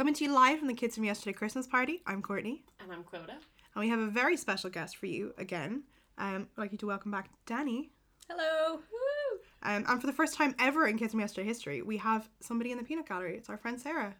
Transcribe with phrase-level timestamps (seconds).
[0.00, 3.04] Coming to you live from the Kids from Yesterday Christmas Party, I'm Courtney, And I'm
[3.04, 3.32] Clodagh.
[3.32, 5.82] and we have a very special guest for you again.
[6.16, 7.90] Um, I'd like you to welcome back Danny.
[8.26, 8.76] Hello.
[8.76, 9.38] Woo.
[9.62, 12.72] Um, and for the first time ever in Kids from Yesterday history, we have somebody
[12.72, 13.36] in the peanut gallery.
[13.36, 14.14] It's our friend Sarah,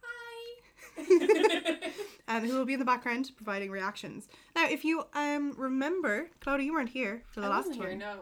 [0.00, 1.90] Hi.
[2.28, 4.28] um, who will be in the background providing reactions.
[4.56, 7.88] Now, if you um, remember, Clodagh, you weren't here for the I last wasn't one.
[7.88, 8.20] here, no.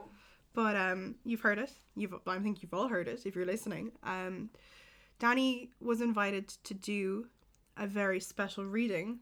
[0.54, 1.70] but um, you've heard it.
[1.94, 3.92] You've I think you've all heard it if you're listening.
[4.02, 4.50] Um,
[5.18, 7.26] Danny was invited to do
[7.76, 9.20] a very special reading.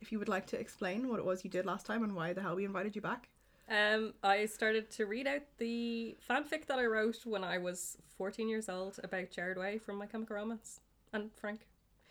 [0.00, 2.32] If you would like to explain what it was you did last time and why
[2.32, 3.28] the hell we invited you back.
[3.68, 8.48] Um, I started to read out the fanfic that I wrote when I was 14
[8.48, 10.80] years old about Gerard Way from My Chemical Romance
[11.12, 11.66] and Frank.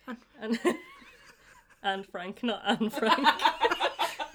[0.08, 0.60] And- And,
[1.84, 3.28] and Frank, not Anne Frank.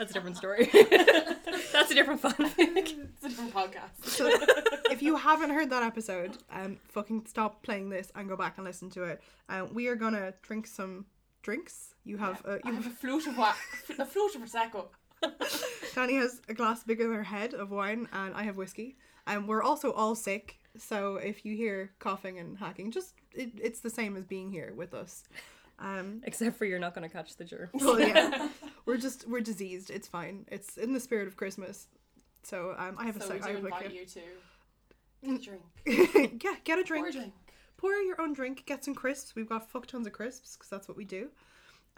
[0.00, 0.64] That's a different story.
[1.72, 2.94] That's a different fanfic.
[3.12, 4.02] It's a different podcast.
[4.02, 4.30] So
[4.90, 8.66] if you haven't heard that episode, um, fucking stop playing this and go back and
[8.66, 9.20] listen to it.
[9.50, 11.04] Um, we are gonna drink some
[11.42, 11.94] drinks.
[12.04, 13.52] You have uh, I you have have a flute of wa-
[13.98, 14.86] a flute of prosecco.
[15.94, 18.96] Danny has a glass bigger than her head of wine, and I have whiskey.
[19.26, 23.80] And we're also all sick, so if you hear coughing and hacking, just it, it's
[23.80, 25.24] the same as being here with us.
[25.80, 27.70] Um, Except for you're not going to catch the germs.
[27.74, 28.48] well, yeah,
[28.86, 29.90] we're just we're diseased.
[29.90, 30.44] It's fine.
[30.48, 31.88] It's in the spirit of Christmas.
[32.42, 33.44] So um, I have a So we sec.
[33.44, 34.20] I do have invite like you to
[35.24, 36.40] get a drink.
[36.44, 37.04] yeah, get a drink.
[37.06, 37.14] Pour drink.
[37.14, 37.32] a drink.
[37.78, 38.64] Pour your own drink.
[38.66, 39.34] Get some crisps.
[39.34, 41.28] We've got fuck tons of crisps because that's what we do.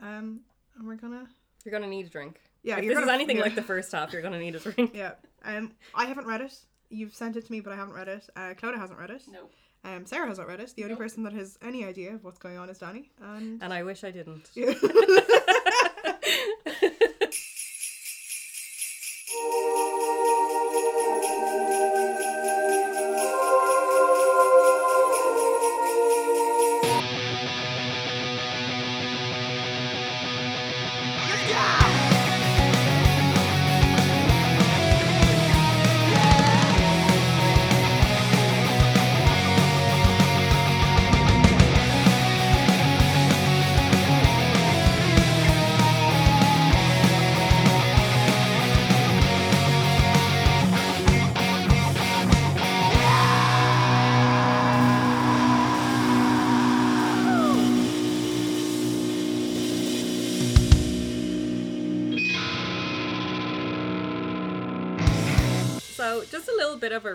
[0.01, 0.41] Um,
[0.79, 1.27] and we're gonna
[1.65, 2.41] You're going to need a drink.
[2.63, 2.79] yeah.
[2.79, 3.43] if you're this is gonna- anything yeah.
[3.43, 4.93] like the first half, you're going to need a drink.
[4.95, 5.13] Yeah.
[5.45, 6.57] Um, I haven't read it.
[6.89, 8.29] You've sent it to me, but I haven't read it.
[8.37, 9.23] Uh, Clodagh hasn't read it.
[9.31, 9.49] No.
[9.85, 10.73] Um, Sarah hasn't read it.
[10.77, 11.01] The only Nope.
[11.01, 13.11] person that has any idea of what's going on is Danny.
[13.21, 14.49] And And I wish I didn't.
[14.55, 14.75] yeah.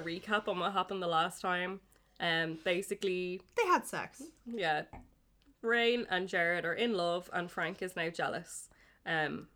[0.07, 1.79] recap on what happened the last time.
[2.19, 4.23] Um, basically, they had sex.
[4.45, 4.83] yeah,
[5.61, 8.69] Rain and Gerard are in love, and Frank is now jealous,
[9.05, 9.47] um,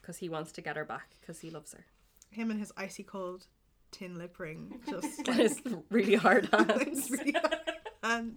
[0.00, 1.84] because he wants to get her back because he loves her.
[2.30, 3.46] Him and his icy cold
[3.90, 7.10] tin lip ring just And like his really hard it's hands.
[7.10, 7.54] really hard
[8.02, 8.36] hands.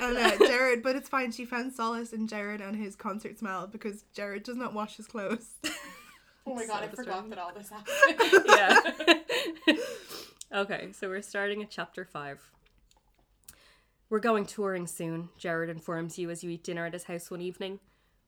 [0.00, 1.32] And uh, Gerard, but it's fine.
[1.32, 5.06] She found solace in Gerard and his concert smell because Gerard does not wash his
[5.06, 5.50] clothes.
[6.46, 7.30] Oh my god, I So forgot disturbing.
[7.30, 9.24] that all this happened.
[9.68, 9.74] yeah.
[10.54, 12.52] Okay, so we're starting at chapter five.
[14.08, 17.40] We're going touring soon, Gerard informs you as you eat dinner at his house one
[17.40, 17.80] evening.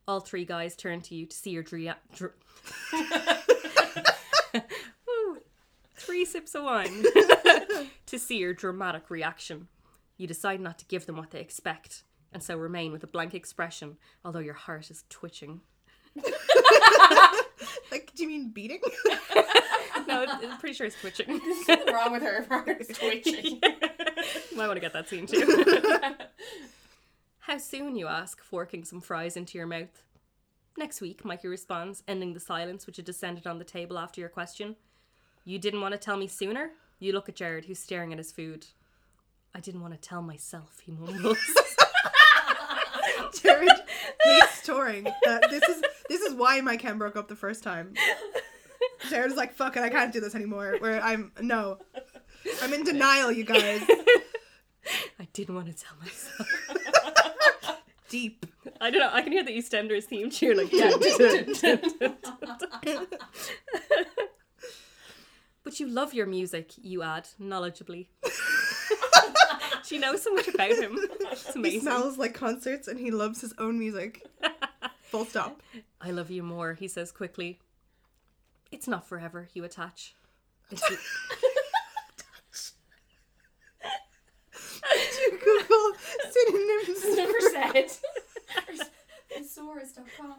[0.09, 2.35] All three guys turn to you to see your dr-.
[5.95, 7.05] Three sips of wine
[8.07, 9.69] to see your dramatic reaction.
[10.17, 13.35] You decide not to give them what they expect, and so remain with a blank
[13.35, 15.61] expression, although your heart is twitching.
[17.91, 18.81] like, do you mean beating?
[20.07, 21.27] No, I'm pretty sure it's twitching.
[21.45, 23.61] There's something wrong with her if her heart's twitching.
[24.55, 26.15] Might want to get that scene too.
[27.41, 30.05] How soon, you ask, forking some fries into your mouth.
[30.77, 34.31] Next week, Mikey responds, ending the silence which had descended on the table after your
[34.31, 34.77] question.
[35.45, 36.71] You didn't want to tell me sooner?
[37.01, 38.67] You look at Gerard, who's staring at his food.
[39.55, 41.39] I didn't want to tell myself, he mumbles.
[43.41, 43.71] Gerard
[44.27, 45.07] hates touring.
[45.07, 47.95] Uh, this is this is why my Ken broke up the first time.
[49.09, 51.79] Gerard is like, "Fuck it, I can't do this anymore." Where I'm no,
[52.63, 53.83] I'm in denial, you guys.
[55.19, 56.49] I didn't want to tell myself.
[58.09, 58.47] Deep.
[58.81, 62.17] I don't know, I can hear the EastEnders theme tune like dun, dun, dun, dun,
[62.83, 63.07] dun.
[65.65, 68.07] But you love your music, you add, knowledgeably.
[69.89, 70.99] she knows so much about him.
[71.21, 74.27] It's He smells like concerts and he loves his own music.
[75.03, 75.63] Full stop.
[76.01, 77.59] I love you more, he says quickly.
[78.73, 80.15] It's not forever, you attach.
[80.71, 80.83] It's
[85.31, 85.93] Google
[86.31, 87.17] synonyms.
[87.17, 87.91] Never said.
[89.33, 90.35] Thesaurus.com.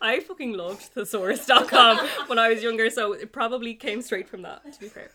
[0.00, 4.72] I fucking loved thesaurus.com when I was younger, so it probably came straight from that,
[4.72, 5.10] to be fair.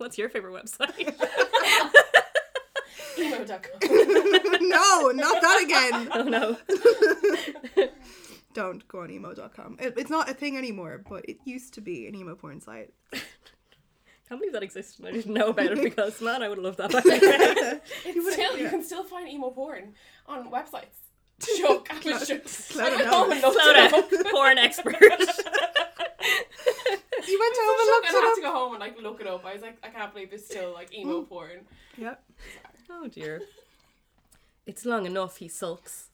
[0.00, 0.96] What's your favorite website?
[3.18, 3.58] Emo.com.
[4.68, 6.08] no, not that again.
[6.14, 6.56] Oh no.
[8.54, 9.76] Don't go on emo.com.
[9.78, 12.94] It, it's not a thing anymore, but it used to be an emo porn site.
[13.12, 13.18] I
[14.26, 15.04] Can't believe that existed.
[15.04, 17.80] I didn't know about it because man, I would love that back then.
[18.06, 19.92] It's still, you can still find emo porn
[20.26, 20.96] on websites.
[21.56, 21.88] Shook.
[21.92, 22.48] I was shook.
[22.48, 23.12] Slow I went down.
[23.12, 23.94] home and looked Slow it down.
[24.26, 24.32] up.
[24.32, 24.96] Porn expert.
[27.30, 29.20] You went home and looked it I looked had to go home and like look
[29.20, 29.44] it up.
[29.44, 31.28] I was like, I can't believe there's still like emo mm.
[31.28, 31.50] porn.
[31.50, 31.64] up.
[31.96, 32.24] Yep.
[32.90, 33.42] oh dear.
[34.66, 36.10] It's long enough, he sulks.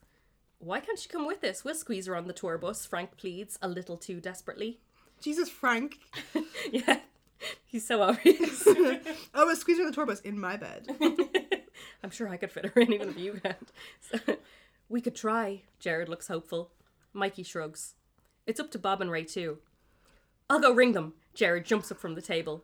[0.59, 1.65] Why can't she come with us?
[1.65, 4.79] We'll squeeze her on the tour bus, Frank pleads, a little too desperately.
[5.21, 5.99] Jesus, Frank.
[6.73, 7.01] yeah.
[7.67, 8.63] He's so obvious.
[8.67, 8.99] oh,
[9.35, 10.89] I was squeezing on the tour bus in my bed.
[12.03, 13.73] I'm sure I could fit her in even if you can't.
[14.01, 14.19] So,
[14.89, 15.63] we could try.
[15.79, 16.71] Gerard looks hopeful.
[17.13, 17.95] Mikey shrugs.
[18.47, 19.59] It's up to Bob and Ray too.
[20.49, 21.15] I'll go ring them.
[21.35, 22.63] Gerard jumps up from the table.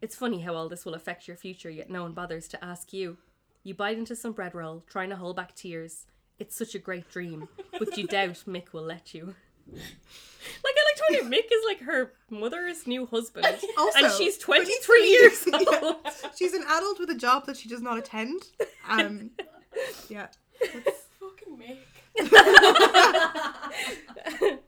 [0.00, 2.92] It's funny how all this will affect your future, yet no one bothers to ask
[2.92, 3.16] you.
[3.64, 6.06] You bite into some bread roll, trying to hold back tears.
[6.38, 9.34] It's such a great dream, but you doubt Mick will let you.
[9.72, 9.82] Like
[10.64, 13.46] I like to Mick is like her mother's new husband,
[13.76, 15.78] Also, and she's 23 23 years Yeah.
[15.82, 15.96] old.
[16.38, 18.42] She's an adult with a job that she does not attend.
[18.88, 19.30] Um,
[20.08, 20.28] yeah.
[20.60, 21.78] That's- Fucking Mick.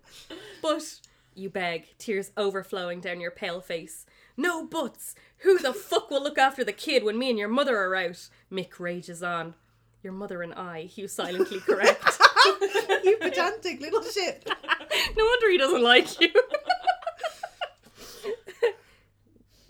[0.63, 1.01] But
[1.41, 4.07] you beg, tears overflowing down your pale face.
[4.37, 5.15] No buts!
[5.39, 8.29] Who the fuck will look after the kid when me and your mother are out?
[8.53, 9.55] Mick rages on.
[10.03, 12.19] Your mother and I, you silently correct.
[13.05, 14.47] you pedantic little shit.
[15.17, 16.31] no wonder he doesn't like you.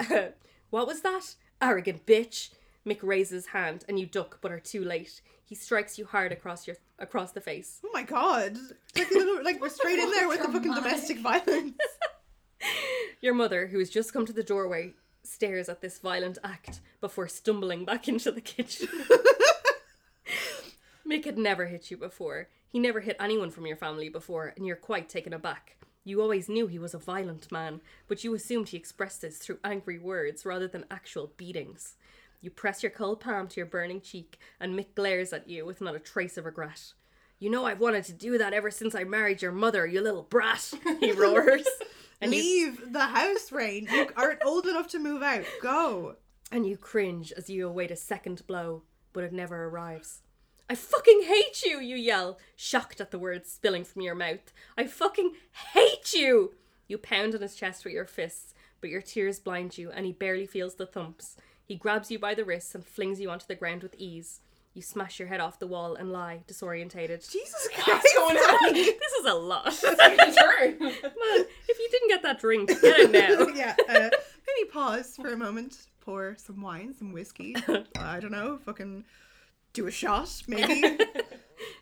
[0.71, 1.35] what was that?
[1.61, 2.51] Arrogant bitch.
[2.87, 5.21] Mick raises his hand and you duck but are too late.
[5.51, 7.81] He strikes you hard across your across the face.
[7.85, 8.57] Oh my god.
[8.97, 11.75] Like, little, like we're straight in there with the fucking domestic violence.
[13.21, 14.93] Your mother, who has just come to the doorway,
[15.25, 18.87] stares at this violent act before stumbling back into the kitchen.
[21.09, 22.47] Mick had never hit you before.
[22.69, 25.77] He never hit anyone from your family before, and you're quite taken aback.
[26.05, 29.59] You always knew he was a violent man, but you assumed he expressed this through
[29.65, 31.97] angry words rather than actual beatings.
[32.41, 35.81] You press your cold palm to your burning cheek, and Mick glares at you with
[35.81, 36.93] not a trace of regret.
[37.39, 40.23] You know I've wanted to do that ever since I married your mother, you little
[40.23, 41.67] brat, he roars.
[42.21, 43.89] And you Leave the house, Rain.
[43.91, 45.45] You aren't old enough to move out.
[45.63, 46.17] Go.
[46.53, 48.83] and you cringe as you await a second blow,
[49.13, 50.23] but it never arrives.
[50.69, 54.53] I fucking hate you, you yell, shocked at the words spilling from your mouth.
[54.79, 55.33] I fucking
[55.75, 56.55] hate you!
[56.89, 60.13] You pound on his chest with your fists, but your tears blind you and he
[60.13, 61.37] barely feels the thumps.
[61.71, 64.41] He grabs you by the wrists and flings you onto the ground with ease.
[64.75, 67.31] You smash your head off the wall and lie, disorientated.
[67.31, 67.87] Jesus Christ.
[67.87, 68.75] What's going on?
[68.75, 69.69] This is a lot.
[69.85, 70.79] A turn.
[70.81, 73.47] Man, if you didn't get that drink, get it now.
[73.55, 73.77] yeah.
[73.89, 74.11] Uh,
[74.49, 75.87] maybe pause for a moment.
[76.01, 77.55] Pour some wine, some whiskey.
[77.97, 78.59] I don't know.
[78.65, 79.05] Fucking
[79.73, 80.99] do a shot, maybe.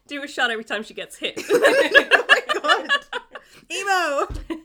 [0.07, 1.43] Do a shot every time she gets hit.
[1.49, 2.91] oh my god.
[3.73, 4.63] Emo.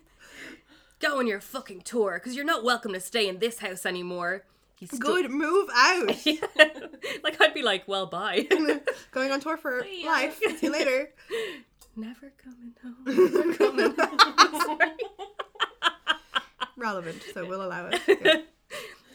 [1.00, 4.44] Go on your fucking tour, because you're not welcome to stay in this house anymore.
[4.90, 5.32] He's stu- Good.
[5.32, 6.08] Move out.
[7.24, 8.48] like I'd be like, well, bye.
[9.12, 10.08] Going on tour for Yeah.
[10.12, 10.40] life.
[10.60, 11.10] See you later.
[11.96, 13.04] Never coming home.
[13.06, 14.62] Never coming home.
[14.62, 14.92] Sorry.
[16.76, 18.02] Relevant, so we'll allow it.
[18.08, 18.38] Yeah.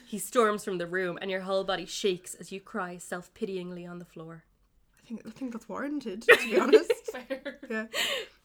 [0.07, 3.85] He storms from the room, and your whole body shakes as you cry self pityingly
[3.85, 4.45] on the floor.
[5.03, 6.93] I think I think that's warranted, to be honest.
[7.13, 7.59] Fair.
[7.69, 7.87] Yeah.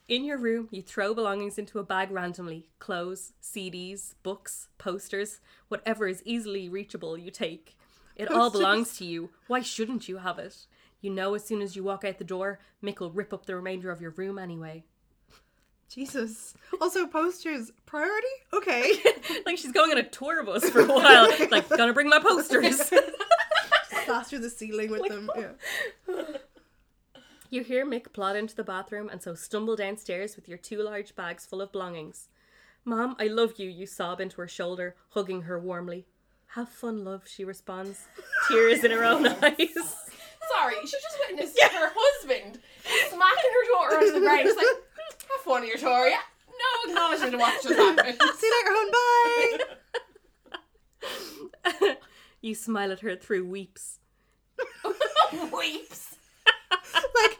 [0.06, 6.06] In your room, you throw belongings into a bag randomly clothes, CDs, books, posters, whatever
[6.06, 7.76] is easily reachable, you take.
[8.14, 9.30] It all belongs to you.
[9.46, 10.66] Why shouldn't you have it?
[11.00, 13.56] You know, as soon as you walk out the door, Mick will rip up the
[13.56, 14.84] remainder of your room anyway.
[15.88, 16.54] Jesus.
[16.80, 18.26] Also, posters priority.
[18.52, 18.92] Okay.
[19.46, 21.28] like she's going on a tour bus for a while.
[21.50, 22.90] like, gonna bring my posters.
[24.04, 25.30] Plaster the ceiling with them.
[25.36, 26.24] Yeah.
[27.54, 31.14] You hear Mick plod into the bathroom and so stumble downstairs with your two large
[31.14, 32.28] bags full of belongings.
[32.84, 36.04] Mom, I love you, you sob into her shoulder, hugging her warmly.
[36.48, 38.06] Have fun, love, she responds,
[38.48, 39.96] tears in her own eyes.
[40.52, 42.58] Sorry, she just witnessed her husband
[43.08, 44.42] smacking her daughter onto the ground.
[44.42, 46.16] She's like, hmm, have fun your tour, yeah?
[46.48, 48.18] No acknowledgement of what just happened.
[48.38, 49.58] See you later, hon.
[51.80, 51.96] Bye.
[52.40, 54.00] you smile at her through weeps.
[55.52, 56.16] Weeps.
[57.22, 57.38] like,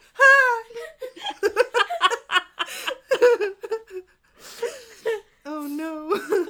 [5.45, 6.47] oh no.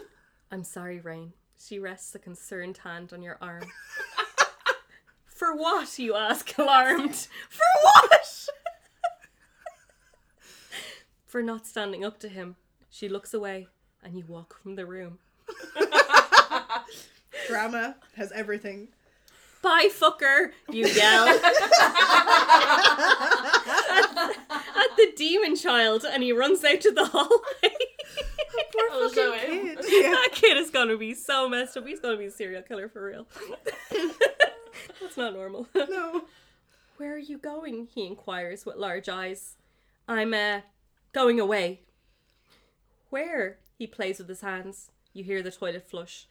[0.50, 1.32] I'm sorry, Rain.
[1.58, 3.64] She rests a concerned hand on your arm.
[5.26, 7.28] For what, you ask, alarmed?
[7.48, 8.46] For what?
[11.26, 12.56] For not standing up to him.
[12.90, 13.66] She looks away,
[14.02, 15.18] and you walk from the room.
[17.48, 18.88] Drama has everything.
[19.60, 20.50] Bye, fucker!
[20.70, 21.26] You yell
[24.50, 27.30] at the demon child, and he runs out to the hallway.
[28.72, 29.78] Poor I'll fucking kid.
[29.88, 30.10] Yeah.
[30.10, 31.86] that kid is gonna be so messed up.
[31.86, 33.26] He's gonna be a serial killer for real.
[35.00, 35.68] That's not normal.
[35.74, 36.22] No.
[36.96, 37.88] Where are you going?
[37.92, 39.56] He inquires with large eyes.
[40.06, 40.60] I'm, uh,
[41.12, 41.80] going away.
[43.10, 43.58] Where?
[43.78, 44.90] He plays with his hands.
[45.12, 46.26] You hear the toilet flush.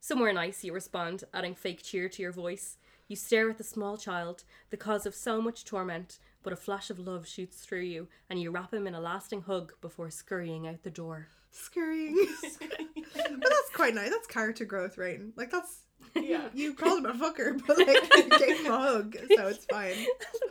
[0.00, 2.78] Somewhere nice, you respond, adding fake cheer to your voice.
[3.08, 6.90] You stare at the small child, the cause of so much torment, but a flash
[6.90, 10.68] of love shoots through you, and you wrap him in a lasting hug before scurrying
[10.68, 11.26] out the door.
[11.50, 12.14] Scurrying.
[12.60, 14.10] but that's quite nice.
[14.10, 15.20] That's character growth, right?
[15.34, 15.78] Like that's
[16.14, 16.42] Yeah.
[16.54, 19.96] you called him a fucker, but like you gave him a hug, so it's fine.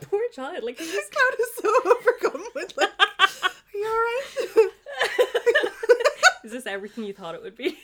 [0.00, 4.70] the poor child, like, he's just Cloud is so overcome with like, are you alright?
[6.44, 7.78] Is this everything you thought it would be?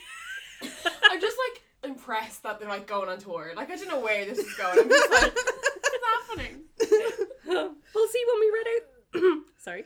[1.11, 3.52] I'm just like impressed that they're like going on tour.
[3.57, 4.81] Like I don't know where this is going.
[4.81, 6.64] I'm just like, what's happening?
[7.95, 9.43] We'll see when we read out.
[9.59, 9.85] Sorry,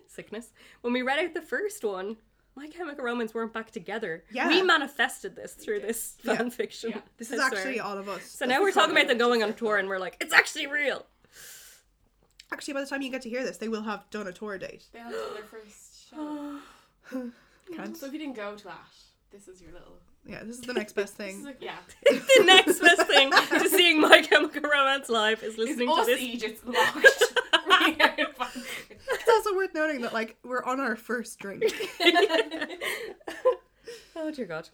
[0.08, 0.48] sickness.
[0.80, 2.16] When we read out the first one,
[2.56, 4.24] My Chemical Romance weren't back together.
[4.32, 4.48] Yeah.
[4.48, 6.36] we manifested this through this Yeah.
[6.36, 6.90] fan fiction.
[6.90, 7.00] Yeah.
[7.18, 7.60] This I is swear.
[7.60, 8.24] actually all of us.
[8.24, 11.04] So now we're talking about them going on tour, and we're like, it's actually real.
[12.52, 14.56] Actually, by the time you get to hear this, they will have done a tour
[14.56, 14.84] date.
[14.92, 16.58] They have done their first show.
[17.76, 17.96] Can't.
[17.96, 18.86] So if you didn't go to that,
[19.32, 19.98] this is your little.
[20.28, 21.44] Yeah, this is the next best thing.
[21.44, 21.76] like, yeah.
[22.04, 26.20] the next best thing to seeing My Chemical Romance live is It's listening to this.
[26.20, 26.96] Egypt's locked.
[27.68, 28.62] reading out fan.
[29.08, 31.62] It's also worth noting that like we're on our first drink.
[34.16, 34.68] oh dear God.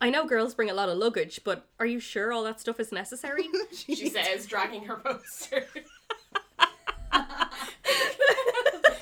[0.00, 2.78] I know girls bring a lot of luggage, but are you sure all that stuff
[2.80, 3.48] is necessary?
[3.72, 5.64] She says, dragging her poster.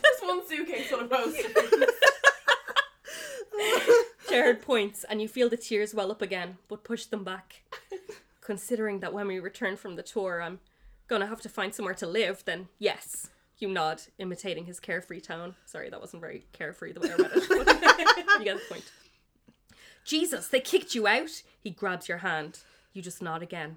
[0.03, 1.91] Just one suitcase full of posters.
[4.75, 7.63] Points, and you feel the tears well up again, but push them back.
[8.41, 10.59] Considering that when we return from the tour, I'm
[11.07, 13.29] gonna have to find somewhere to live, then yes.
[13.57, 15.55] You nod, imitating his carefree tone.
[15.65, 17.49] Sorry, that wasn't very carefree the way I read it.
[18.41, 18.91] you get the point.
[20.05, 21.43] Jesus, they kicked you out?
[21.63, 22.59] He grabs your hand.
[22.93, 23.77] You just nod again.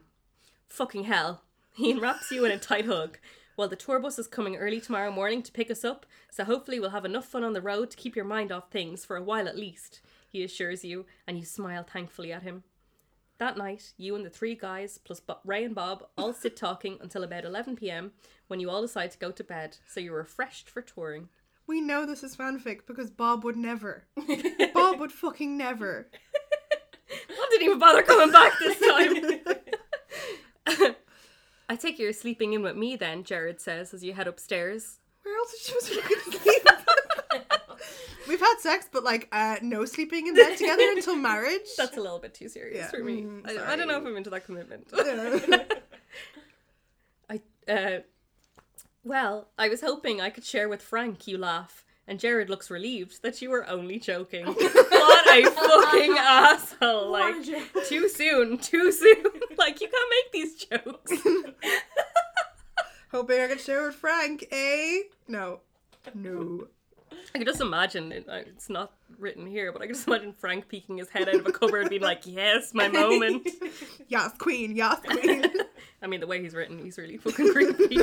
[0.67, 1.43] Fucking hell.
[1.75, 3.19] He enwraps you in a tight hug.
[3.55, 6.79] Well, the tour bus is coming early tomorrow morning to pick us up, so hopefully
[6.79, 9.23] we'll have enough fun on the road to keep your mind off things for a
[9.23, 10.01] while at least,
[10.37, 12.63] he assures you, and you smile thankfully at him.
[13.39, 16.99] That night, you and the three guys, plus Bo- Ray and Bob, all sit talking
[17.01, 18.11] until about 11 pm
[18.47, 21.29] when you all decide to go to bed, so you're refreshed for touring.
[21.65, 24.03] We know this is fanfic because Bob would never.
[24.73, 26.07] Bob would fucking never.
[27.29, 29.15] I didn't even bother coming back this time.
[31.69, 34.99] I take you're sleeping in with me then, Gerard says as you head upstairs.
[35.23, 36.63] Where else is she supposed to fucking sleep?
[38.27, 41.61] We've had sex, but like uh, no sleeping in bed together until marriage.
[41.77, 43.23] That's a little bit too serious Yeah, for me.
[43.23, 44.05] mm, I, I don't know if.
[44.05, 44.87] I'm into that commitment.
[47.29, 47.41] I
[47.71, 47.99] uh
[49.03, 51.83] well, I was hoping I could share with Frank, you laugh.
[52.09, 54.45] And Gerard looks relieved that you were only joking.
[54.45, 57.11] what a fucking asshole.
[57.11, 57.35] Like
[57.87, 59.23] too soon, too soon.
[59.57, 61.11] like you can't make these jokes.
[63.11, 64.99] Hoping I could share with Frank, eh?
[65.27, 65.59] No.
[66.13, 66.67] No.
[67.35, 68.27] I can just imagine it.
[68.29, 71.35] uh, It's not written here, but I can just imagine Frank peeking his head out
[71.35, 73.47] of a cupboard, and being like, "Yes, my moment."
[74.07, 74.75] Yes, queen.
[74.75, 75.45] Yes, queen.
[76.01, 77.97] I mean, the way he's written, he's really fucking creepy.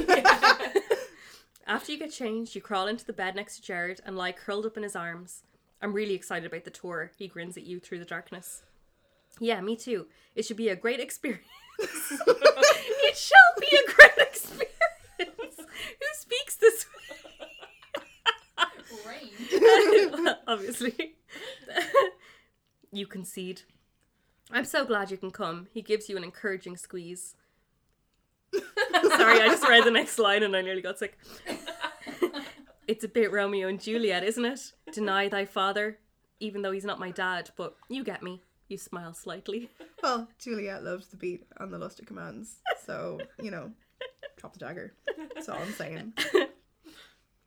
[1.67, 4.67] After you get changed, you crawl into the bed next to Gerard and lie curled
[4.67, 5.43] up in his arms.
[5.81, 7.11] I'm really excited about the tour.
[7.17, 8.63] He grins at you through the darkness.
[9.41, 10.07] Yeah, me too.
[10.35, 11.43] It should be a great experience.
[11.79, 14.71] it shall be a great experience.
[15.59, 17.04] Who speaks this way?
[20.47, 21.17] Obviously.
[22.93, 23.63] you concede.
[24.51, 25.69] I'm so glad you can come.
[25.73, 27.35] He gives you an encouraging squeeze.
[28.53, 31.19] Sorry, I just read the next line and I nearly got sick.
[32.87, 34.73] it's a bit Romeo and Juliet, isn't it?
[34.93, 35.99] Deny thy father,
[36.41, 38.43] even though he's not my dad, but you get me.
[38.69, 39.71] You smile slightly.
[40.03, 42.57] well, Juliet loves the beat and the luster commands.
[42.87, 43.73] So, you know,
[44.37, 44.95] drop the dagger.
[45.35, 46.13] That's all I'm saying.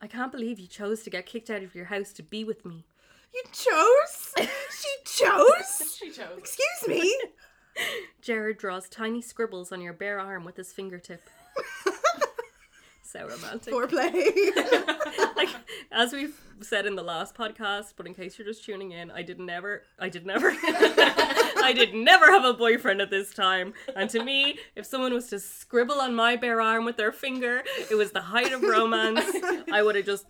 [0.01, 2.65] I can't believe you chose to get kicked out of your house to be with
[2.65, 2.85] me.
[3.33, 4.33] You chose?
[4.37, 5.97] She chose?
[5.99, 6.37] She chose.
[6.37, 7.17] Excuse me?
[8.21, 11.21] Gerard draws tiny scribbles on your bare arm with his fingertip.
[13.03, 13.73] so romantic.
[13.73, 15.35] Foreplay.
[15.35, 15.49] like
[15.91, 19.21] as we've said in the last podcast, but in case you're just tuning in, I
[19.23, 20.51] did never I did never
[21.67, 23.73] I did never have a boyfriend at this time.
[23.93, 27.61] And to me, if someone was to scribble on my bare arm with their finger,
[27.91, 29.19] it was the height of romance.
[29.69, 30.25] I would have just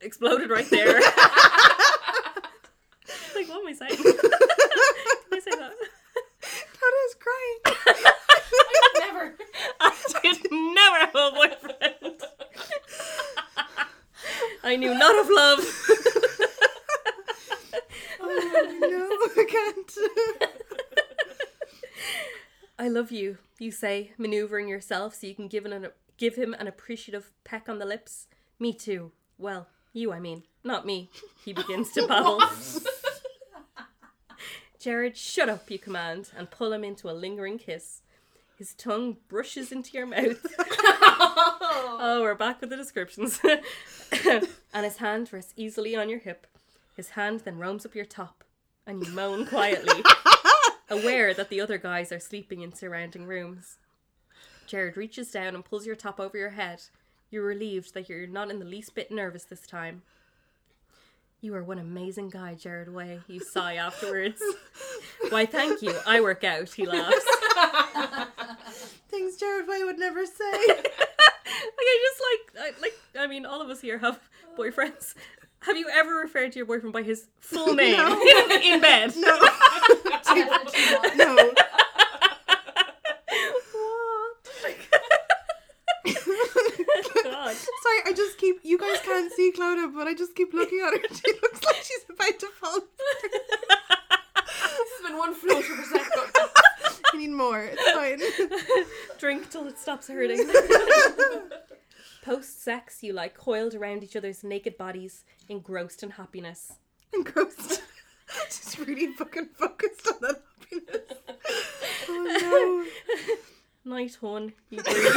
[0.00, 0.94] exploded right there.
[3.34, 3.90] like, what am I saying?
[4.02, 4.16] Did
[5.34, 5.74] I say that?
[6.72, 7.58] Toto's crying.
[7.76, 9.36] I never.
[9.80, 9.92] I
[10.50, 12.22] never have a boyfriend.
[14.64, 15.60] I knew not of love.
[18.80, 19.98] No, I can't.
[22.78, 26.68] I love you, you say, maneuvering yourself so you can give, an, give him an
[26.68, 28.28] appreciative peck on the lips.
[28.60, 29.10] Me too.
[29.36, 31.10] Well, you, I mean, not me.
[31.44, 32.42] He begins to babble.
[34.78, 38.02] Gerard, shut up, you command, and pull him into a lingering kiss.
[38.56, 40.44] His tongue brushes into your mouth.
[40.58, 43.40] oh, we're back with the descriptions.
[44.24, 46.46] and his hand rests easily on your hip.
[46.96, 48.37] His hand then roams up your top,
[48.88, 50.02] and you moan quietly,
[50.90, 53.76] aware that the other guys are sleeping in surrounding rooms.
[54.66, 56.80] Gerard reaches down and pulls your top over your head.
[57.30, 60.02] You're relieved that you're not in the least bit nervous this time.
[61.40, 63.20] You are one amazing guy, Gerard Way.
[63.28, 64.42] You sigh afterwards.
[65.28, 65.94] Why, thank you.
[66.06, 67.14] I work out, he laughs.
[69.08, 70.50] Things Gerard Way would never say.
[70.68, 70.90] like
[71.78, 72.22] I just
[72.56, 74.18] like I, like I mean all of us here have
[74.56, 75.14] boyfriends.
[75.62, 78.12] Have you ever referred to your boyfriend by his full name No.
[78.62, 79.12] in bed?
[79.16, 79.38] No.
[80.24, 81.16] Definitely not.
[81.16, 81.52] No.
[87.24, 87.54] God.
[87.54, 88.56] Sorry, I just keep.
[88.62, 90.98] You guys can't see Clodagh, but I just keep looking at her.
[91.14, 92.80] She looks like she's about to fall.
[93.20, 96.50] This has been one floater per second.
[97.12, 97.68] I need more.
[97.72, 98.20] It's fine.
[99.18, 100.48] Drink till it stops hurting.
[102.28, 106.74] Post sex, you lie coiled around each other's naked bodies, engrossed in happiness.
[107.14, 107.80] Engrossed.
[108.44, 111.06] Just really fucking focused on that happiness.
[112.10, 112.86] Oh
[113.86, 115.16] Night hun, you breathe.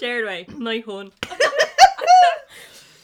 [0.00, 1.12] Gerard way, night horn.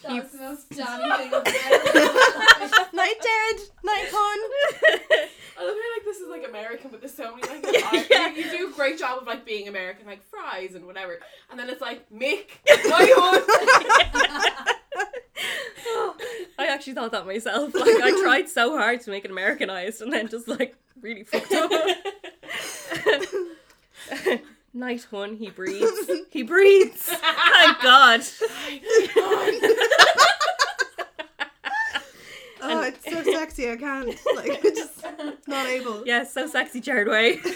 [0.02, 2.84] That was the most Johnny thing I've ever no.
[2.94, 3.60] Night, Gerard.
[3.84, 4.38] Night, hon.
[5.56, 8.28] I love how like this is like American, but there's so many like Yeah.
[8.30, 11.18] you, you do a great job of like being American, like fries and whatever,
[11.50, 14.74] and then it's like Mick, my.
[16.58, 17.74] I actually thought that myself.
[17.74, 21.52] Like I tried so hard to make it Americanized and then just like really fucked
[21.52, 21.70] up.
[24.74, 26.10] Night hun, he breathes.
[26.30, 27.02] He breathes.
[27.02, 28.22] Thank God.
[32.62, 33.70] Oh, it's so sexy.
[33.70, 34.16] I can't.
[34.34, 35.04] Like, just
[35.46, 36.06] not able.
[36.06, 37.38] Yeah, so sexy, Gerard Way.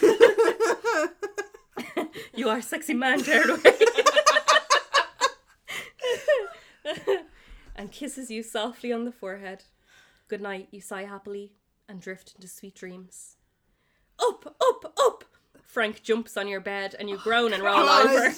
[2.35, 3.73] you are sexy man, Gerard Way.
[7.75, 9.63] and kisses you softly on the forehead.
[10.27, 11.53] Good night, you sigh happily
[11.87, 13.37] and drift into sweet dreams.
[14.19, 15.23] Up, up, up!
[15.61, 18.05] Frank jumps on your bed and you oh, groan and roll God.
[18.07, 18.35] over.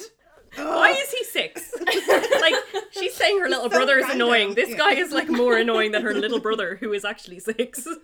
[0.54, 1.72] Why is he six?
[2.40, 2.54] like,
[2.92, 4.20] she's saying her little so brother is random.
[4.28, 4.54] annoying.
[4.54, 4.76] This Yeah.
[4.76, 7.86] guy is like more annoying than her little brother, who is actually six.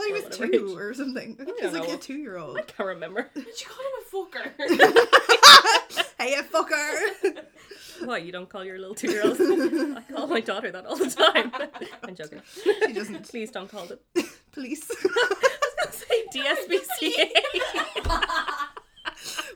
[0.00, 0.76] I thought he was two age.
[0.78, 1.36] or something.
[1.38, 1.94] I think I he's like know.
[1.94, 2.56] a two-year-old.
[2.56, 3.28] I can't remember.
[3.54, 6.04] She called him a fucker.
[6.18, 7.44] hey, you fucker!
[8.06, 9.36] Why you don't call your little two year old?
[9.38, 11.52] I call my daughter that all the time.
[12.02, 12.40] I'm joking.
[12.86, 13.28] She doesn't.
[13.28, 14.00] Please don't call it.
[14.52, 14.88] Police.
[15.90, 17.28] Say DSPCA.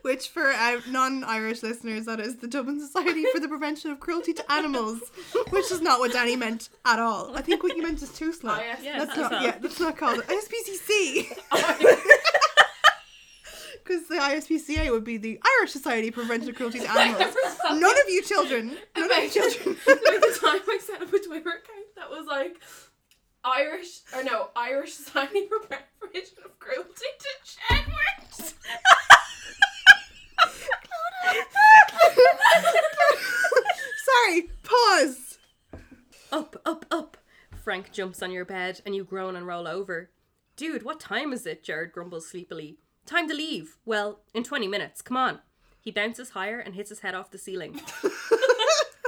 [0.04, 4.34] Which, for uh, non-Irish listeners, that is the Dublin Society for the Prevention of Cruelty
[4.34, 5.00] to Animals,
[5.48, 7.34] which is not what Danny meant at all.
[7.34, 8.52] I think what you meant is too slow.
[8.52, 8.80] Oh, yes.
[8.82, 9.02] Yeah.
[9.02, 9.42] That's not.
[9.42, 11.38] Yeah, that's not called ISPCC.
[13.82, 17.34] Because the ISPCA would be the Irish Society for Prevention of Cruelty to Animals.
[17.70, 18.78] None of you children.
[18.96, 19.76] None of you children.
[19.86, 22.56] like the time I set up a Twitter account that was like
[23.44, 25.58] Irish or no Irish Society for
[26.00, 26.88] Prevention of Cruelty
[27.18, 28.54] to Chadwicks.
[34.04, 34.48] Sorry.
[34.62, 35.38] Pause.
[36.32, 37.16] up, up, up.
[37.62, 40.10] Frank jumps on your bed and you groan and roll over.
[40.56, 41.64] Dude, what time is it?
[41.64, 42.78] Gerard grumbles sleepily.
[43.06, 43.76] Time to leave.
[43.84, 45.02] Well, in 20 minutes.
[45.02, 45.40] Come on.
[45.80, 47.74] He bounces higher and hits his head off the ceiling.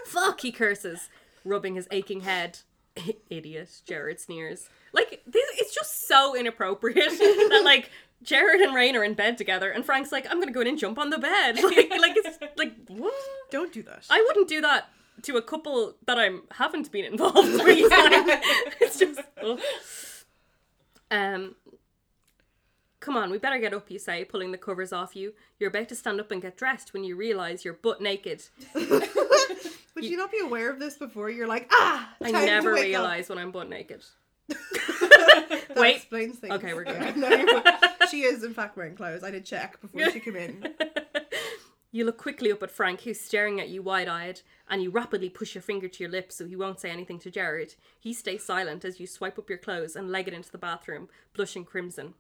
[0.07, 1.09] Fuck, he curses,
[1.45, 2.59] rubbing his aching head.
[3.31, 4.69] Idiot, Gerard sneers.
[4.93, 7.91] Like, this, it's just so inappropriate that, like,
[8.23, 10.79] Gerard and Rain are in bed together, and Frank's like, I'm gonna go in and
[10.79, 11.57] jump on the bed.
[11.63, 13.13] Like, like it's like, what?
[13.51, 14.07] Don't do that.
[14.11, 14.89] I wouldn't do that
[15.23, 17.93] to a couple that I haven't been involved with.
[18.81, 19.21] It's just.
[19.43, 19.61] ugh.
[21.11, 21.55] Um.
[22.99, 25.33] Come on, we better get up, you say, pulling the covers off you.
[25.61, 28.43] You're about to stand up and get dressed when you realise you're butt naked.
[28.75, 31.31] Would you not be aware of this before?
[31.31, 32.15] You're like, ah.
[32.21, 34.03] I never wake up." realise when I'm butt naked.
[34.49, 35.97] That Wait.
[35.97, 36.55] explains things.
[36.55, 37.01] Okay, we're good.
[37.01, 37.65] Yeah, no, you're good.
[38.11, 39.25] She is in fact wearing clothes.
[39.25, 40.75] I did check before she came in.
[41.97, 45.31] You look quickly up at Frank, who's staring at you wide eyed, and you rapidly
[45.31, 47.75] push your finger to your lips so he won't say anything to Gerard.
[47.99, 51.09] He stays silent as you swipe up your clothes and leg it into the bathroom,
[51.33, 52.13] blushing crimson.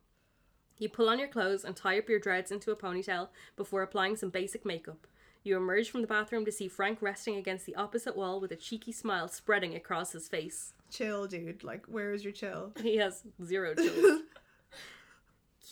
[0.79, 4.16] You pull on your clothes and tie up your dreads into a ponytail before applying
[4.16, 5.07] some basic makeup.
[5.42, 8.57] You emerge from the bathroom to see Frank resting against the opposite wall with a
[8.57, 10.72] cheeky smile spreading across his face.
[10.90, 11.62] Chill, dude.
[11.62, 12.72] Like, where is your chill?
[12.83, 14.22] He has zero chills.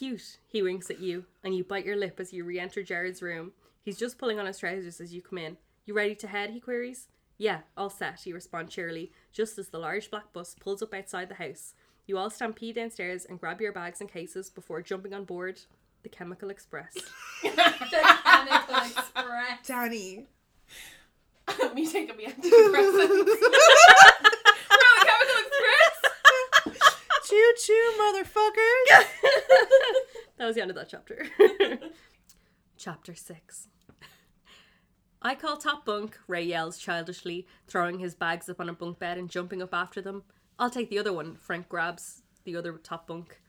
[0.04, 3.22] Cute, he winks at you, and you bite your lip as you re enter Gerard's
[3.22, 3.52] room.
[3.82, 5.56] He's just pulling on his trousers as you come in.
[5.86, 6.50] You ready to head?
[6.50, 7.08] he queries.
[7.38, 11.30] Yeah, all set, you respond cheerily, just as the large black bus pulls up outside
[11.30, 11.72] the house.
[12.06, 15.62] You all stampede downstairs and grab your bags and cases before jumping on board
[16.02, 16.92] the Chemical Express.
[17.42, 19.66] the Chemical Express.
[19.66, 20.26] Danny.
[21.58, 22.44] Let me taking me antidepressants.
[22.44, 23.22] We're
[24.82, 25.94] on the Chemical Express.
[27.56, 28.88] Choo, motherfuckers.
[30.36, 31.26] that was the end of that chapter.
[32.76, 33.68] chapter 6.
[35.22, 39.16] I call top bunk, Ray yells childishly, throwing his bags up on a bunk bed
[39.16, 40.24] and jumping up after them.
[40.58, 43.40] I'll take the other one, Frank grabs the other top bunk.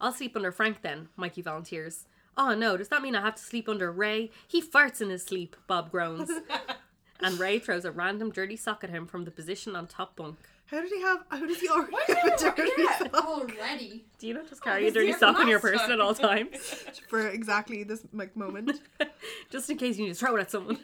[0.00, 2.06] I'll sleep under Frank then, Mikey volunteers.
[2.36, 4.30] Oh no, does that mean I have to sleep under Ray?
[4.48, 6.30] He farts in his sleep, Bob groans.
[7.20, 10.38] and Ray throws a random dirty sock at him from the position on top bunk.
[10.70, 11.24] How did he have?
[11.30, 12.98] How does he already Why have a dirty yeah.
[12.98, 13.14] sock?
[13.26, 14.04] Already.
[14.18, 15.78] Do you not just oh, carry a dirty your sock on your master.
[15.78, 16.56] person at all times?
[17.08, 18.80] for exactly this like moment?
[19.50, 20.78] just in case you need to throw it at someone.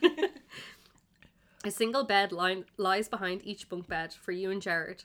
[1.64, 5.04] a single bed line lies behind each bunk bed for you and Gerard.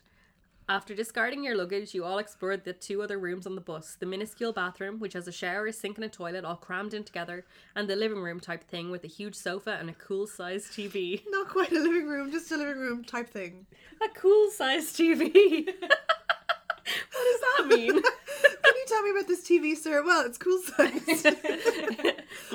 [0.70, 4.06] After discarding your luggage, you all explored the two other rooms on the bus the
[4.06, 7.46] minuscule bathroom, which has a shower, a sink, and a toilet all crammed in together,
[7.76, 11.24] and the living room type thing with a huge sofa and a cool sized TV.
[11.30, 13.66] Not quite a living room, just a living room type thing.
[14.02, 15.66] A cool sized TV!
[15.82, 17.94] what does that mean?
[18.02, 20.04] Can you tell me about this TV, sir?
[20.06, 21.28] Well, it's cool sized.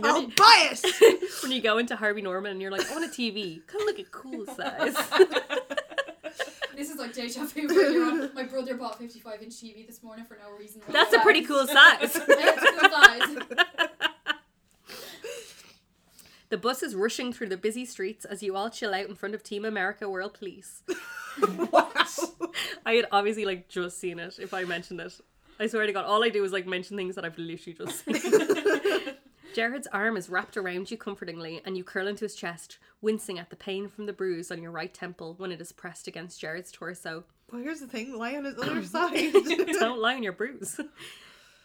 [0.03, 1.43] I'll buy it.
[1.43, 3.87] when you go into Harvey Norman and you're like, I want a TV, kind of
[3.87, 4.97] like a cool size.
[6.77, 8.33] This is like deja vu where you're.
[8.35, 10.83] My brother bought 55 inch TV this morning for no reason.
[10.89, 12.13] That's a pretty cool size.
[12.13, 13.39] That's a good size.
[16.49, 19.35] The bus is rushing through the busy streets as you all chill out in front
[19.35, 20.85] of Team America World Police.
[21.73, 21.91] wow.
[22.87, 25.13] I had obviously like just seen it if I mentioned it.
[25.59, 28.05] I swear to God, all I do is like mention things that I've literally just
[28.05, 28.15] seen.
[29.57, 33.49] Gerard's arm is wrapped around you comfortingly, and you curl into his chest, wincing at
[33.49, 36.71] the pain from the bruise on your right temple when it is pressed against Gerard's
[36.71, 37.25] torso.
[37.51, 38.13] Well, here's the thing.
[38.19, 39.33] Lie on his other side.
[39.33, 40.79] Don't lie on your bruise.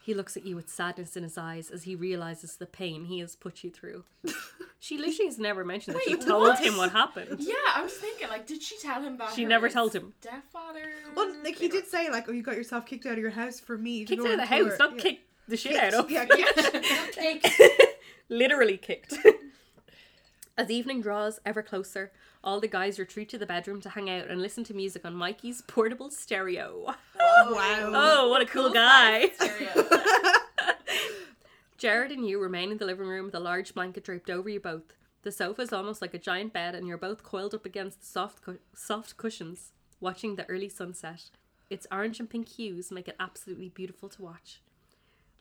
[0.06, 3.18] He looks at you with sadness in his eyes as he realizes the pain he
[3.18, 4.04] has put you through.
[4.80, 6.60] She literally has never mentioned that she Wait, told what?
[6.60, 7.36] him what happened.
[7.40, 9.34] Yeah, I was thinking, like, did she tell him that?
[9.34, 10.14] She her never told him.
[10.22, 10.80] Stepfather.
[11.14, 13.60] well, like he did say, like, oh, you got yourself kicked out of your house
[13.60, 14.06] for me.
[14.06, 14.70] to Kicked go out of the on tour.
[14.70, 15.02] house, not Yeah.
[15.02, 16.10] kicked the shit out of.
[16.10, 16.26] Yeah,
[17.20, 17.84] Yeah.
[18.28, 19.14] Literally kicked.
[20.58, 22.10] As evening draws ever closer,
[22.42, 25.14] all the guys retreat to the bedroom to hang out and listen to music on
[25.14, 26.94] Mikey's portable stereo.
[27.20, 27.90] Oh, wow.
[27.94, 29.30] Oh, what a cool, Cool guy!
[31.78, 34.60] Gerard and you remain in the living room with a large blanket draped over you
[34.60, 34.94] both.
[35.22, 38.06] The sofa is almost like a giant bed, and you're both coiled up against the
[38.06, 41.30] soft, cu- soft cushions, watching the early sunset.
[41.70, 44.60] Its orange and pink hues make it absolutely beautiful to watch.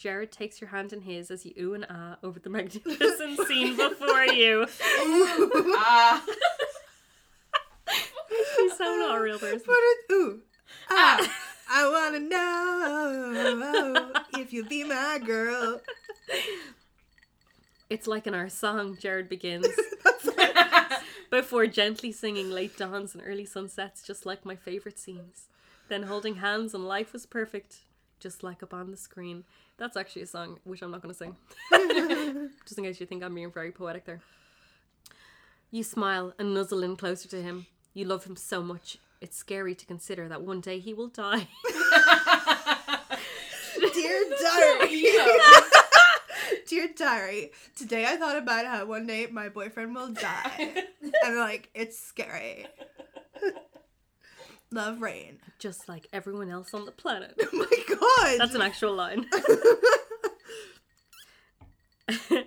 [0.01, 3.77] Gerard takes your hand in his as you ooh and ah over the magnificent scene
[3.77, 4.65] before you.
[4.99, 6.25] Ah.
[8.55, 9.61] She's so not a real person.
[9.63, 10.39] But it, ooh.
[10.89, 11.31] Ah,
[11.69, 15.81] I wanna know if you'll be my girl.
[17.91, 19.67] It's like in our song, Gerard begins.
[21.29, 25.45] Before gently singing late dawns and early sunsets, just like my favourite scenes.
[25.89, 27.81] Then holding hands and life was perfect,
[28.21, 29.43] just like up on the screen.
[29.77, 31.35] That's actually a song which I'm not going to sing.
[32.65, 34.21] just in case you think I'm being very poetic there.
[35.71, 37.65] You smile and nuzzle in closer to him.
[37.93, 38.97] You love him so much.
[39.19, 41.47] It's scary to consider that one day he will die.
[43.93, 45.05] Dear diary.
[46.67, 47.51] Dear diary.
[47.75, 50.85] Today I thought about how one day my boyfriend will die.
[51.23, 52.67] and like, it's scary.
[54.73, 55.39] Love rain.
[55.59, 57.33] just like everyone else on the planet.
[57.41, 58.39] Oh my god.
[58.39, 59.27] That's an actual line.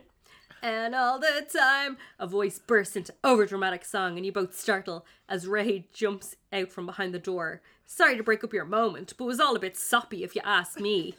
[0.62, 5.46] and all the time, a voice bursts into overdramatic song, and you both startle as
[5.46, 7.62] Ray jumps out from behind the door.
[7.86, 10.40] Sorry to break up your moment, but it was all a bit soppy if you
[10.44, 11.14] ask me.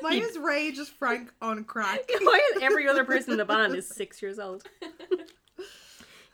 [0.00, 2.00] Why is Ray just Frank on crack?
[2.20, 4.64] Why is every other person in the band is six years old?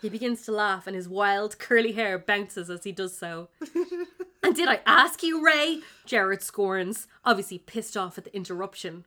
[0.04, 3.48] He begins to laugh, and his wild curly hair bounces as he does so.
[4.42, 5.80] And did I ask you, Ray?
[6.04, 9.06] Gerard scorns, obviously pissed off at the interruption.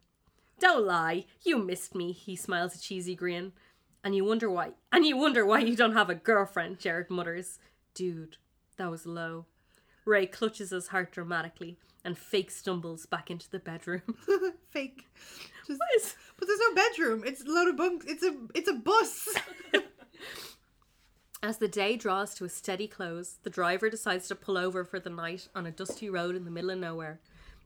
[0.60, 3.51] Don't lie, you missed me, he smiles a cheesy grin.
[4.03, 7.60] And you wonder why and you wonder why you don't have a girlfriend, Gerard mutters.
[7.93, 8.38] Dude,
[8.77, 9.45] that was low.
[10.03, 14.01] Ray clutches his heart dramatically and fake stumbles back into the bedroom.
[14.71, 15.05] Fake.
[15.67, 17.23] Just, What is- but there's no bedroom.
[17.23, 18.07] It's a load of bunks.
[18.10, 19.27] It's a it's a bus.
[21.43, 25.00] As the day draws to a steady close, the driver decides to pull over for
[25.00, 27.19] the night on a dusty road in the middle of nowhere.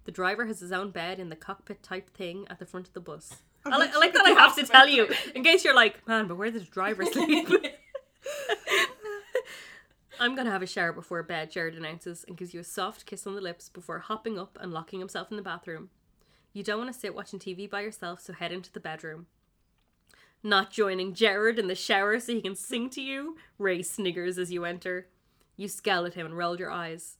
[0.03, 2.93] The driver has his own bed in the cockpit type thing at the front of
[2.93, 3.37] the bus.
[3.65, 6.05] Oh, I, li- I like that I have to tell you, in case you're like,
[6.07, 7.47] man, but where did the driver sleep?
[10.19, 13.25] I'm gonna have a shower before bed, Gerard announces, and gives you a soft kiss
[13.25, 15.89] on the lips before hopping up and locking himself in the bathroom.
[16.53, 19.27] You don't want to sit watching TV by yourself, so head into the bedroom.
[20.43, 24.51] Not joining Gerard in the shower so he can sing to you, Ray sniggers as
[24.51, 25.07] you enter.
[25.55, 27.17] You scowl at him and roll your eyes.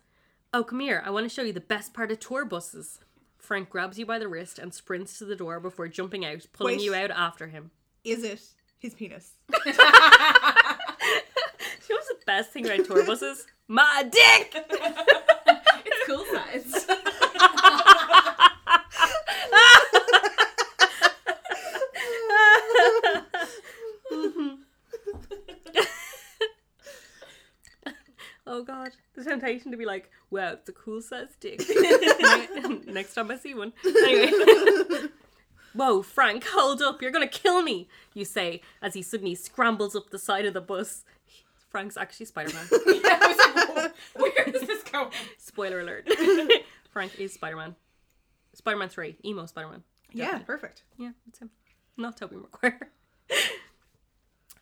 [0.54, 3.00] Oh, come here, I want to show you the best part of tour buses.
[3.38, 6.78] Frank grabs you by the wrist and sprints to the door before jumping out, pulling
[6.78, 6.86] Wait.
[6.86, 7.72] you out after him.
[8.04, 8.42] Is it
[8.80, 9.34] his penis?
[11.92, 13.46] You know what's the best thing about tour buses?
[13.68, 14.56] My dick!
[15.84, 16.86] It's cool size.
[28.62, 31.64] Oh god, the temptation to be like, wow, it's a cool size dick.
[32.86, 33.74] Next time I see one.
[33.84, 34.32] Anyway.
[35.74, 40.12] Whoa, Frank, hold up, you're gonna kill me, you say as he suddenly scrambles up
[40.12, 41.06] the side of the bus.
[41.70, 42.68] Frank's actually Spider Man.
[43.76, 45.10] like, where is this going?
[45.40, 46.08] Spoiler alert.
[46.92, 47.76] Frank is Spider Man.
[48.54, 49.84] Spider Man 3, emo Spider Man.
[50.12, 50.84] Yeah, perfect.
[51.00, 51.50] Yeah, it's him.
[51.98, 52.92] Not Tobey Maguire.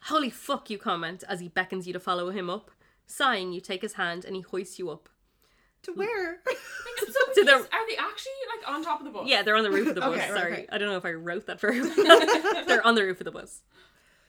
[0.03, 2.71] Holy fuck, you comment as he beckons you to follow him up.
[3.09, 5.09] Sighing, you take his hand and he hoists you up.
[5.83, 6.39] To where?
[6.99, 9.25] So To the- are they actually like on top of the bus?
[9.27, 10.17] Yeah, they're on the roof of the bus.
[10.19, 10.65] Okay, right, Sorry.
[10.69, 12.65] I don't know if I wrote that very well.
[12.67, 13.61] they're on the roof of the bus.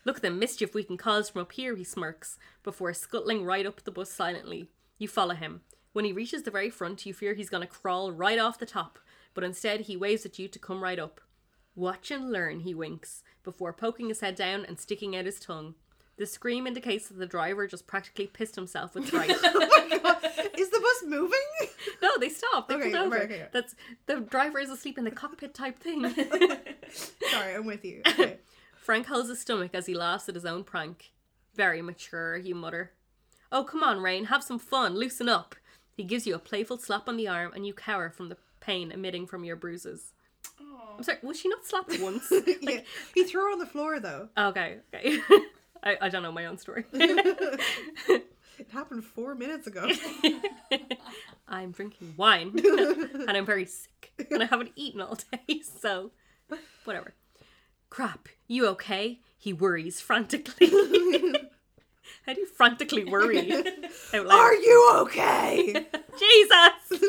[0.04, 3.66] Look at the mischief we can cause from up here, he smirks, before scuttling right
[3.66, 4.68] up the bus silently.
[4.98, 5.62] You follow him.
[5.92, 8.64] When he reaches the very front, you fear he's going to crawl right off the
[8.66, 8.98] top,
[9.34, 11.20] but instead he waves at you to come right up.
[11.74, 15.74] Watch and learn, he winks, before poking his head down and sticking out his tongue.
[16.20, 19.30] The scream indicates that the driver just practically pissed himself with fright.
[19.42, 20.18] oh.
[20.59, 21.38] Is the bus moving?
[22.02, 22.68] no, they stopped.
[22.68, 23.16] They Okay, pulled over.
[23.16, 23.46] right, okay.
[23.52, 26.02] That's the driver is asleep in the cockpit type thing.
[27.30, 28.02] Sorry, I'm with you.
[28.06, 28.37] Okay.
[28.76, 31.12] Frank holds his stomach as he laughs at his own prank.
[31.54, 32.92] Very mature, you mutter.
[33.50, 35.54] Oh, come on, Rain, have some fun, loosen up.
[35.96, 38.92] He gives you a playful slap on the arm and you cower from the pain
[38.92, 40.12] emitting from your bruises.
[40.98, 42.30] I'm sorry, was she not slapped once?
[42.61, 42.80] yeah.
[43.14, 44.28] He threw her on the floor though.
[44.37, 45.18] okay, okay.
[45.82, 46.84] I, I don't know my own story.
[48.60, 49.88] It happened four minutes ago.
[51.48, 55.16] I'm drinking wine and I'm very sick and I haven't eaten all
[55.48, 56.10] day, so
[56.84, 57.14] whatever.
[57.88, 59.20] Crap, you okay?
[59.38, 60.68] He worries frantically.
[62.26, 63.50] How do you frantically worry?
[64.12, 65.86] Are you okay?
[66.18, 67.02] Jesus!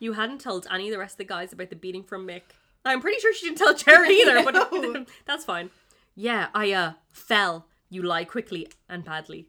[0.00, 2.42] you hadn't told any of the rest of the guys about the beating from Mick.
[2.84, 5.70] I'm pretty sure she didn't tell Gerard either, but that's fine.
[6.16, 7.66] Yeah, I uh fell.
[7.88, 9.46] You lie quickly and badly.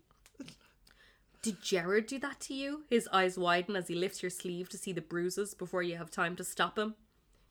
[1.42, 2.84] Did Gerard do that to you?
[2.90, 6.12] His eyes widen as he lifts your sleeve to see the bruises before you have
[6.12, 6.96] time to stop him.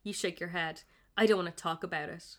[0.05, 0.83] You shake your head.
[1.17, 2.37] I don't want to talk about it.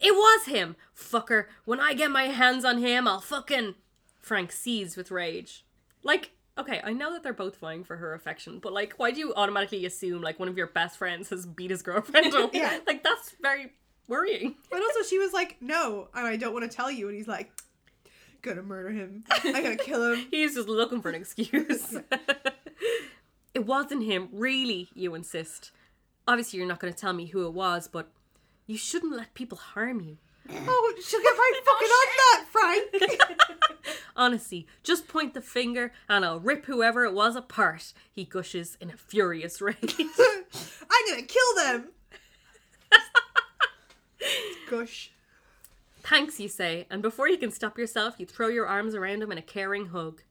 [0.00, 0.74] It was him!
[0.96, 1.44] Fucker.
[1.64, 3.76] When I get my hands on him, I'll fucking.
[4.20, 5.64] Frank seethes with rage.
[6.02, 9.20] Like, okay, I know that they're both vying for her affection, but like, why do
[9.20, 12.50] you automatically assume like one of your best friends has beat his girlfriend up?
[12.54, 12.78] Yeah.
[12.86, 13.72] Like, that's very
[14.12, 14.54] worrying.
[14.70, 17.28] But also, she was like, "No, and I don't want to tell you." And he's
[17.28, 17.50] like,
[18.42, 19.24] "Gonna murder him.
[19.30, 21.96] I'm gonna kill him." He's just looking for an excuse.
[23.54, 25.72] it wasn't him, really, you insist.
[26.26, 28.08] Obviously, you're not going to tell me who it was, but
[28.66, 30.18] you shouldn't let people harm you.
[30.48, 33.96] Oh, she'll get right oh, fucking on that, Frank.
[34.16, 38.90] Honestly, just point the finger and I'll rip whoever it was apart, he gushes in
[38.90, 39.96] a furious rage.
[39.98, 41.88] I'm gonna kill them.
[44.68, 45.10] Gush.
[46.02, 49.30] Thanks, you say, and before you can stop yourself, you throw your arms around him
[49.30, 50.22] in a caring hug.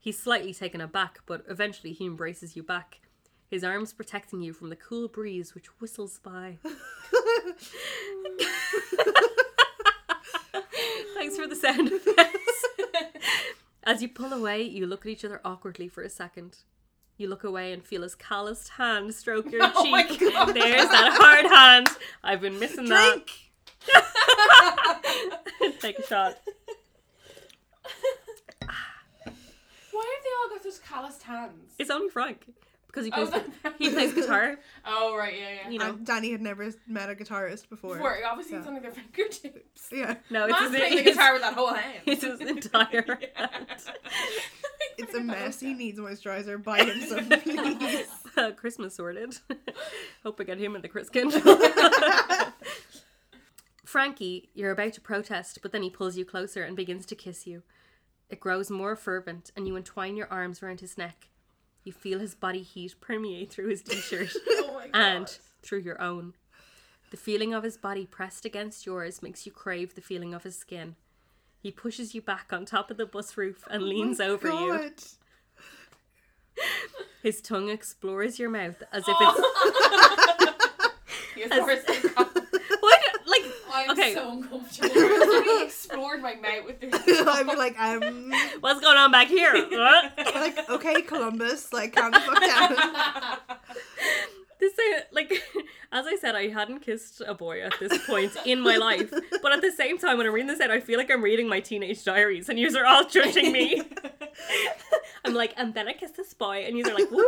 [0.00, 2.98] He's slightly taken aback, but eventually he embraces you back,
[3.48, 6.58] his arms protecting you from the cool breeze which whistles by.
[11.14, 12.64] Thanks for the sound effects.
[13.84, 16.58] As you pull away, you look at each other awkwardly for a second.
[17.18, 20.18] You look away and feel his calloused hand stroke your Oh cheek.
[20.18, 21.88] There's that hard hand.
[22.24, 23.30] I've been missing Drink.
[23.86, 25.02] that.
[25.80, 26.38] Take a shot.
[29.92, 31.74] Why have they all got those calloused hands?
[31.78, 32.46] It's only Frank
[32.92, 33.30] because he Oh, plays
[33.62, 34.58] that- he plays guitar.
[34.84, 35.70] Oh right, yeah, yeah.
[35.70, 37.94] You know, And Danny had never met a guitarist before.
[37.94, 38.58] Before, obviously Yeah.
[38.58, 39.88] it's only their fingertips.
[39.90, 42.00] Yeah, no, it's Man's his, playing the guitar with that whole hand.
[42.06, 43.46] It's his entire Yeah.
[43.48, 43.66] hand.
[44.98, 45.58] it's a mess.
[45.60, 46.62] He needs moisturizer.
[46.62, 48.06] Buy him some, please.
[48.36, 49.36] Uh, Christmas sorted.
[50.22, 51.30] Hope I get him in the Chriskin.
[53.84, 57.46] Frankie, you're about to protest, but then he pulls you closer and begins to kiss
[57.46, 57.62] you.
[58.30, 61.28] It grows more fervent, and you entwine your arms around his neck.
[61.84, 66.00] You feel his body heat permeate through his t shirt Oh my and through your
[66.00, 66.34] own.
[67.10, 70.56] The feeling of his body pressed against yours makes you crave the feeling of his
[70.56, 70.96] skin.
[71.62, 74.90] He pushes you back on top of the bus roof and leans over you.
[77.22, 79.40] His tongue explores your mouth as if it's
[81.36, 81.84] Yes, of course.
[82.80, 83.44] what like
[83.84, 84.14] I'm Okay.
[84.14, 84.88] so uncomfortable.
[85.44, 86.94] He explored my mouth with this.
[87.26, 89.52] I'd be like, um, what's going on back here?
[89.70, 90.12] What?
[90.34, 93.38] like, okay, Columbus, like, calm the fuck down.
[94.60, 95.32] This uh, like
[95.90, 99.12] as I said, I hadn't kissed a boy at this point in my life.
[99.42, 101.48] But at the same time, when I'm reading this out, I feel like I'm reading
[101.48, 103.82] my teenage diaries, and yous are all judging me.
[105.24, 107.24] I'm like, and then I kissed this boy, and yous are like, woo!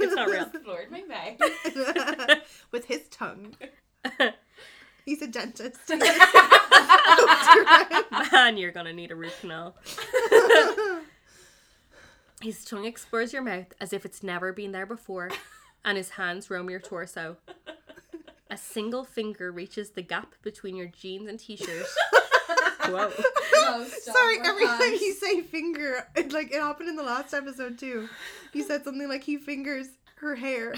[0.00, 0.44] it's not real.
[0.44, 2.38] Explored my mouth.
[2.70, 3.54] With his tongue.
[5.04, 5.80] He's a dentist.
[8.32, 9.74] Man, you're gonna need a root canal.
[12.40, 15.30] His tongue explores your mouth as if it's never been there before,
[15.84, 17.36] and his hands roam your torso.
[18.50, 21.86] A single finger reaches the gap between your jeans and t-shirt.
[22.86, 23.12] Whoa.
[23.54, 24.92] No, Sorry, we're every time fine.
[24.94, 28.08] you say finger, it, like it happened in the last episode too.
[28.52, 29.86] You said something like he fingers
[30.16, 30.74] her hair.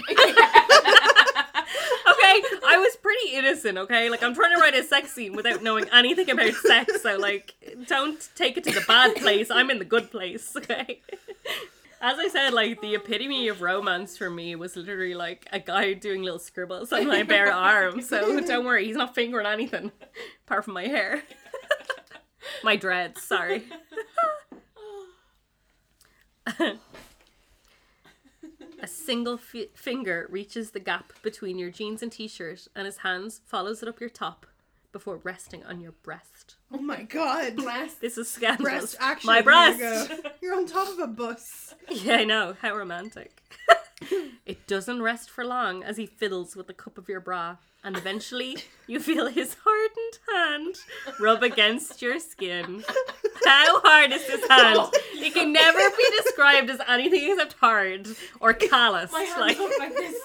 [2.25, 4.09] Okay, I was pretty innocent, okay?
[4.09, 7.53] Like, I'm trying to write a sex scene without knowing anything about sex, so, like,
[7.87, 9.51] don't take it to the bad place.
[9.51, 11.01] I'm in the good place, okay?
[12.01, 15.93] As I said, like, the epitome of romance for me was literally, like, a guy
[15.93, 19.91] doing little scribbles on my bare arm, so don't worry, he's not fingering anything
[20.45, 21.23] apart from my hair.
[22.63, 23.65] my dreads, sorry.
[28.81, 33.41] A single fi- finger reaches the gap between your jeans and t-shirt, and his hands
[33.45, 34.45] follows it up your top
[34.91, 36.55] before resting on your breast.
[36.71, 37.57] Oh my god.
[37.57, 37.99] Breast.
[38.01, 38.71] This is scandalous.
[38.71, 39.27] Breast action.
[39.27, 39.79] My breast.
[39.79, 40.29] Margo.
[40.41, 41.73] You're on top of a bus.
[41.89, 42.55] Yeah, I know.
[42.61, 43.41] How romantic.
[44.45, 47.95] it doesn't rest for long as he fiddles with the cup of your bra, and
[47.95, 50.75] eventually you feel his hardened hand
[51.19, 52.83] rub against your skin.
[53.45, 54.79] How hard is his hand?
[55.15, 58.07] It can never be described as anything except hard
[58.39, 59.11] or callous.
[59.11, 60.15] My hands like like this.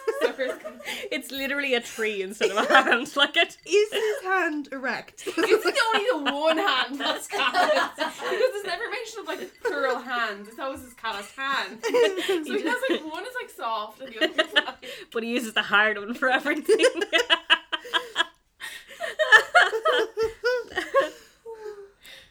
[1.11, 3.11] It's- literally a tree instead of a hand.
[3.17, 3.57] Like it.
[3.67, 5.25] Is his hand erect?
[5.37, 7.97] It's only the one hand that's calloused.
[7.97, 10.49] Because there's never mention of like plural hands.
[10.49, 11.79] It's always his calloused hand.
[11.85, 11.93] So
[12.57, 15.53] he has like one is like soft and the other is like But he uses
[15.55, 16.85] the hard one for everything.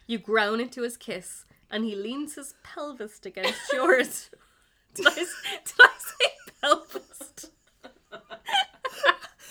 [0.08, 4.30] You groan into his kiss, and he leans his pelvis against yours.
[4.94, 7.52] did, I, s- did I say pelvis?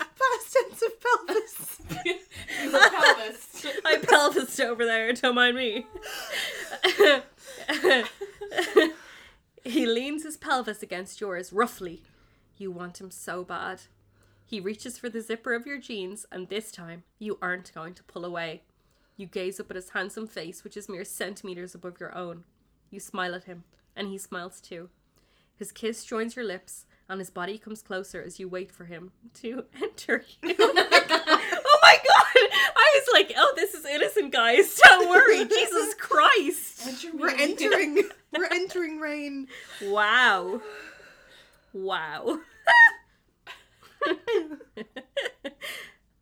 [0.01, 1.81] Past tense of pelvis.
[2.05, 3.67] you were pelvis.
[3.85, 5.87] I pelvised over there, don't mind me.
[9.65, 12.03] he leans his pelvis against yours roughly.
[12.57, 13.83] You want him so bad.
[14.49, 18.03] He reaches for the zipper of your jeans, and this time you aren't going to
[18.03, 18.63] pull away.
[19.15, 22.45] You gaze up at his handsome face, which is mere centimeters above your own.
[22.91, 24.89] You smile at him, and he smiles too.
[25.55, 29.11] His kiss joins your lips, and his body comes closer as you wait for him
[29.35, 30.55] to enter you.
[30.59, 32.51] oh my god!
[32.75, 34.81] I was like, oh, this is innocent, guys.
[34.83, 35.45] Don't worry.
[35.45, 37.05] Jesus Christ.
[37.13, 38.03] We're entering.
[38.33, 39.49] We're entering rain.
[39.83, 40.63] Wow.
[41.75, 42.41] Wow.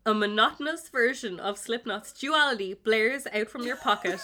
[0.04, 4.20] A monotonous version of Slipknot's duality blares out from your pocket,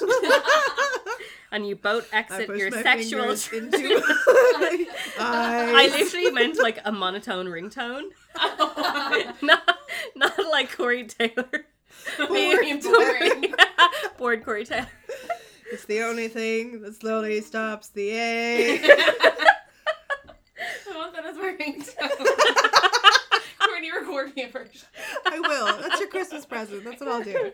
[1.53, 3.35] and you both exit push your my sexual.
[3.35, 3.79] fingers tr- into.
[5.19, 5.89] I I.
[5.99, 8.03] literally meant like a monotone ringtone,
[9.43, 9.77] not
[10.15, 11.67] not like Corey Taylor.
[12.17, 13.53] Boring, boring.
[14.19, 14.87] Bored Corey Taylor.
[15.73, 18.79] It's the only thing that slowly stops the A.
[18.85, 18.87] I
[20.95, 22.52] want that as my ringtone.
[23.83, 24.89] Courtney, record me a version.
[25.27, 25.67] I will.
[25.83, 26.85] That's your Christmas present.
[26.85, 27.53] That's what I'll do.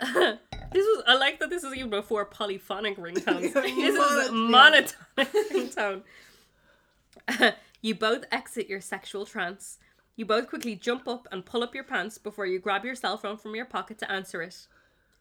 [0.70, 3.54] This was I like that this is even before polyphonic ringtones.
[3.54, 5.48] Yeah, this is mono- monotonic
[7.36, 7.54] ringtone.
[7.80, 9.78] you both exit your sexual trance.
[10.14, 13.16] You both quickly jump up and pull up your pants before you grab your cell
[13.16, 14.66] phone from your pocket to answer it.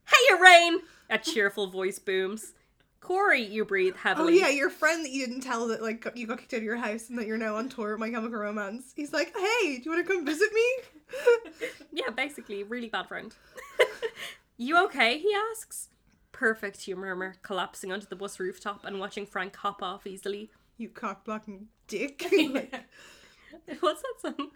[0.10, 0.80] Hey, Rain!
[1.10, 2.52] A cheerful voice booms.
[3.00, 4.34] Corey, you breathe heavily.
[4.34, 4.54] Oh heavily.
[4.54, 6.76] yeah, your friend that you didn't tell that like you got kicked out of your
[6.78, 8.92] house and that you're now on tour with My Chemical Romance.
[8.96, 10.68] He's like, hey, do you want to come visit me?
[11.92, 13.34] Yeah, basically, really bad friend.
[14.58, 15.18] you okay?
[15.18, 15.90] He asks.
[16.32, 20.52] Perfect, you murmur, collapsing onto the bus rooftop and watching Frank hop off easily.
[20.78, 22.24] You cock blocking dick.
[23.68, 24.50] Like, What's that song?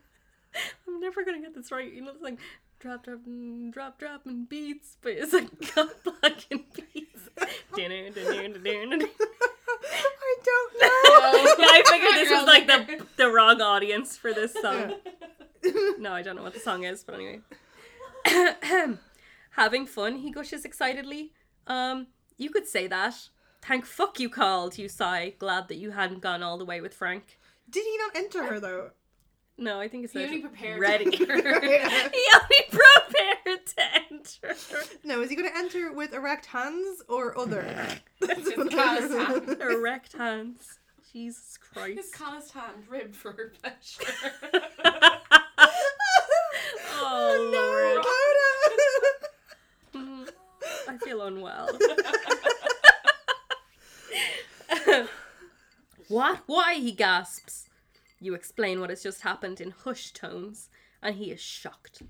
[0.87, 1.91] I'm never gonna get this right.
[1.91, 2.37] You know the thing.
[2.81, 7.29] Drop, drop, mm, drop, dropping beats, but it's like cut blocking beats.
[7.75, 9.05] Dinner, dinner, dinner, dinner.
[10.19, 11.55] I don't know.
[11.59, 14.95] Yeah, I figured this was like the the wrong audience for this song.
[15.99, 17.41] No, I don't know what the song is, but anyway.
[19.51, 21.33] Having fun, he gushes excitedly.
[21.67, 22.07] Um,
[22.37, 23.29] you could say that.
[23.61, 26.95] Thank fuck you called, you sigh, glad that you hadn't gone all the way with
[26.95, 27.37] Frank.
[27.69, 28.89] Did he not enter her though?
[29.61, 31.05] No, I think it's He that only prepared ready.
[31.11, 31.53] to he enter.
[31.53, 34.55] only prepared to enter.
[35.03, 37.63] No, is he going to enter with erect hands or other?
[38.19, 39.61] His calloused hand.
[39.61, 40.79] Erect hands.
[41.13, 41.97] Jesus Christ.
[41.97, 42.13] His Christ.
[42.15, 44.11] calloused hand ribbed for her pleasure.
[47.03, 47.49] Oh, oh,
[49.93, 50.29] no, Lord.
[50.87, 51.69] I feel unwell.
[56.07, 56.39] what?
[56.47, 56.75] Why?
[56.75, 57.67] He gasps.
[58.21, 60.69] You explain what has just happened in hushed tones,
[61.01, 62.03] and he is shocked.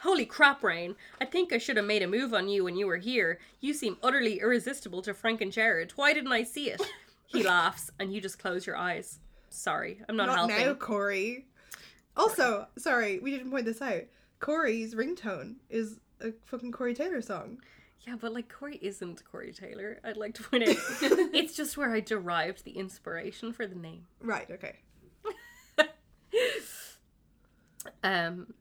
[0.00, 0.96] Holy crap, Rain.
[1.20, 3.38] I think I should have made a move on you when you were here.
[3.60, 5.92] You seem utterly irresistible to Frank and Gerard.
[5.94, 6.82] Why didn't I see it?
[7.26, 9.20] He laughs, and you just close your eyes.
[9.48, 10.66] Sorry, I'm not, Not helping.
[10.66, 11.46] now, Corey.
[12.16, 14.02] Also, sorry, we didn't point this out.
[14.40, 17.58] Corey's ringtone is a fucking Corey Taylor song.
[18.06, 20.00] Yeah, but like Corey isn't Corey Taylor.
[20.04, 20.76] I'd like to point out.
[21.00, 24.06] it's just where I derived the inspiration for the name.
[24.20, 24.80] Right, okay.
[28.02, 28.54] Um.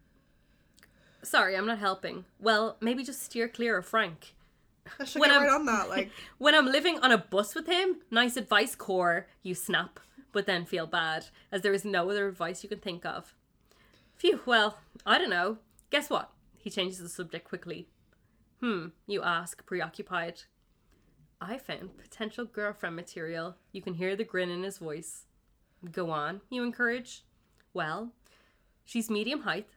[1.21, 2.25] Sorry, I'm not helping.
[2.39, 4.35] Well, maybe just steer clear of Frank.
[4.99, 5.89] I should When get I'm- right on that.
[5.89, 9.99] Like, When I'm living on a bus with him, nice advice, core, you snap,
[10.33, 13.33] but then feel bad, as there is no other advice you can think of.
[14.17, 15.59] Phew, well, I don't know.
[15.89, 16.29] Guess what?
[16.57, 17.87] He changes the subject quickly.
[18.59, 20.41] Hmm, you ask, preoccupied.
[21.39, 23.55] I found potential girlfriend material.
[23.71, 25.25] You can hear the grin in his voice.
[25.89, 27.23] Go on, you encourage.
[27.73, 28.11] Well,
[28.85, 29.67] she's medium height.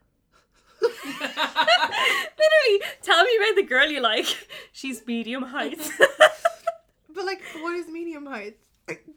[0.83, 4.27] Literally, tell me about the girl you like.
[4.73, 5.79] She's medium height.
[7.15, 8.59] but like, what is medium height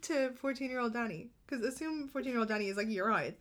[0.04, 1.30] to 14 year old Danny?
[1.46, 3.38] Because assume 14 year old Danny is like your height,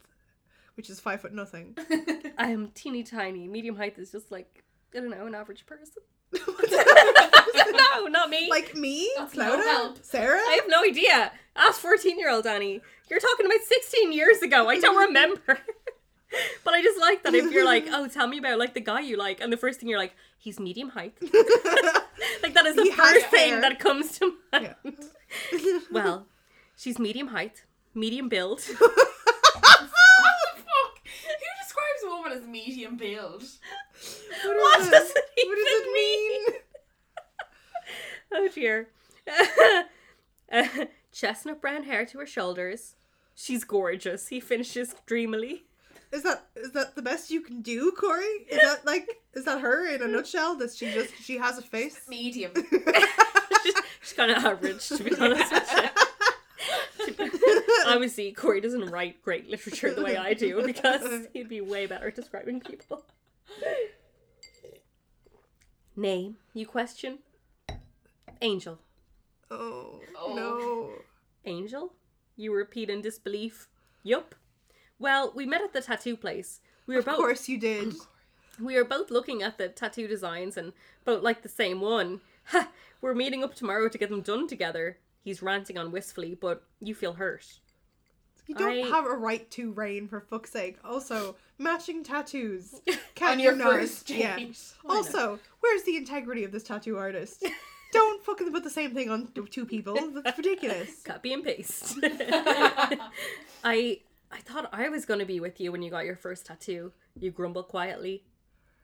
[0.76, 1.76] which is five foot nothing.
[2.38, 3.46] I am teeny tiny.
[3.48, 6.02] Medium height is just like I don't know, an average person.
[6.32, 8.48] no, not me.
[8.50, 9.10] like me?
[9.16, 9.64] That's no Clodagh?
[9.64, 10.04] help.
[10.04, 10.38] Sarah?
[10.38, 11.32] I have no idea.
[11.56, 12.80] Ask fourteen-year-old Danny.
[13.10, 14.68] You're talking about sixteen years ago.
[14.68, 15.58] I don't remember.
[16.64, 19.00] but I just like that if you're like, oh, tell me about like the guy
[19.00, 21.14] you like, and the first thing you're like, he's medium height.
[21.22, 23.60] like that is the He has first thing hair.
[23.62, 24.74] that comes to mind.
[24.82, 25.78] Yeah.
[25.90, 26.26] Well,
[26.76, 27.64] she's medium height,
[27.94, 28.60] medium build.
[28.60, 28.84] Fuck!
[31.04, 33.42] Who describes a woman as medium build?
[34.44, 35.24] What, What is does it?
[35.36, 36.60] it What does it mean?
[38.30, 38.88] Oh dear.
[40.50, 42.94] Uh, chestnut brown hair to her shoulders.
[43.34, 44.28] She's gorgeous.
[44.28, 45.64] He finishes dreamily.
[46.12, 48.24] Is that is that the best you can do, Corey?
[48.50, 50.54] Is that like is that her in a nutshell?
[50.56, 52.00] That she just she has a face?
[52.08, 52.52] Medium.
[53.62, 57.30] she's she's kind of average, to be honest with you.
[57.86, 62.08] Obviously, Corey doesn't write great literature the way I do because he'd be way better
[62.08, 63.04] at describing people.
[65.96, 67.18] Name, you question?
[68.40, 68.78] Angel.
[69.50, 70.34] Oh, Oh.
[70.34, 70.92] no.
[71.50, 71.92] Angel?
[72.36, 73.68] You repeat in disbelief.
[74.02, 74.34] Yup.
[74.98, 76.60] Well, we met at the tattoo place.
[76.86, 77.94] We were Of both Of course you did.
[78.60, 80.72] we were both looking at the tattoo designs and
[81.04, 82.20] both like the same one.
[82.46, 82.68] Ha!
[83.00, 84.98] We're meeting up tomorrow to get them done together.
[85.22, 87.60] He's ranting on wistfully, but you feel hurt.
[88.46, 90.78] You don't I- have a right to rain for fuck's sake.
[90.82, 92.80] Also, matching tattoos.
[93.14, 93.72] Can On your not?
[93.72, 94.18] first date.
[94.18, 94.38] Yeah.
[94.88, 97.44] Also, where's the integrity of this tattoo artist?
[97.92, 99.98] don't fucking put the same thing on two people.
[100.24, 101.02] That's ridiculous.
[101.02, 101.98] Copy and paste.
[103.62, 104.00] I
[104.30, 106.92] I thought I was gonna be with you when you got your first tattoo.
[107.18, 108.24] You grumble quietly.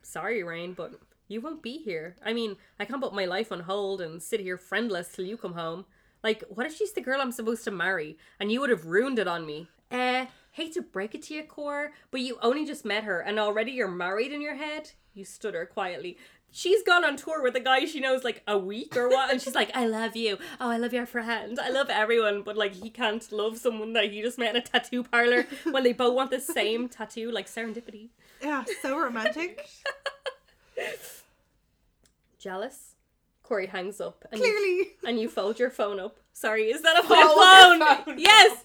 [0.02, 0.92] Sorry, Rain, but
[1.28, 2.16] you won't be here.
[2.24, 5.36] I mean, I can't put my life on hold and sit here friendless till you
[5.36, 5.84] come home.
[6.22, 9.18] Like, what if she's the girl I'm supposed to marry and you would have ruined
[9.18, 9.68] it on me?
[9.90, 13.38] Eh, hate to break it to you, Core, but you only just met her and
[13.40, 14.92] already you're married in your head?
[15.12, 16.16] You stutter quietly.
[16.52, 19.42] She's gone on tour with a guy she knows like a week or what, and
[19.42, 20.38] she's like, I love you.
[20.60, 21.58] Oh, I love your friend.
[21.60, 24.64] I love everyone, but like he can't love someone that he just met in a
[24.64, 28.10] tattoo parlor when they both want the same tattoo, like serendipity.
[28.40, 29.66] Yeah, so romantic.
[32.38, 32.92] Jealous?
[33.42, 34.90] Corey hangs up and you, Clearly.
[35.06, 36.18] and you fold your phone up.
[36.32, 38.04] Sorry, is that a phone?
[38.04, 38.64] phone Yes.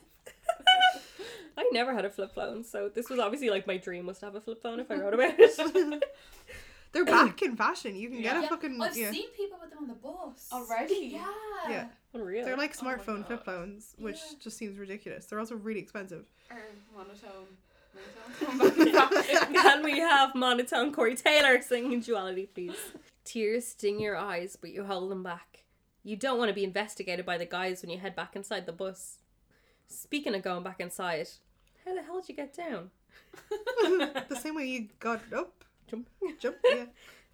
[1.60, 4.26] I never had a flip phone, so this was obviously like my dream was to
[4.26, 6.04] have a flip phone if I wrote about it.
[6.92, 7.96] They're back in fashion.
[7.96, 9.12] You can get a Yeah, fucking I've yeah.
[9.12, 10.48] seen people with them on the bus.
[10.52, 11.10] Already?
[11.14, 11.32] Yeah.
[11.70, 11.86] Yeah.
[12.14, 12.46] Unreal.
[12.46, 14.38] They're like Oh smartphone flip phones, which Yeah.
[14.42, 15.26] just seems ridiculous.
[15.26, 16.26] They're also really expensive.
[16.50, 16.58] Or
[16.96, 17.58] monotone.
[18.40, 19.54] Come and.
[19.56, 22.76] Can we have monotone Corey Taylor singing duality, please?
[23.26, 25.66] Tears sting your eyes, but you hold them back.
[26.04, 28.72] You don't want to be investigated by the guys when you head back inside the
[28.72, 29.18] bus.
[29.88, 31.28] Speaking of going back inside,
[31.90, 32.92] how the hell did you get down?
[34.30, 35.64] the same way you got up.
[35.90, 36.08] Jump.
[36.40, 36.58] Jump.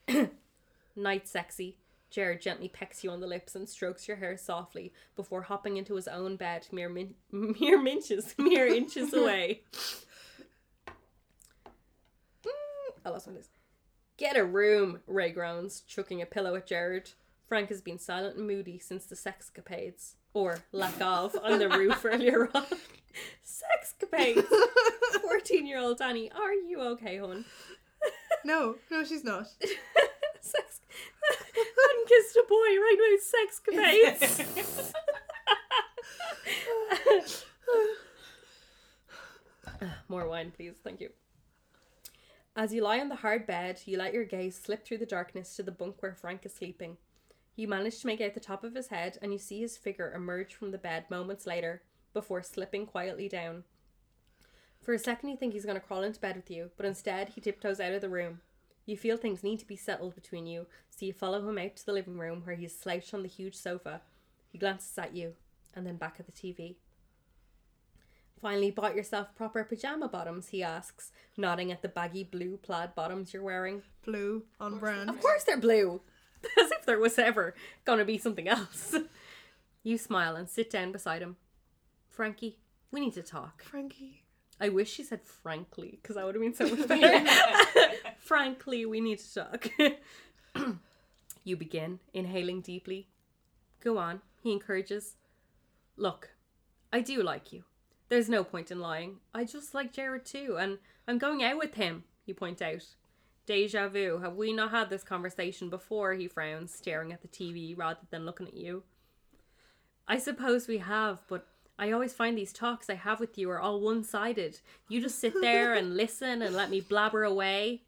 [0.08, 0.26] Yeah.
[0.96, 1.78] Night sexy.
[2.10, 5.96] Gerard gently pecks you on the lips and strokes your hair softly before hopping into
[5.96, 9.64] his own bed mere min- mere inches mere inches away.
[12.46, 12.52] Mm,
[13.06, 13.50] I lost my list.
[14.16, 17.12] Get a room, Ray groans, chucking a pillow at Gerard.
[17.50, 22.06] Frank has been silent and moody since the sexcapades, or lack of, on the roof
[22.06, 22.66] earlier on.
[23.44, 24.46] Sexcapades!
[25.22, 27.46] 14 year old Danny, are you okay, hon?
[28.44, 29.48] No, no, she's not.
[30.42, 30.82] Sex.
[31.28, 34.94] hadn't kissed a boy right with sexcapades.
[40.08, 40.76] More wine, please.
[40.84, 41.10] Thank you.
[42.56, 45.56] As you lie on the hard bed, you let your gaze slip through the darkness
[45.56, 46.98] to the bunk where Frank is sleeping.
[47.56, 50.12] You manage to make out the top of his head, and you see his figure
[50.14, 51.82] emerge from the bed moments later
[52.14, 53.64] before slipping quietly down.
[54.82, 57.30] For a second, you think he's going to crawl into bed with you, but instead,
[57.30, 58.42] he tiptoes out of the room.
[58.86, 61.86] You feel things need to be settled between you, so you follow him out to
[61.86, 64.02] the living room where he is slouched on the huge sofa.
[64.52, 65.34] He glances at you,
[65.74, 66.76] and then back at the TV.
[68.40, 73.34] Finally, bought yourself proper pajama bottoms, he asks, nodding at the baggy blue plaid bottoms
[73.34, 73.82] you're wearing.
[74.06, 75.10] Blue on brand.
[75.10, 76.02] Of course they're blue!
[76.60, 77.56] As if there was ever
[77.86, 78.96] gonna be something else.
[79.84, 81.38] you smile and sit down beside him.
[82.10, 82.60] Frankie,
[82.92, 83.64] we need to talk.
[83.64, 84.24] Frankie.
[84.60, 87.30] I wish she said frankly, because that would have been so much better.
[88.20, 89.70] frankly, we need to talk.
[91.44, 93.10] you begin, inhaling deeply.
[93.84, 95.16] Go on, he encourages.
[95.98, 96.30] Look,
[96.92, 97.64] I do like you.
[98.08, 99.18] There's no point in lying.
[99.34, 100.78] I just like Gerard too, and
[101.08, 102.86] I'm going out with him, you point out.
[103.46, 104.20] Deja vu.
[104.20, 106.14] Have we not had this conversation before?
[106.14, 108.84] He frowns, staring at the TV rather than looking at you.
[110.08, 113.60] I suppose we have, but I always find these talks I have with you are
[113.60, 114.60] all one sided.
[114.88, 117.82] You just sit there and listen and let me blabber away.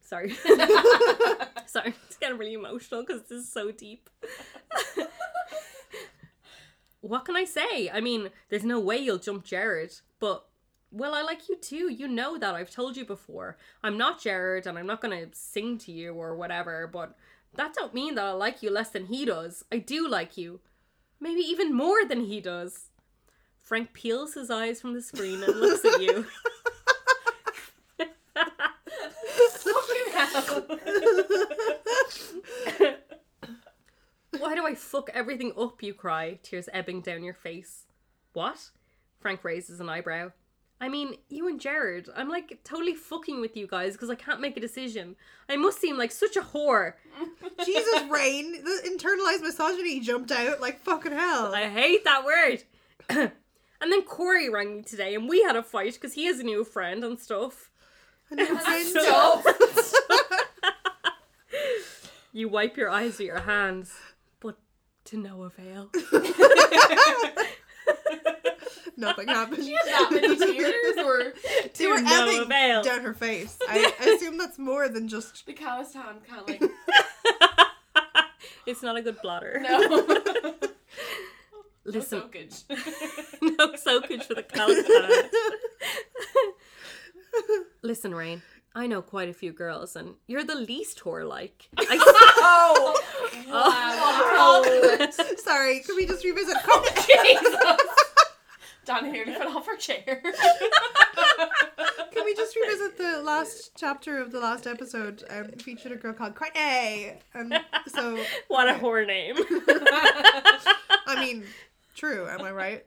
[0.00, 0.30] Sorry.
[1.66, 4.10] Sorry, it's getting really emotional because this is so deep.
[7.00, 7.90] what can I say?
[7.90, 10.46] I mean, there's no way you'll jump Gerard, but
[10.92, 11.90] well, I like you too.
[11.90, 12.54] You know that.
[12.54, 13.56] I've told you before.
[13.82, 17.16] I'm not Gerard and I'm not going to sing to you or whatever, but
[17.54, 19.64] that don't mean that I like you less than he does.
[19.70, 20.60] I do like you.
[21.20, 22.90] Maybe even more than he does.
[23.60, 26.26] Frank peels his eyes from the screen and looks at you.
[34.38, 35.82] Why do I fuck everything up?
[35.82, 37.86] You cry, tears ebbing down your face.
[38.32, 38.70] What?
[39.20, 40.32] Frank raises an eyebrow.
[40.80, 44.40] I mean, you and Gerard, I'm like totally fucking with you guys because I can't
[44.40, 45.14] make a decision.
[45.48, 46.94] I must seem like such a whore.
[47.66, 48.52] Jesus, Rain.
[48.64, 51.54] The internalized misogyny jumped out like fucking hell.
[51.54, 52.64] I hate that word.
[53.10, 56.44] and then Corey rang me today and we had a fight because he has a
[56.44, 57.70] new friend and stuff.
[58.30, 58.86] A new friend.
[58.88, 59.44] Stop.
[62.32, 63.92] You wipe your eyes with your hands,
[64.38, 64.56] but
[65.06, 65.90] to no avail.
[69.00, 69.64] Nothing happened.
[69.66, 71.32] that many tears or
[71.76, 72.82] They were To no ebbing avail.
[72.82, 73.58] down her face.
[73.68, 75.44] I, I assume that's more than just.
[75.46, 76.62] the calloused hand can't like
[78.66, 79.58] it's not a good blotter.
[79.62, 79.78] no.
[81.84, 82.54] Listen, No soakage.
[83.58, 85.30] no soakage for the callous hand.
[87.82, 88.42] Listen, Rain.
[88.74, 91.68] I know quite a few girls, and you're the least whore like.
[91.76, 91.98] I,
[92.38, 92.94] oh,
[93.48, 94.62] wow.
[94.62, 96.56] Oh, Sorry, can we just revisit?
[96.68, 97.56] Oh, Jesus.
[98.90, 100.20] Danny nearly fell off her chair.
[102.12, 105.22] Can we just revisit the last chapter of the last episode?
[105.30, 108.18] Um, featured a girl called Courtney, and so
[108.48, 109.36] what a whore name.
[111.06, 111.44] I mean,
[111.94, 112.28] true.
[112.28, 112.86] Am I right?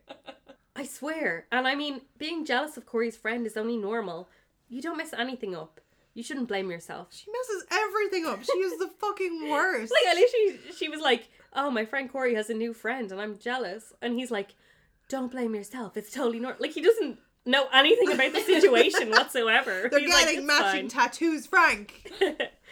[0.75, 1.45] I swear.
[1.51, 4.27] And I mean, being jealous of Corey's friend is only normal.
[4.69, 5.79] You don't mess anything up.
[6.15, 7.07] You shouldn't blame yourself.
[7.11, 8.43] She messes everything up.
[8.43, 9.91] She is the fucking worst.
[9.91, 13.19] Like, I literally, she was like, oh, my friend Corey has a new friend and
[13.19, 13.93] I'm jealous.
[14.01, 14.53] And he's like,
[15.13, 15.95] don't blame yourself.
[15.95, 16.59] It's totally normal.
[16.59, 19.87] Like, he doesn't know anything about the situation whatsoever.
[19.91, 22.11] They're He's getting "It's matching fine." tattoos, Frank.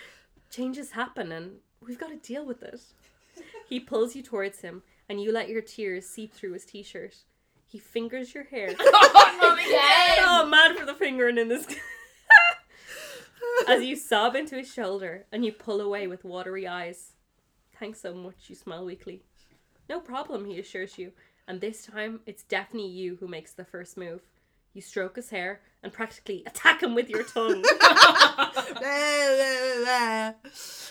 [0.50, 2.82] Changes happen and we've got to deal with it.
[3.70, 7.16] He pulls you towards him and you let your tears seep through his t shirt.
[7.68, 8.74] He fingers your hair.
[10.34, 11.68] Oh, mad for the fingering in this.
[13.68, 17.14] As you sob into his shoulder and you pull away with watery eyes.
[17.80, 19.24] Thanks so much, you smile weakly.
[19.89, 21.12] No problem, he assures you.
[21.48, 24.22] And this time, it's definitely you who makes the first move.
[24.74, 27.64] You stroke his hair and practically attack him with your tongue.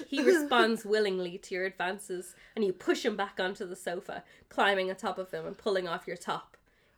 [0.09, 4.91] He responds willingly to your advances, and you push him back onto the sofa, climbing
[4.91, 6.50] on top of him and pulling off your top.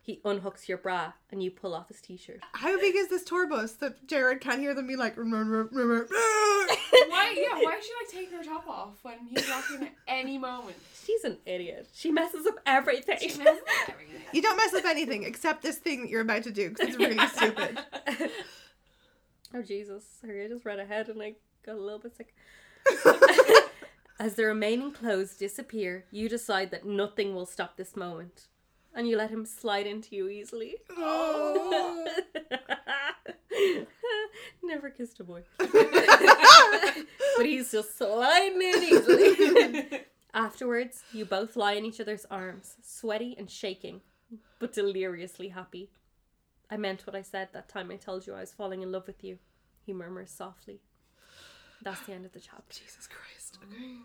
[0.05, 2.41] He unhooks your bra, and you pull off his t-shirt.
[2.51, 5.15] How big is this tour bus that Gerard can't hear them be like?
[5.17, 5.25] Why?
[7.37, 7.55] Yeah.
[7.61, 10.75] Why is she like taking her top off when he's walking at any moment?
[11.05, 11.87] She's an idiot.
[11.93, 13.17] She messes up everything.
[13.17, 14.21] She messes up everything.
[14.33, 16.97] You don't mess up anything except this thing that you're about to do because it's
[16.97, 17.79] really stupid.
[19.53, 20.03] oh Jesus!
[20.19, 21.35] Sorry, I just read ahead and I
[21.65, 22.35] got a little bit sick.
[24.19, 28.47] As the remaining clothes disappear, you decide that nothing will stop this moment,
[28.95, 30.75] and you let him slide into you easily.
[30.91, 32.07] Oh.
[34.63, 35.43] Never kissed a boy.
[35.57, 40.01] but he's just sliding in easily.
[40.33, 44.01] Afterwards, you both lie in each other's arms, sweaty and shaking,
[44.59, 45.91] but deliriously happy.
[46.71, 49.05] I meant what I said that time I told you I was falling in love
[49.05, 49.37] with you,
[49.85, 50.81] he murmurs softly.
[51.83, 52.79] That's the end of the chapter.
[52.79, 53.59] Jesus Christ.
[53.63, 53.97] Okay.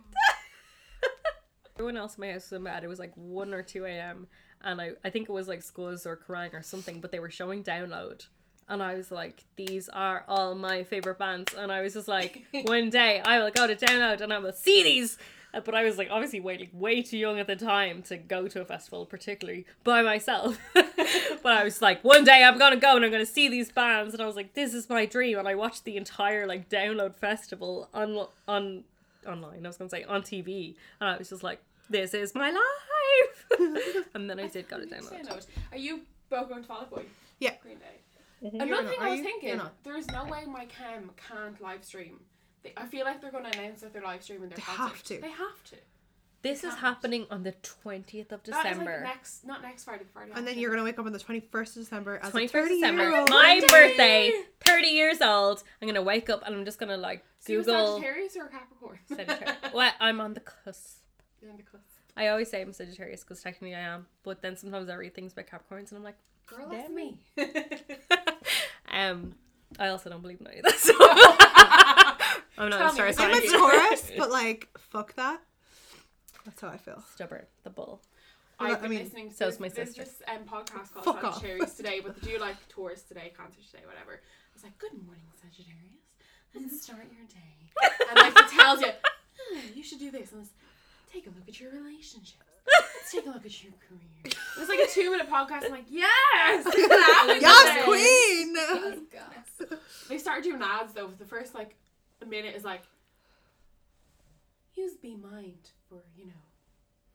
[1.76, 2.82] Everyone else in my house was in bed.
[2.82, 4.26] It was like 1 or 2 a.m.
[4.63, 7.31] And I, I think it was like schools or crying or something, but they were
[7.31, 8.27] showing download.
[8.69, 11.55] And I was like, these are all my favorite bands.
[11.57, 14.53] And I was just like, one day I will go to download and I will
[14.53, 15.17] see these.
[15.55, 18.19] Uh, But I was like, obviously, way, like, way too young at the time to
[18.19, 20.59] go to a festival, particularly by myself.
[20.75, 24.13] but I was like, one day I'm gonna go and I'm gonna see these bands.
[24.13, 25.39] And I was like, this is my dream.
[25.39, 28.85] And I watched the entire like download festival on on
[29.27, 29.65] online.
[29.65, 34.05] I was gonna say on TV, and I was just like, this is my life.
[34.14, 35.47] and then I did go to Say download.
[35.72, 37.05] Are you both going to Fall Out Boy?
[37.41, 37.55] Yeah.
[37.62, 37.84] Green Day.
[38.45, 38.57] Mm-hmm.
[38.57, 39.24] You're Another not, thing are I was you?
[39.24, 42.20] thinking, there is no way my chem can't live stream.
[42.62, 44.82] They, I feel like they're going to announce that they're live streaming their They concert.
[44.95, 45.20] have to.
[45.20, 45.76] They have to.
[46.41, 49.01] This is happening on the twentieth of That is like December.
[49.03, 50.30] next, not next Friday, Friday.
[50.36, 53.28] And then you're gonna wake up on the 21st of December 21st December, year old.
[53.30, 53.61] my Yay!
[53.66, 54.32] birthday,
[54.64, 55.64] 30 years old.
[55.82, 57.64] I'm gonna wake up and I'm just gonna like Google.
[57.64, 58.99] So you're a Google Sagittarius or a Capricorn?
[59.09, 59.57] Sagittarius.
[59.72, 59.95] What?
[59.99, 60.99] I'm on the cusp.
[61.41, 61.84] You're on the cusp.
[62.16, 65.32] I always say I'm Sagittarius because technically I am, but then sometimes I read things
[65.32, 66.16] about Capricorns and I'm like,
[66.47, 67.20] Girl, Damn that's me.
[68.91, 69.34] um,
[69.78, 70.78] I also don't believe in any of that.
[70.78, 70.95] So
[72.59, 73.30] I'm not Tell a star me, sign.
[73.34, 75.41] I'm a Taurus, but like, fuck that.
[76.45, 77.03] That's how I feel.
[77.14, 78.01] Stubborn, the bull.
[78.59, 80.03] Well, I've I been mean, listening to so's this, my sister.
[80.05, 81.34] this um, podcast called Fuck off.
[81.34, 84.14] Sagittarius today, but they do like tours today, concerts today, whatever.
[84.14, 86.03] I was like, Good morning, Sagittarius.
[86.55, 88.01] Let's start your day.
[88.09, 90.32] And like it tells you, "Ah, you should do this.
[90.32, 90.51] And it's,
[91.13, 92.35] take a look at your relationships.
[92.97, 94.25] Let's take a look at your career.
[94.25, 95.65] It was like a two minute podcast.
[95.65, 96.67] I'm like, yes!
[96.77, 98.55] Yes, Yes, queen!
[98.55, 98.99] Gas,
[99.71, 99.79] gas.
[100.09, 101.11] They started doing ads though.
[101.19, 101.77] The first like
[102.23, 102.83] a minute is like,
[104.75, 106.33] use Be Mind for you know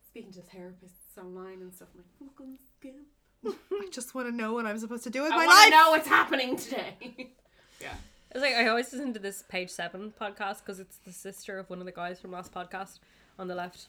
[0.08, 1.90] speaking to therapists online and stuff.
[1.94, 3.58] I'm like, fucking skip.
[3.72, 5.66] I just want to know what I'm supposed to do with I my life.
[5.66, 6.96] to know what's happening today.
[7.82, 7.94] yeah.
[8.32, 11.70] It's like I always listen to this page seven podcast because it's the sister of
[11.70, 13.00] one of the guys from last podcast
[13.40, 13.88] on the left,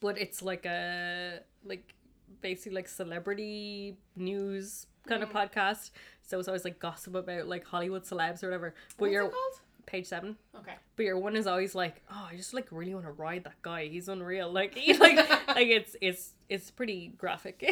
[0.00, 1.94] but it's like a like
[2.40, 5.38] basically like celebrity news kind of mm-hmm.
[5.38, 5.90] podcast.
[6.22, 8.74] So it's always like gossip about like Hollywood celebs or whatever.
[8.96, 9.60] But What's your it called?
[9.86, 10.74] page seven, Okay.
[10.96, 13.60] but your one is always like, oh, I just like really want to ride that
[13.62, 13.86] guy.
[13.86, 14.52] He's unreal.
[14.52, 17.56] Like like like it's it's it's pretty graphic.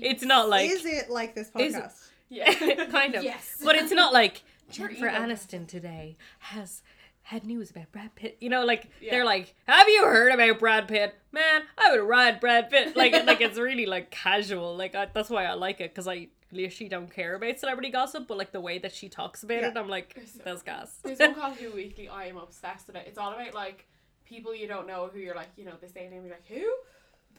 [0.00, 2.10] it's not like Is it like this Is- podcast?
[2.30, 2.52] Yeah.
[2.86, 3.22] kind of.
[3.22, 3.60] Yes.
[3.62, 5.08] But it's not like Your Jennifer.
[5.08, 6.82] Aniston today has
[7.24, 8.36] had news about Brad Pitt.
[8.40, 9.10] You know, like Yeah.
[9.12, 12.96] they're like, "Have you heard about Brad Pitt?" Man, I would ride Brad Pitt.
[12.96, 14.76] Like, like it's really like casual.
[14.76, 18.28] Like I, that's why I like it because I literally don't care about celebrity gossip,
[18.28, 20.98] but like the way that she talks about it, I'm like, so- that's gas.
[21.02, 22.08] There's one called Who Weekly.
[22.08, 23.06] I am obsessed with it.
[23.08, 23.86] It's all about like
[24.24, 26.46] people you don't know who you're like, you know, they say a name, you're like,
[26.46, 26.70] who?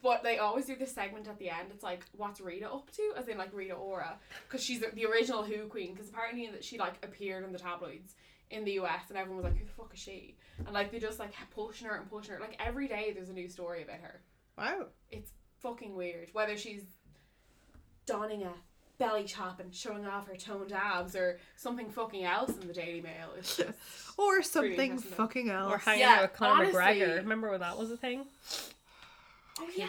[0.03, 1.69] But they always do this segment at the end.
[1.73, 3.13] It's like, what's Rita up to?
[3.17, 4.17] As in like Rita Ora,
[4.47, 5.93] because she's the- the original Who queen.
[5.93, 8.15] Because apparently that she like appeared in the tabloids
[8.51, 10.35] in the US, and everyone was like, who the fuck is she?
[10.59, 12.39] And like they just like pushing her and pushing her.
[12.39, 14.21] Like every day there's a new story about her.
[14.57, 14.85] Wow.
[15.11, 16.29] It's fucking weird.
[16.33, 16.83] Whether she's
[18.05, 18.53] donning a
[18.97, 23.01] belly top and showing off her toned abs or something fucking else in the Daily
[23.01, 23.31] Mail.
[23.37, 23.71] It's just
[24.17, 25.73] Or something interesting, fucking else.
[25.73, 26.79] Or hanging Yeah, out with Conor honestly.
[26.81, 27.15] McGregor.
[27.17, 28.25] Remember when that was a thing?
[29.59, 29.87] Oh yeah.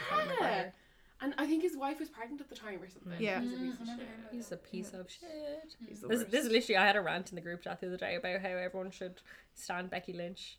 [1.20, 1.24] McGregor.
[1.24, 3.20] And I think his wife was pregnant at the time or something.
[3.20, 3.40] Yeah.
[3.40, 3.96] He's a Mm, piece of shit.
[3.96, 5.74] hearing about He's a piece of shit.
[5.88, 6.30] He's the This, worst.
[6.30, 8.40] this is literally, I had a rant in the group chat the other day about
[8.40, 9.20] how everyone should
[9.54, 10.58] stand Becky Lynch,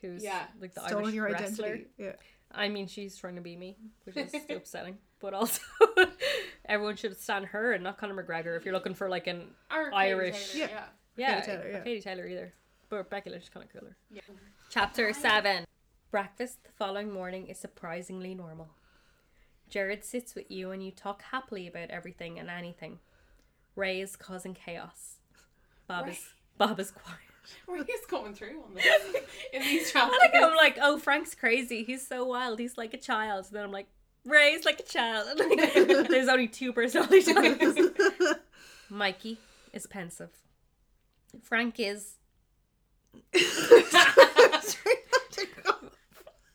[0.00, 0.46] who's Yeah.
[0.60, 1.66] like the Stolen Irish your wrestler.
[1.66, 1.90] identity.
[1.98, 2.12] Yeah.
[2.52, 4.98] I mean, she's trying to be me, which is upsetting.
[5.18, 5.60] But also,
[6.66, 9.84] everyone should stand her and not Conor McGregor if you're looking for like an Or
[9.90, 10.84] Katie Irish- Taylor, Yeah.
[11.16, 11.28] yeah.
[11.28, 11.80] yeah, Katie Taylor, yeah.
[11.80, 12.54] Katie Taylor either.
[12.88, 13.96] But Becky Lynch is kind of cooler.
[14.10, 14.20] Yeah.
[14.70, 15.64] Chapter seven.
[16.12, 18.70] Breakfast the following morning is surprisingly normal.
[19.68, 22.98] Gerard sits with you and you talk happily about everything and anything.
[23.74, 25.16] Ray is causing chaos.
[25.86, 27.20] Bob is Bob is quiet.
[27.66, 28.86] Where he's coming through on this
[29.52, 30.18] in these chapters.
[30.20, 31.84] like I'm like, oh, Frank's crazy.
[31.84, 32.58] He's so wild.
[32.58, 33.46] He's like a child.
[33.46, 33.86] And then I'm like,
[34.24, 35.28] Ray's like a child.
[35.38, 37.78] There's only two personality types.
[38.88, 39.38] Mikey
[39.72, 40.30] is pensive.
[41.42, 42.14] Frank is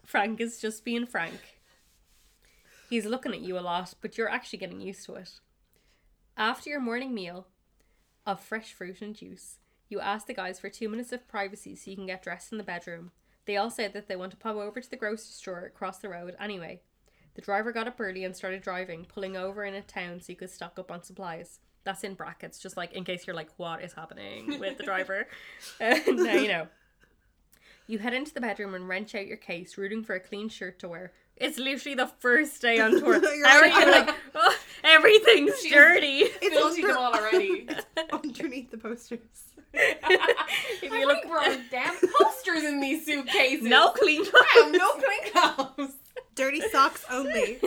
[0.03, 1.61] Frank is just being Frank.
[2.92, 5.39] He's looking at you a lot, but you're actually getting used to it.
[6.36, 7.48] After your morning meal
[8.26, 11.89] of fresh fruit and juice, you ask the guys for two minutes of privacy so
[11.89, 13.12] you can get dressed in the bedroom.
[13.46, 16.10] They all said that they want to pop over to the grocery store across the
[16.10, 16.82] road anyway.
[17.36, 20.36] The driver got up early and started driving, pulling over in a town so you
[20.36, 21.60] could stock up on supplies.
[21.86, 25.30] That's in brackets, just like in case you're like, what is happening with the driver?
[25.80, 26.68] Uh, now you know.
[27.88, 30.80] You head into the bedroom and wrench out your case, rooting for a clean shirt
[30.80, 31.14] to wear.
[31.38, 33.15] It's literally the first day on tour.
[33.36, 36.07] You're How are like, you like, oh, everything's She's- dirty?
[36.41, 37.67] It's Filthy them under- all already.
[38.11, 39.19] underneath the posters.
[39.73, 43.63] if I you like look, wrong damn posters in these suitcases.
[43.65, 45.32] no clean I have no clean
[45.77, 45.93] clothes.
[46.36, 47.59] Dirty socks only.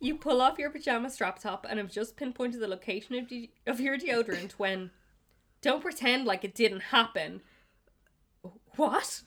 [0.00, 3.50] You pull off your pajama strap top and have just pinpointed the location of, de-
[3.66, 4.90] of your deodorant when.
[5.62, 7.42] Don't pretend like it didn't happen.
[8.76, 9.22] What?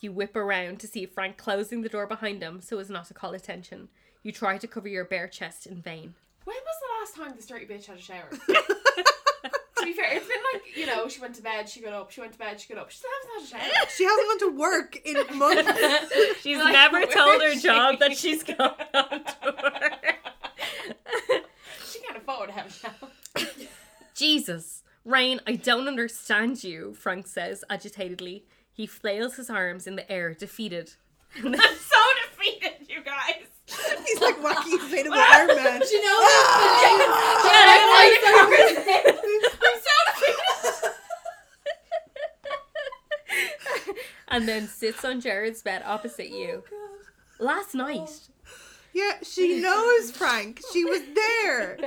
[0.00, 3.14] You whip around to see Frank closing the door behind him so as not to
[3.14, 3.88] call attention.
[4.22, 6.14] You try to cover your bare chest in vain.
[6.44, 6.76] When was
[7.14, 8.28] the last time this dirty bitch had a shower?
[8.46, 12.10] to be fair, it's been like, you know, she went to bed, she got up,
[12.10, 12.90] she went to bed, she got up.
[12.90, 13.86] She still hasn't had a shower.
[13.96, 16.42] She hasn't gone to work in months.
[16.42, 19.90] She's Like, never where told her is job that she's gone on tour.
[21.90, 23.46] She can't afford to have a shower.
[24.14, 28.44] Jesus, Rain, I don't understand you, Frank says agitatedly.
[28.78, 30.92] He flails his arms in the air, defeated.
[31.36, 32.00] I'm so
[32.30, 33.42] defeated, you guys.
[34.06, 35.80] He's like wacky inflatable Iron Man.
[35.80, 36.18] Do you know?
[36.22, 38.20] I'm
[39.82, 40.94] so defeated.
[44.28, 46.62] and then sits on Gerard's bed opposite you.
[46.72, 46.98] Oh,
[47.40, 48.28] Last night,
[48.92, 50.60] Yeah, she knows Frank.
[50.72, 51.78] She was there.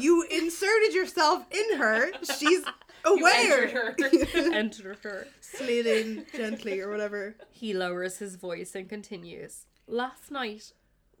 [0.00, 2.10] You inserted yourself in her.
[2.36, 2.64] She's
[3.04, 3.64] Oh, you aware.
[3.64, 4.52] entered her.
[4.54, 5.26] entered her.
[5.40, 7.36] Slid in gently or whatever.
[7.50, 9.66] He lowers his voice and continues.
[9.86, 10.72] Last night,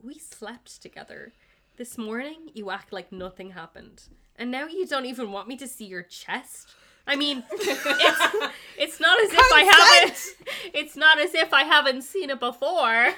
[0.02, 1.32] we slept together.
[1.76, 4.04] This morning, you act like nothing happened.
[4.36, 6.68] And now you don't even want me to see your chest?
[7.06, 8.46] I mean, it's,
[8.78, 10.18] it's not as if I haven't.
[10.74, 13.12] It's not as if I haven't seen it before.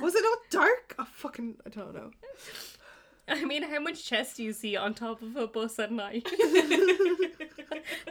[0.00, 0.94] Was it not dark?
[0.98, 2.10] Oh, fucking, I don't know.
[3.28, 6.26] I mean, how much chest do you see on top of a bus at night?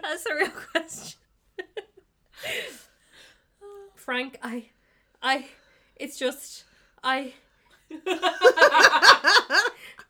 [0.02, 1.20] That's a real question.
[3.96, 4.66] Frank, I,
[5.22, 5.48] I,
[5.96, 6.66] it's just,
[7.04, 7.34] I.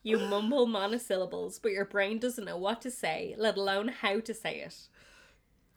[0.03, 4.33] you mumble monosyllables, but your brain doesn't know what to say, let alone how to
[4.33, 4.75] say it.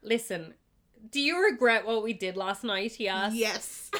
[0.02, 0.54] Listen,
[1.10, 2.92] do you regret what we did last night?
[2.92, 3.90] He asked Yes.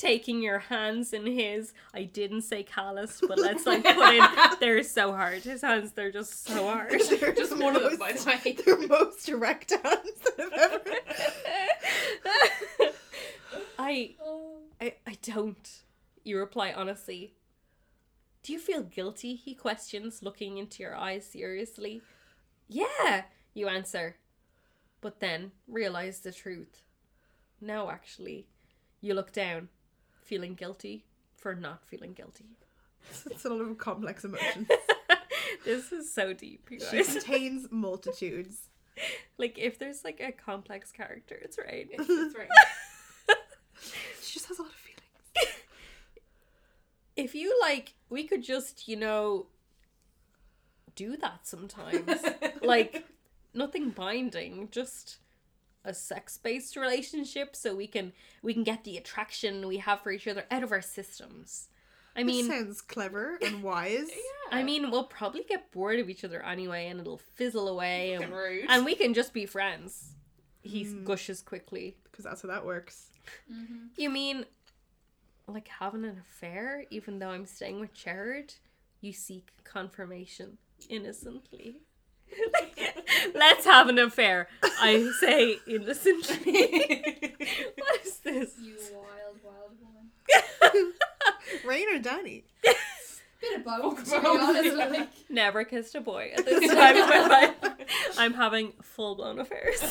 [0.00, 1.74] Taking your hands in his.
[1.92, 4.24] I didn't say callous, but let's like put in.
[4.60, 5.42] They're so hard.
[5.42, 6.98] His hands, they're just so hard.
[7.08, 8.52] They're Just one of them, by the way.
[8.64, 10.52] They're most erect hands that I've
[12.80, 12.92] ever.
[13.78, 14.14] I,
[14.80, 15.82] I, I don't.
[16.24, 17.34] You reply honestly.
[18.42, 19.34] Do you feel guilty?
[19.34, 22.00] He questions, looking into your eyes seriously.
[22.68, 24.16] Yeah, you answer.
[25.02, 26.82] But then realize the truth.
[27.60, 28.46] No, actually.
[29.02, 29.68] You look down,
[30.30, 31.04] feeling guilty
[31.36, 32.44] for not feeling guilty.
[33.30, 34.68] It's a lot of complex emotions.
[35.64, 37.12] this is so deep, you She guys.
[37.12, 38.68] contains multitudes.
[39.38, 41.88] like, if there's like a complex character, it's right.
[41.90, 42.48] It's, it's right.
[44.22, 45.54] She just has a lot of feelings.
[47.16, 49.46] if you like, we could just, you know,
[50.94, 52.04] do that sometimes.
[52.62, 53.04] like,
[53.54, 55.16] nothing binding, just
[55.84, 58.12] a sex-based relationship so we can
[58.42, 61.68] we can get the attraction we have for each other out of our systems.
[62.16, 64.08] I I mean, mean, sounds clever and wise.
[64.10, 64.58] yeah.
[64.58, 68.32] I mean, we'll probably get bored of each other anyway and it'll fizzle away and,
[68.68, 70.14] and we can just be friends.
[70.62, 71.04] He Hmm.
[71.04, 71.96] gushes quickly.
[72.04, 73.06] because that's how that works.
[73.96, 74.44] You mean
[75.46, 78.54] like having an affair even though I'm staying with Gerard?
[79.00, 80.58] You seek confirmation
[80.88, 81.80] innocently.
[83.34, 84.48] Let's have an affair.
[84.62, 87.34] I say innocently.
[87.78, 88.52] what is this?
[88.60, 89.72] You wild, wild
[90.72, 90.92] woman.
[91.66, 92.44] Rain or Danny?
[93.40, 94.22] Bit of both, to Both.
[94.22, 94.76] be honest.
[94.76, 97.54] Like, Never kissed a boy at this time in my life.
[98.18, 99.82] I'm having full blown affairs.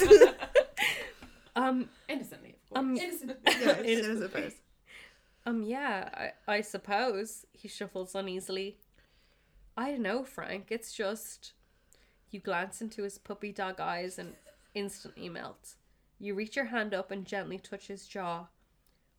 [1.55, 2.80] um, Innocently, of course.
[2.80, 3.38] um, innocent.
[3.45, 4.57] Yeah, it's, It it is- is at first.
[5.45, 7.45] Um, yeah, I, I suppose.
[7.53, 8.78] He shuffles uneasily.
[9.76, 10.67] I don't know, Frank.
[10.70, 11.53] It's just.
[12.32, 14.34] You glance into his puppy dog eyes and
[14.75, 15.75] instantly melt.
[16.19, 18.47] You reach your hand up and gently touch his jaw.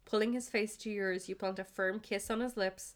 [0.04, 2.94] Pulling his face to yours, you plant a firm kiss on his lips,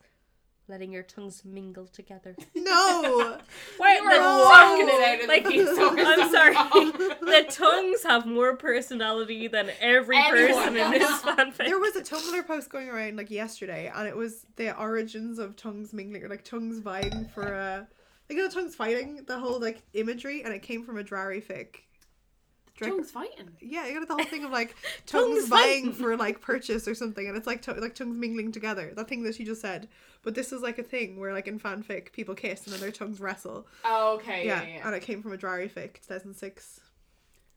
[0.69, 2.37] letting your tongues mingle together.
[2.55, 3.39] No.
[3.81, 6.55] Wait, You are walking it out of like, the source I'm of sorry.
[7.21, 11.57] the tongues have more personality than every person in this fanfic.
[11.59, 15.57] There was a Tumblr post going around like yesterday, and it was the origins of
[15.57, 17.85] tongues mingling, or like tongues vying for uh,
[18.29, 21.41] like you know, tongues fighting, the whole like imagery, and it came from a Drarry
[21.41, 21.77] fic.
[22.77, 23.51] Drake- Tongues fighting.
[23.61, 24.75] Yeah, you got the whole thing of like
[25.07, 25.93] Tongues tongues vying fighting.
[25.93, 28.93] for like purchase or something, and it's like to- like tongues mingling together.
[28.97, 29.87] That thing that you just said,
[30.23, 32.91] but this is like a thing where like in fanfic people kiss and then their
[32.91, 33.67] tongues wrestle.
[33.85, 34.45] Oh, okay.
[34.47, 34.87] Yeah, Yeah, yeah.
[34.87, 36.81] and it came from a Drarry fic, two thousand six.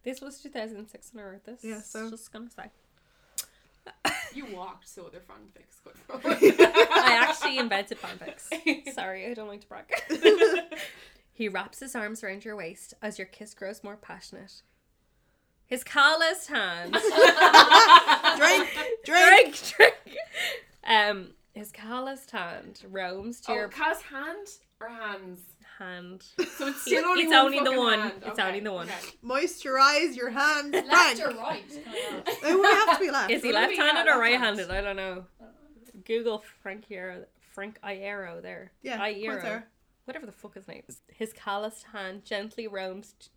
[0.04, 1.64] This was 2006 when I wrote this.
[1.64, 2.70] Yeah, so- Just gonna say.
[4.34, 8.94] You walked so other fanfics could probably I actually invented fanfics.
[8.94, 9.86] Sorry, I don't like to brag.
[11.34, 14.62] he wraps his arms around your waist as your kiss grows more passionate.
[15.66, 16.94] His calloused hands.
[18.38, 18.70] Drink,
[19.04, 19.04] drink.
[19.06, 19.96] drink, drink.
[20.88, 24.48] Um, his calloused hand roams to Oh, your Kaz hand
[24.80, 25.40] or hands?
[25.78, 26.24] Hand.
[26.58, 28.00] So it's still only it's one only the one.
[28.00, 28.14] hand.
[28.26, 28.88] It's Okay, only the one.
[28.88, 28.96] okay.
[29.24, 31.20] Moisturize your hands, Left Frank.
[31.22, 31.64] or right?
[31.70, 33.32] Can It would have to be left.
[33.32, 34.72] Is he Would it be left-handed or right-handed?
[34.72, 35.26] I don't know.
[36.06, 38.72] Google Frank Iero, Frank Iero there.
[38.82, 39.64] Yeah, Iero.
[40.06, 41.02] whatever the fuck his name is.
[41.14, 43.28] His calloused hand gently roams t-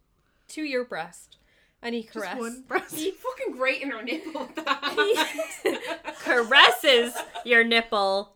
[0.49, 1.37] to your breast,
[1.83, 2.39] and he Just caresses.
[2.41, 2.97] one breast.
[2.99, 6.15] You fucking grating her nipple with that.
[6.21, 7.15] caresses
[7.45, 8.35] your nipple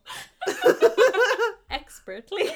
[1.71, 2.51] expertly.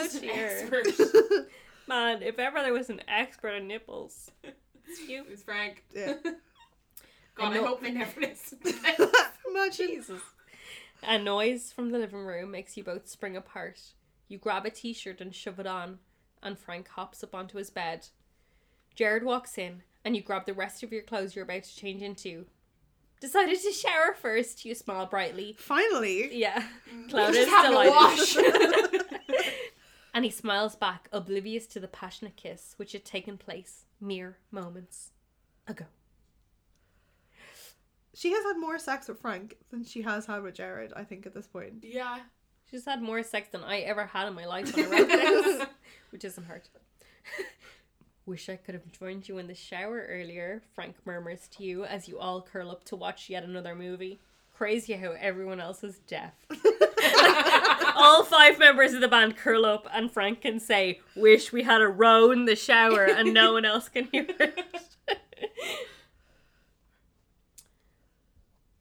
[0.00, 0.58] Oh dear.
[0.60, 1.46] Expert.
[1.88, 5.22] Man, if ever there was an expert on nipples, it's you.
[5.22, 5.84] It was Frank.
[5.94, 6.14] Yeah.
[7.34, 8.58] God, I, know- hope they never listen.
[9.48, 9.86] Imagine.
[9.88, 10.20] Jesus.
[11.02, 13.80] A noise from the living room makes you both spring apart.
[14.28, 15.98] You grab a t shirt and shove it on,
[16.42, 18.08] and Frank hops up onto his bed.
[18.94, 22.02] Gerard walks in, and you grab the rest of your clothes you're about to change
[22.02, 22.46] into.
[23.20, 25.54] Decided to shower first, you smile brightly.
[25.58, 26.34] Finally.
[26.36, 26.62] Yeah.
[26.94, 27.10] Mm.
[27.10, 28.89] Cloud is just having a delighted.
[30.12, 30.16] Wash.
[30.16, 35.10] And he smiles back, oblivious to the passionate kiss which had taken place mere moments
[35.66, 35.86] ago.
[38.14, 41.26] She has had more sex with Frank than she has had with Gerard, I think,
[41.26, 41.74] at this point.
[41.82, 42.18] yeah.
[42.70, 45.66] She's had more sex than I ever had in my life when I wrote this,
[46.10, 46.62] which isn't hard.
[48.26, 52.06] Wish I could have joined you in the shower earlier, Frank murmurs to you as
[52.06, 54.20] you all curl up to watch yet another movie.
[54.54, 56.34] Crazy how everyone else is deaf.
[57.96, 61.80] all five members of the band curl up, and Frank can say, Wish we had
[61.80, 64.60] a row in the shower, and no one else can hear it.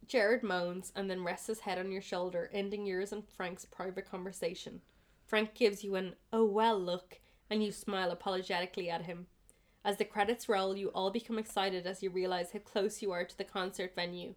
[0.07, 4.09] Gerard moans and then rests his head on your shoulder, ending yours and Frank's private
[4.09, 4.81] conversation.
[5.27, 9.27] Frank gives you an oh well look, and you smile apologetically at him.
[9.85, 13.23] As the credits roll, you all become excited as you realize how close you are
[13.23, 14.33] to the concert venue.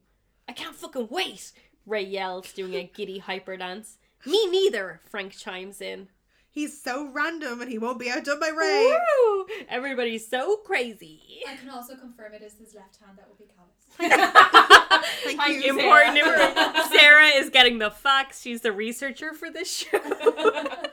[0.46, 1.52] I can't fucking wait!
[1.86, 3.96] Ray yells, doing a giddy hyper dance.
[4.26, 6.08] Me neither, Frank chimes in.
[6.50, 8.94] He's so random and he won't be outdone by Ray.
[9.26, 9.46] Woo!
[9.68, 11.40] Everybody's so crazy.
[11.48, 13.72] I can also confirm it is his left hand that will be callous.
[15.24, 15.72] Thank Thank you.
[15.74, 16.84] you, Important Sarah.
[16.90, 18.42] Sarah is getting the facts.
[18.42, 19.98] She's the researcher for this show.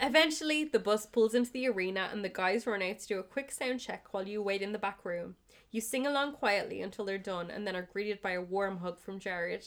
[0.00, 3.22] Eventually, the bus pulls into the arena and the guys run out to do a
[3.22, 5.36] quick sound check while you wait in the back room.
[5.70, 9.00] You sing along quietly until they're done and then are greeted by a warm hug
[9.00, 9.64] from Gerard.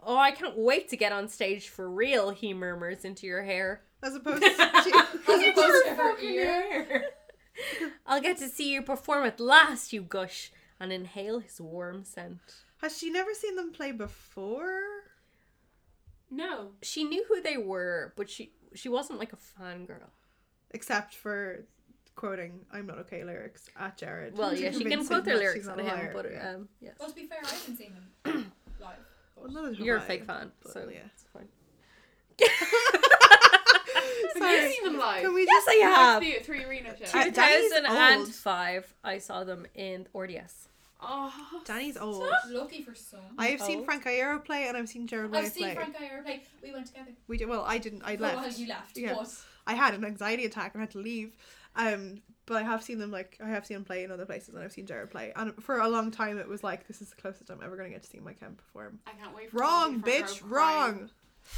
[0.00, 3.82] Oh, I can't wait to get on stage for real, he murmurs into your hair.
[4.02, 4.48] As opposed to.
[4.48, 4.56] She,
[4.92, 6.44] As opposed to her Fucking ear.
[6.84, 7.04] hair.
[8.06, 12.38] I'll get to see you perform at last, you gush, and inhale his warm scent.
[12.82, 14.80] has she never seen them play before?
[16.30, 16.72] No.
[16.82, 20.10] She knew who they were, but she she wasn't like a fangirl.
[20.72, 21.64] Except for
[22.14, 24.36] quoting I'm Not Okay lyrics at Gerard.
[24.36, 26.50] Well, yeah, she can quote their lyrics she's on him, liar, but yeah.
[26.56, 26.94] um, yes.
[27.00, 27.92] Well, to be fair, I haven't seen
[28.24, 28.96] him live.
[29.36, 30.98] Well, neither have You're a fake fan, but, so yeah.
[31.14, 31.48] it's fine.
[34.34, 34.62] Have Sorry.
[34.64, 35.22] you seen them live?
[35.22, 36.22] Can we Yes, just I have.
[36.22, 37.18] The three arena show.
[37.18, 40.68] Uh, 2005, I saw them in RDS.
[41.00, 41.32] oh,
[41.64, 42.28] Danny's old.
[42.50, 43.20] Lucky for some.
[43.38, 45.74] I have seen Frank Iero play and I've seen Gerard I've Way seen play.
[45.74, 46.42] Frank Iero play.
[46.62, 47.12] We went together.
[47.28, 47.64] We did well.
[47.66, 48.02] I didn't.
[48.04, 48.36] I Oh, left.
[48.36, 48.96] well, you left.
[48.98, 49.14] Yeah.
[49.14, 49.28] But
[49.66, 51.32] I had an anxiety attack and had to leave.
[51.74, 54.54] Um, but I have seen them like I have seen them play in other places
[54.54, 55.32] and I've seen Gerard play.
[55.36, 57.90] And for a long time, it was like this is the closest I'm ever gonna
[57.90, 58.98] get to see My Chem perform.
[59.06, 60.38] I can't wait for Wrong, Tommy bitch.
[60.38, 60.98] Front Row crying.
[60.98, 61.10] Wrong.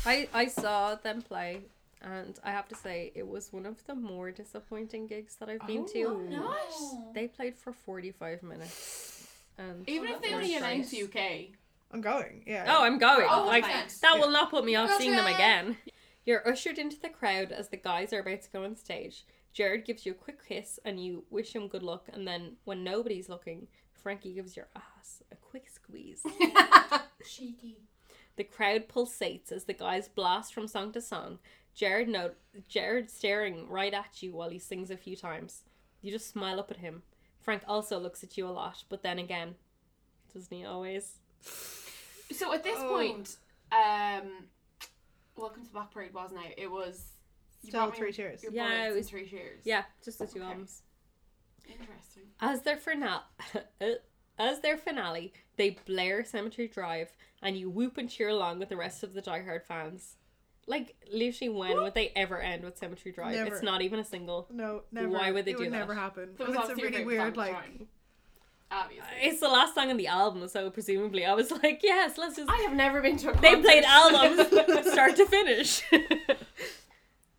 [0.04, 1.62] I, I saw them play,
[2.02, 5.66] and I have to say, it was one of the more disappointing gigs that I've
[5.66, 6.02] been Oh, to.
[6.28, 6.40] no.
[6.40, 7.12] no.
[7.14, 9.26] They played for 45 minutes.
[9.56, 10.94] And Even Oh, if they that only was announce.
[10.94, 11.56] UK.
[11.90, 12.44] I'm going.
[12.46, 12.66] Yeah.
[12.68, 13.26] Oh, I'm going.
[13.30, 13.98] Oh, like, thanks.
[14.00, 15.02] that will not put me off Gotcha.
[15.02, 15.78] seeing them again.
[16.26, 19.24] You're ushered into the crowd as the guys are about to go on stage.
[19.58, 22.84] Gerard gives you a quick kiss and you wish him good luck, and then when
[22.84, 26.22] nobody's looking, Frankie gives your ass a quick squeeze.
[27.28, 27.78] Cheeky.
[28.36, 31.40] The crowd pulsates as the guys blast from song to song.
[31.74, 32.36] Gerard note
[32.68, 35.64] Gerard staring right at you while he sings a few times.
[36.02, 37.02] You just smile up at him.
[37.40, 39.56] Frank also looks at you a lot, but then again,
[40.32, 41.14] doesn't he always?
[42.30, 42.90] So at this Oh.
[42.90, 43.36] point,
[43.72, 44.46] um,
[45.34, 46.44] welcome to Black Parade was now.
[46.56, 47.14] It was
[47.62, 48.42] you Still three your- cheers.
[48.42, 49.62] Your Yeah, bullets it was- three cheers.
[49.64, 50.48] Yeah, just the two Okay.
[50.48, 50.82] albums.
[51.68, 52.22] Interesting.
[52.40, 53.22] As their finale,
[54.38, 57.10] as their finale, they blare Cemetery Drive,
[57.42, 60.16] and you whoop and cheer along with the rest of the diehard fans.
[60.66, 63.34] Like literally, when would they ever end with Cemetery Drive?
[63.34, 63.54] Never.
[63.54, 64.46] It's not even a single.
[64.50, 65.08] No, never.
[65.08, 65.78] Why would they it do would that?
[65.78, 66.34] never happen.
[66.38, 67.52] That And was it's a really weird, song at the like.
[67.52, 67.88] time.
[68.70, 69.08] Obviously.
[69.22, 72.50] It's the last song on the album, so presumably I was like, yes, let's just.
[72.50, 74.46] I have never been to a They played albums
[74.92, 75.82] start to finish.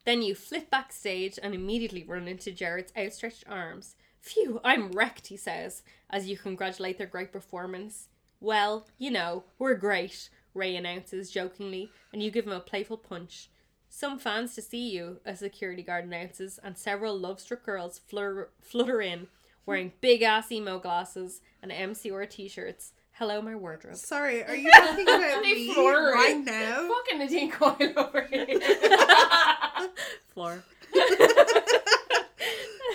[0.06, 3.96] Then you flip backstage and immediately run into Gerard's outstretched arms.
[4.22, 8.08] Phew, I'm wrecked, he says, as you congratulate their great performance.
[8.42, 13.50] Well, you know, we're great, Ray announces jokingly, and you give him a playful punch.
[13.90, 18.50] Some fans to see you, a security guard announces, and several love struck girls flutter,
[18.62, 19.28] flutter in,
[19.66, 22.94] wearing big ass emo glasses and MCR t shirts.
[23.14, 23.98] Hello, my wardrobe.
[23.98, 26.88] Sorry, are you talking about me right now?
[26.88, 28.48] Fucking Nadine Coyle over here.
[30.34, 30.64] Floor.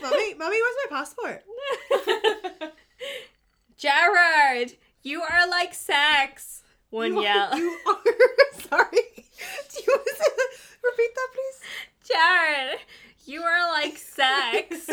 [0.03, 1.45] mommy, mommy, where's my passport?
[3.77, 4.73] Gerard,
[5.03, 6.63] you are like sex.
[6.91, 7.57] One you, yell.
[7.57, 8.03] You are.
[8.55, 8.91] Sorry.
[8.91, 10.31] Do you want to
[10.85, 11.61] repeat that, please?
[12.09, 12.79] Gerard,
[13.27, 14.89] you are like sex.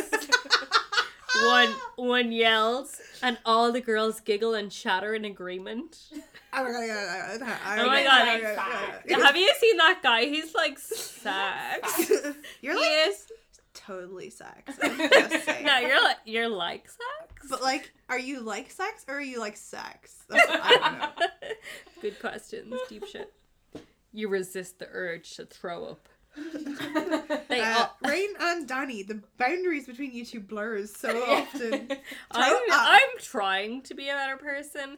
[1.46, 5.98] One one yells, and all the girls giggle and chatter in agreement.
[6.54, 7.42] Oh my god!
[7.80, 9.24] Oh my God.
[9.24, 10.26] Have you seen that guy?
[10.26, 12.10] He's like sex.
[12.62, 13.32] You're He like is.
[13.74, 14.78] totally sex.
[14.84, 15.66] I'm just saying.
[15.66, 17.48] No, you're like you're like sex.
[17.50, 20.26] But like, are you like sex or are you like sex?
[20.28, 21.28] That's what I don't know.
[22.02, 23.32] Good questions, deep shit.
[24.12, 26.10] You resist the urge to throw up.
[27.50, 31.88] They Uh, all, Rain and Danny, the boundaries between you two blurs so often.
[32.32, 32.56] I'm.
[32.72, 34.98] I'm trying to be a better person.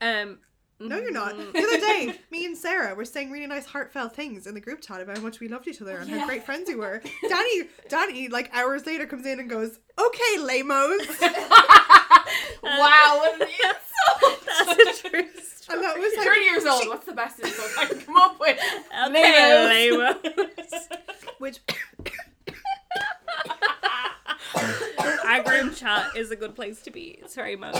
[0.00, 0.38] Um,
[0.80, 1.34] No, you're not.
[1.34, 4.60] mm, The other day, me and Sarah were saying really nice, heartfelt things in the
[4.60, 7.00] group chat about how much we loved each other and how great friends we were.
[7.28, 14.46] Danny, Danny, like hours later, comes in and goes, "Okay, lamos," wow, what an insult.
[14.46, 15.78] That's a true story.
[15.78, 16.82] and that was like, 30 years old.
[16.82, 18.58] she- What's the best insult I can come up with?
[18.58, 20.47] Okay, Layos.
[21.40, 21.40] Layos.
[21.40, 21.58] which
[25.26, 27.18] Our group chat is a good place to be.
[27.22, 27.76] It's very much.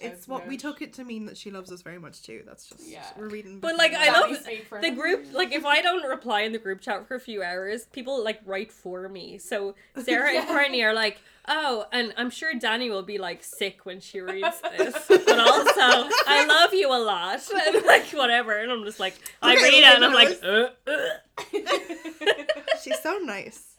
[0.00, 2.42] it's what we took it to mean that she loves us very much too.
[2.46, 3.04] That's just Yeah.
[3.16, 3.60] we're reading.
[3.60, 6.52] But, like, I Daddy love speak for The group, like, if I don't reply in
[6.52, 9.38] the group chat for a few hours, people like write for me.
[9.38, 10.46] So Sarah and Yeah.
[10.46, 11.18] Courtney are like,
[11.48, 14.94] "Oh," and I'm sure Danny will be like sick when she reads this.
[15.08, 18.52] But also, I love you a lot, and like whatever.
[18.58, 22.44] And I'm just like, I Okay, read it, and I'm like, uh, uh.
[22.82, 23.76] she's so nice.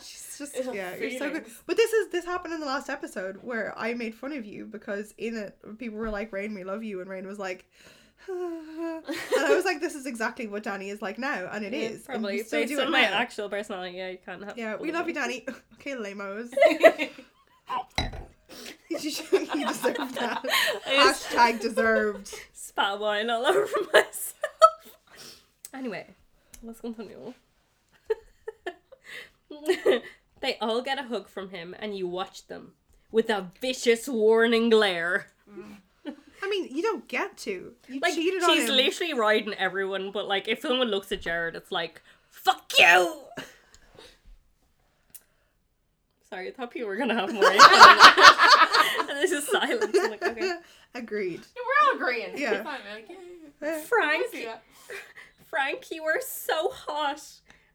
[0.00, 1.46] She's just It's yeah, you're so good.
[1.66, 4.66] But this is this happened in the last episode where I made fun of you
[4.66, 7.66] because in it people were like, "Rain, we love you," and Rain was like.
[8.28, 9.04] And
[9.38, 12.02] I was like, "This is exactly what Danny is like now, and it Yeah, is.
[12.02, 13.14] probably you still based do on my now.
[13.14, 13.96] actual personality.
[13.98, 14.56] Yeah, you can't have.
[14.56, 15.14] Yeah, we love you.
[15.14, 15.44] Danny.
[15.74, 16.50] okay, lamos.
[18.88, 20.44] you deserve that.
[20.86, 22.34] I just Hashtag deserved.
[22.52, 24.34] spat wine all over myself.
[25.74, 26.06] anyway,
[26.62, 27.34] let's continue.
[30.40, 32.72] they all get a hug from him, and you watch them
[33.10, 35.26] with a vicious warning glare.
[35.50, 35.76] Mm.
[36.44, 37.72] I mean, you don't get to.
[37.88, 38.76] You Like cheated on she's him.
[38.76, 43.22] literally riding everyone, but like if someone looks at Gerard, it's like "fuck you."
[46.28, 47.44] Sorry, I thought people were gonna have more.
[49.10, 49.96] and this is silence.
[49.98, 50.52] I'm like, okay.
[50.94, 51.40] Agreed.
[51.56, 52.36] We're all agreeing.
[52.36, 52.62] Yeah.
[52.62, 53.16] Fine, like, yeah,
[53.62, 53.80] yeah, yeah.
[53.82, 54.62] Frank, I see that.
[55.48, 57.22] Frank, you are so hot.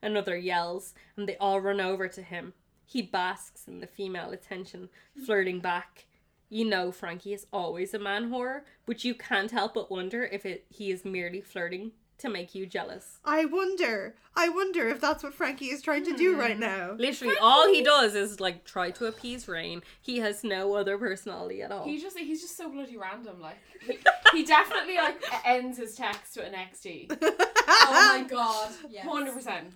[0.01, 2.53] Another yells, and they all run over to him.
[2.85, 4.89] He basks in the female attention,
[5.25, 6.05] flirting back.
[6.49, 10.45] You know Frankie is always a man whore, but you can't help but wonder if
[10.45, 13.19] it, he is merely flirting to make you jealous.
[13.23, 14.15] I wonder.
[14.35, 16.39] I wonder if that's what Frankie is trying to do hmm.
[16.39, 16.93] right now.
[16.97, 19.81] Literally, all he does is like try to appease Rain.
[20.01, 21.85] He has no other personality at all.
[21.85, 23.39] He just he's just so bloody random.
[23.39, 23.97] Like he,
[24.33, 27.45] he definitely like ends his text with an XD.
[27.71, 28.71] Oh my god.
[28.89, 29.05] Yes.
[29.05, 29.73] Hundred percent.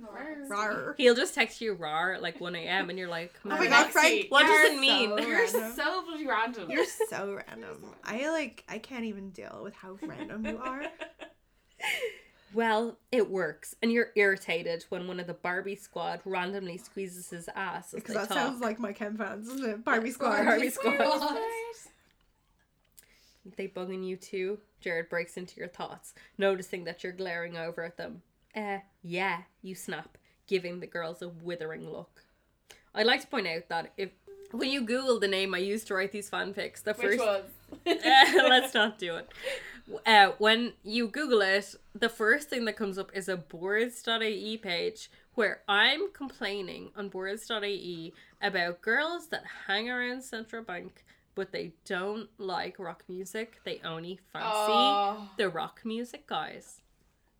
[0.00, 0.36] Rar.
[0.48, 0.94] Rawr.
[0.96, 2.90] He'll just text you rar at like 1 a.m.
[2.90, 4.26] and you're like, Oh my "Man, god, Frank.
[4.30, 5.10] What does you're it mean?
[5.10, 5.72] So You're random.
[5.74, 6.70] so bloody random.
[6.70, 7.94] You're so random.
[8.04, 8.64] I like.
[8.68, 10.82] I can't even deal with how random you are.
[12.54, 17.46] Well, it works, and you're irritated when one of the Barbie squad randomly squeezes his
[17.54, 18.38] ass Because that talk.
[18.38, 19.84] sounds like my chem fans, isn't it?
[19.84, 20.46] Barbie Squad.
[20.46, 20.94] Barbie Squad.
[20.94, 21.36] Squad.
[23.56, 24.58] They bugging you too?
[24.80, 28.22] Jared breaks into your thoughts, noticing that you're glaring over at them.
[28.54, 32.24] Eh, yeah, you snap, giving the girls a withering look.
[32.94, 34.10] I'd like to point out that if
[34.50, 37.44] when you Google the name I used to write these fanfics, the Which first was?
[37.86, 39.28] Eh, let's not do it.
[40.06, 45.10] Uh, when you Google it, the first thing that comes up is a boards.ie page
[45.34, 52.28] where I'm complaining on boards.ie about girls that hang around Central Bank but they don't
[52.38, 53.60] like rock music.
[53.64, 55.30] They only fancy Oh.
[55.36, 56.80] the rock music guys.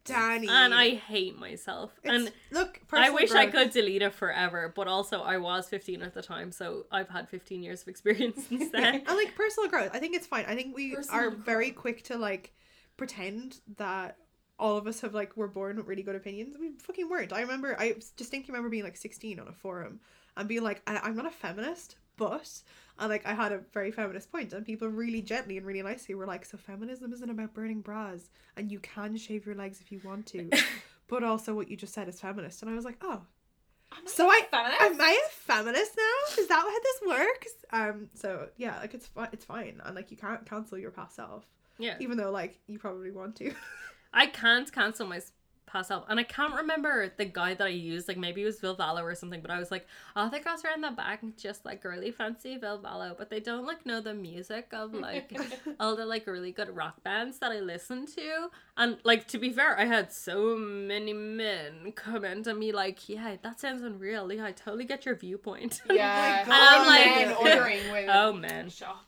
[0.08, 0.48] Danny.
[0.48, 1.92] And I hate myself.
[2.02, 6.02] It's, and look, I wish I could delete it forever, but also I was 15
[6.02, 8.94] at the time, so I've had 15 years of experience since then.
[9.06, 10.44] and like personal growth, I think it's fine.
[10.46, 12.52] I think we Personal are very quick to like
[12.96, 14.16] pretend that
[14.58, 16.56] all of us have like were born with really good opinions.
[16.58, 17.32] We fucking weren't.
[17.32, 20.00] I remember I distinctly remember being like sixteen on a forum
[20.36, 22.62] and being like, I- I'm not a feminist, but
[22.98, 26.14] and like I had a very feminist point, and people really gently and really nicely
[26.14, 29.90] were like, so feminism isn't about burning bras, and you can shave your legs if
[29.90, 30.50] you want to,
[31.08, 33.22] but also what you just said is feminist, and I was like, oh.
[34.04, 34.82] So I feminist?
[34.82, 36.42] am I a feminist now?
[36.42, 37.52] Is that how this works?
[37.72, 38.08] Um.
[38.14, 39.28] So yeah, like it's fine.
[39.32, 41.46] It's fine, and like you can't cancel your past self,
[41.78, 41.96] Yeah.
[41.98, 43.52] even though like you probably want to.
[44.12, 45.20] I can't cancel my
[45.68, 46.04] s- past self.
[46.08, 48.08] And I can't remember the guy that I used.
[48.08, 49.40] Like maybe it was Ville Valo or something.
[49.40, 52.78] But I was like, all the girls around the back just like really fancy Ville
[52.78, 53.16] Valo.
[53.16, 55.36] But they don't like know the music of like
[55.80, 58.48] all the like really good rock bands that I listen to.
[58.76, 63.36] And like to be fair, I had so many men comment on me like, yeah,
[63.42, 64.32] that sounds unreal.
[64.32, 65.80] Yeah, I totally get your viewpoint.
[65.90, 66.44] Yeah.
[66.46, 66.48] Oh
[66.86, 67.16] my God.
[67.16, 68.10] men ordering women.
[68.12, 68.68] oh man.
[68.70, 69.04] Shop.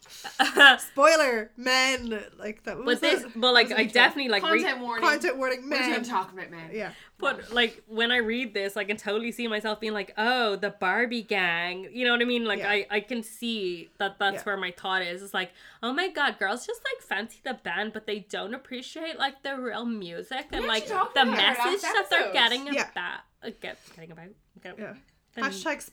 [0.79, 2.21] Spoiler, men.
[2.39, 2.77] Like that.
[2.77, 5.09] what was but this, but like I definitely like re- Content warning.
[5.09, 5.91] content warning, We're men.
[5.93, 6.70] done talking about men.
[6.72, 6.92] Yeah.
[7.18, 10.70] But like when I read this, I can totally see myself being like, "Oh, the
[10.70, 12.44] Barbie gang." You know what I mean?
[12.44, 12.70] Like Yeah.
[12.70, 14.42] I I can see that that's Yeah.
[14.44, 15.22] where my thought is.
[15.22, 19.18] It's like, "Oh my god, girls just like fancy the band, but they don't appreciate
[19.18, 22.90] like the real music and like the about it last message that they're getting Yeah.
[22.90, 24.28] about uh, get, getting about."
[24.64, 24.74] Okay.
[24.82, 24.94] Yeah.
[25.36, 25.88] And Hashtag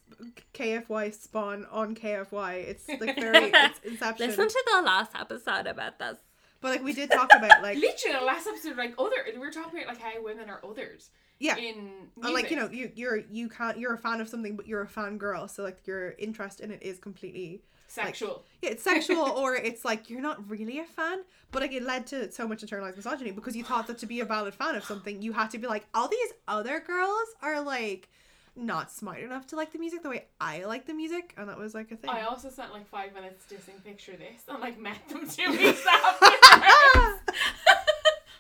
[0.54, 2.54] KFY spawn on KFY.
[2.56, 4.28] It's like very it's Inception.
[4.28, 6.18] Listen to the last episode about this.
[6.62, 9.52] But like we did talk about like Literally, the last episode, like other, we were
[9.52, 11.10] talking about like how women are others.
[11.40, 11.56] yeah.
[11.58, 11.92] In
[12.24, 14.82] And like you know you you're you can't you're a fan of something but you're
[14.82, 18.44] a fan girl so like your interest in it is completely sexual.
[18.62, 21.20] yeah it's sexual or it's like you're not really a fan
[21.52, 24.20] but like it led to so much internalized misogyny because you thought that to be
[24.20, 27.62] a valid fan of something you had to be like all these other girls are
[27.62, 28.10] like
[28.58, 31.58] not smart enough to like the music the way I like the music and that
[31.60, 34.80] was like a thing I also spent like five minutes dissing picture this and like
[34.80, 36.37] met them two weeks afterwards.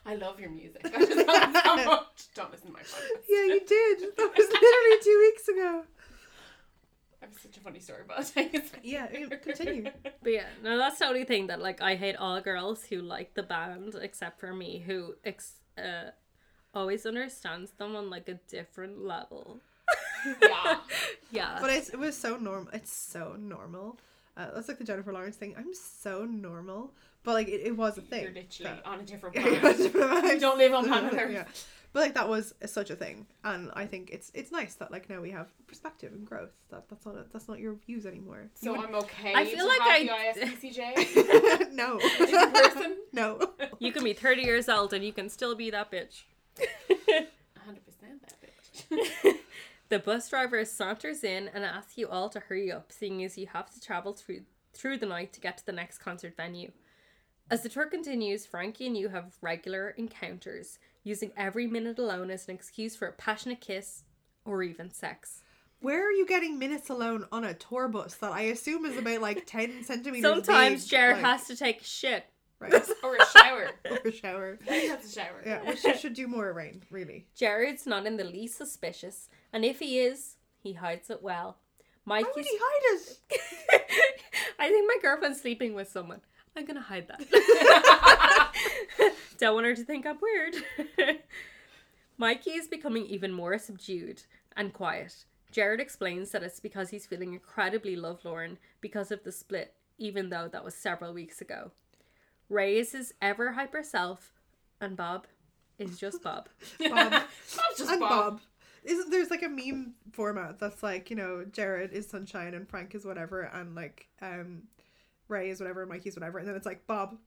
[0.06, 0.82] I love your music.
[0.86, 2.28] I just love it so much.
[2.36, 3.24] Don't listen to my podcast.
[3.30, 5.84] yeah you did that was literally two weeks ago
[7.22, 9.90] I have such a funny story, but I'll tell you it's yeah yeah, continue
[10.24, 13.34] But yeah, no, that's the only thing that like I hate all girls who like
[13.34, 16.12] the band except for me, who ex- uh,
[16.74, 19.60] always understands them on like a different level.
[20.42, 20.78] Yeah.
[21.32, 22.70] Yeah, But it's, it was so normal.
[22.72, 23.98] It's so normal.
[24.38, 25.56] Uh, that's like the Jennifer Lawrence thing.
[25.58, 26.94] I'm so normal,
[27.28, 28.24] but like it, it was a thing.
[28.24, 29.80] You're literally that- on a different planet.
[29.80, 31.32] you You don't live on planet Earth.
[31.34, 31.44] Yeah,
[31.92, 35.10] but like that was such a thing, and I think it's it's nice that like
[35.10, 36.54] now we have perspective and growth.
[36.72, 38.48] That that's not that's not your views anymore.
[38.56, 39.34] So I'm okay.
[39.36, 42.96] I feel to like have I- the no, Different person.
[43.12, 43.52] no.
[43.80, 46.24] you can be thirty years old and you can still be that bitch.
[46.58, 46.66] 100%
[48.22, 49.36] that bitch.
[49.90, 53.48] The bus driver saunters in and asks you all to hurry up, seeing as you
[53.48, 54.42] have to travel through
[54.74, 56.72] through the night to get to the next concert venue.
[57.50, 62.48] As the tour continues, Frankie and you have regular encounters, using every minute alone as
[62.48, 64.04] an excuse for a passionate kiss
[64.44, 65.44] or even sex.
[65.80, 69.22] Where are you getting minutes alone on a tour bus that I assume is about
[69.22, 70.24] like ten centimeters?
[70.24, 72.26] Sometimes big, Gerard like, has to take a shit.
[72.60, 73.70] right Or a shower.
[73.90, 74.60] or a shower.
[74.68, 75.42] He has a shower.
[75.46, 76.84] Yeah, which you should do more, Rain.
[76.92, 77.28] Really.
[77.34, 81.60] Gerard's not in the least suspicious, and if he is, he hides it well.
[82.04, 84.22] Why Mikey's would he hide it?
[84.60, 86.22] I think my girlfriend's sleeping with someone.
[86.58, 88.52] I'm gonna hide that.
[89.38, 90.56] Don't want her to think I'm weird.
[92.18, 94.24] Mikey is becoming even more subdued
[94.56, 95.26] and quiet.
[95.52, 100.48] Gerard explains that it's because he's feeling incredibly lovelorn because of the split, even though
[100.48, 101.72] that was several weeks ago.
[102.50, 104.34] Ray is his ever hyper self,
[104.82, 105.28] and Bob
[105.78, 106.50] is just Bob.
[106.80, 107.12] Bob.
[107.12, 108.10] Bob's just and Bob.
[108.10, 108.42] Bob.
[108.84, 112.96] Isn't there's like a meme format that's like you know Gerard is sunshine and Frank
[112.96, 114.64] is whatever and like um
[115.28, 117.18] Ray is whatever Mikey's whatever and then it's like Bob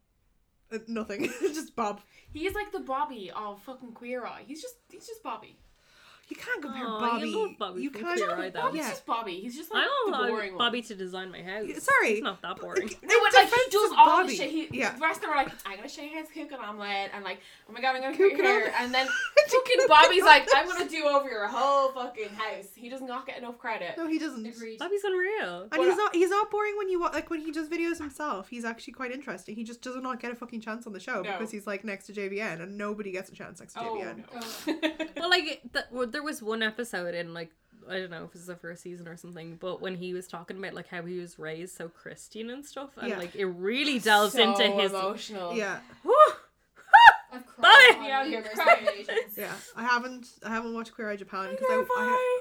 [0.73, 1.25] Uh, nothing.
[1.41, 2.01] just Bob.
[2.33, 4.45] He's like the Bobby of fucking Queer Eye.
[4.47, 5.59] He's just he's just Bobby.
[6.31, 7.29] You can't compare Aw, Bobby.
[7.29, 8.17] you love Bobby You can't.
[8.17, 8.61] Queer Eye, though.
[8.61, 8.91] Bobby's Yeah.
[8.91, 9.41] just Bobby.
[9.41, 10.87] He's just like I don't the allow boring Bobby one.
[10.89, 11.67] to design my house.
[11.83, 12.13] Sorry.
[12.13, 12.89] It's not that boring.
[13.03, 14.29] No, but like he defense does all Bobby.
[14.29, 14.51] the shit.
[14.51, 14.95] He, Yeah.
[14.95, 17.11] The rest of them are like, I'm gonna show you how to cook an omelet,
[17.13, 18.81] and like, oh my god, I'm gonna Cook cook an your hair, omelette.
[18.81, 19.07] and then
[19.49, 22.69] fucking Bobby's like, I'm gonna do over your whole fucking house.
[22.77, 23.97] He does not get enough credit.
[23.99, 24.47] No, he doesn't.
[24.47, 24.79] Agreed.
[24.79, 25.63] Bobby's unreal.
[25.63, 28.49] And But he's not he's not boring when you like when he does videos himself.
[28.49, 29.57] He's actually quite interesting.
[29.57, 31.33] He just does not get a fucking chance on the show No.
[31.33, 34.17] because he's like next to JVN and nobody gets a chance next to Oh JVN.
[34.19, 35.05] no.
[35.17, 37.51] Well, like th- well, there was one episode in like
[37.89, 40.29] I don't know if it was the first season or something, but when he was
[40.29, 43.19] talking about like how he was raised so Christian and stuff, and Yeah.
[43.19, 44.93] like it really delves so into his.
[44.93, 45.55] emotional.
[45.57, 45.79] Yeah,
[47.33, 47.63] I've cried.
[47.63, 47.97] Bye.
[48.07, 48.87] Yeah, you're crying.
[49.37, 50.27] yeah, I haven't.
[50.45, 52.41] I haven't watched Queer Eye Japan because I, Never I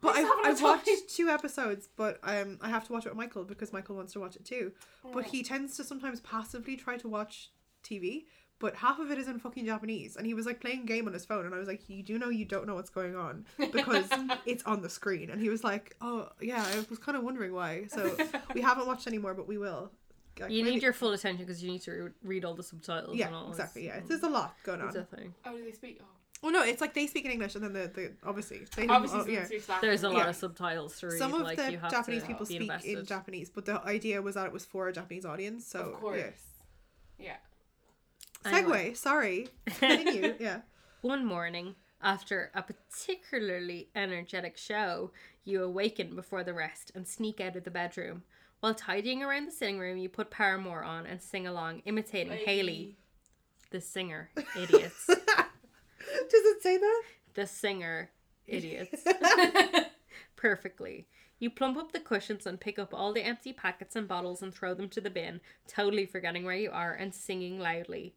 [0.00, 0.96] but He's I having watched time.
[1.08, 4.20] two episodes, but um I have to watch it with Michael because Michael wants to
[4.20, 4.72] watch it too.
[5.04, 5.10] Oh.
[5.12, 7.50] But he tends to sometimes passively try to watch
[7.84, 8.24] TV.
[8.60, 11.12] But half of it is in fucking Japanese, and he was like playing game on
[11.12, 13.44] his phone, and I was like, "You do know you don't know what's going on
[13.72, 14.08] because
[14.46, 17.52] it's on the screen." And he was like, "Oh yeah, I was kind of wondering
[17.52, 18.16] why." So
[18.54, 19.90] we haven't watched anymore, but we will.
[20.40, 22.62] Like, You maybe- need your full attention because you need to re- read all the
[22.62, 23.16] subtitles.
[23.16, 23.44] yeah, and all.
[23.46, 23.50] That.
[23.50, 23.86] Exactly.
[23.86, 24.08] Yeah, It's, mm.
[24.08, 24.88] there's a lot going on.
[24.88, 26.00] Oh, do they speak?
[26.02, 26.06] Oh.
[26.42, 29.20] Well, no, it's like they speak in English, and then the, the obviously they Obviously,
[29.20, 29.44] oh, yeah.
[29.46, 29.66] speaks.
[29.80, 30.28] There's a lot Yeah.
[30.30, 31.18] of subtitles to read.
[31.18, 32.98] Some of like, the you have Japanese to people speak invested.
[32.98, 35.66] in Japanese, but the idea was that it was for a Japanese audience.
[35.66, 36.18] So of course.
[37.18, 37.26] yeah.
[37.26, 37.36] Yeah.
[38.44, 38.96] Segue.
[38.96, 39.48] Sorry.
[39.66, 40.34] Continue.
[40.38, 40.60] yeah.
[41.00, 45.10] One morning, after a particularly energetic show,
[45.44, 48.22] you awaken before the rest and sneak out of the bedroom.
[48.60, 52.96] While tidying around the sitting room, you put Paramore on and sing along, imitating Hayley,
[53.70, 54.30] the singer.
[54.56, 55.06] Idiots.
[55.06, 55.18] Does
[56.32, 57.02] it say that?
[57.34, 58.10] the singer.
[58.46, 59.04] Idiots.
[60.36, 61.08] Perfectly.
[61.38, 64.54] You plump up the cushions and pick up all the empty packets and bottles and
[64.54, 68.14] throw them to the bin, totally forgetting where you are and singing loudly.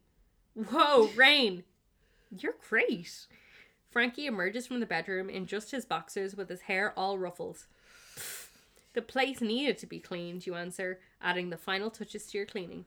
[0.54, 1.64] Whoa, Rain!
[2.30, 3.26] You're great!
[3.90, 7.66] Frankie emerges from the bedroom in just his boxers with his hair all ruffled.
[8.94, 12.84] The place needed to be cleaned, you answer, adding the final touches to your cleaning.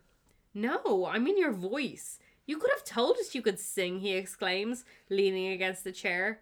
[0.54, 2.20] No, I mean your voice.
[2.46, 6.42] You could have told us you could sing, he exclaims, leaning against the chair.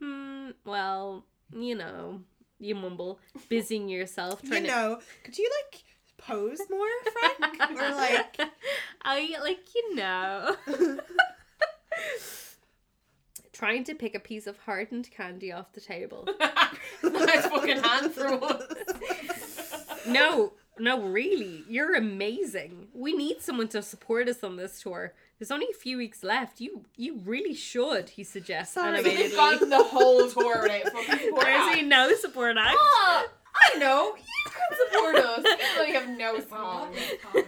[0.00, 2.20] Hmm, well, you know,
[2.58, 3.18] you mumble,
[3.48, 4.98] busying yourself You trying to know.
[5.24, 5.84] Could you like
[6.18, 6.86] pose more,
[7.38, 7.70] Frank?
[7.80, 8.40] or like.
[9.02, 10.56] I like you know.
[13.52, 16.28] Trying to pick a piece of hardened candy off the table.
[17.02, 18.62] nice fucking hand for once.
[20.06, 21.64] No, no, really.
[21.68, 22.86] You're amazing.
[22.94, 25.12] We need someone to support us on this tour.
[25.38, 26.60] There's only a few weeks left.
[26.60, 28.98] You you really should, he suggests Sorry.
[28.98, 29.36] Animatedly.
[29.36, 31.44] gone the whole tour without fucking support.
[31.44, 32.76] There is a no support act.
[32.78, 33.26] Ah,
[33.74, 34.14] I know.
[34.16, 35.44] You can support us.
[35.44, 36.92] You really have no Well, song.
[36.92, 37.44] that is common.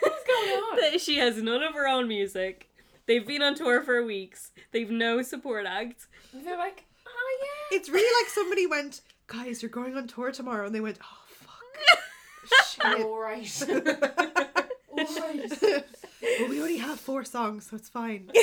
[0.00, 0.76] What's going on?
[0.92, 2.68] That she has none of her own music.
[3.06, 4.50] They've been on tour for weeks.
[4.72, 6.06] They've no support act.
[6.32, 7.76] They're like, oh yeah.
[7.78, 10.66] It's really like somebody went, guys, you're going on tour tomorrow.
[10.66, 12.84] And they went, oh, fuck.
[12.94, 13.04] Shit.
[13.04, 13.62] All right.
[14.98, 15.62] Alright.
[15.62, 18.30] well, we only have four songs, so it's fine.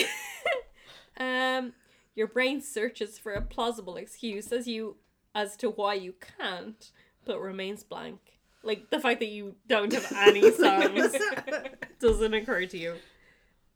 [1.18, 1.72] Um,
[2.16, 4.98] your brain searches for a plausible excuse as you
[5.34, 6.92] as to why you can't,
[7.26, 8.20] but remains blank.
[8.64, 11.16] Like the fact that you don't have any songs
[12.00, 12.96] doesn't occur to you.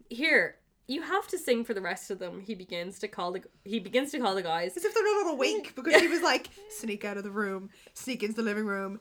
[0.10, 0.56] Here,
[0.88, 2.42] you have to sing for the rest of them.
[2.42, 4.76] He begins to call the he begins to call the guys.
[4.76, 7.70] As if they're not all awake because he was like, sneak out of the room,
[7.94, 9.00] sneak into the living room.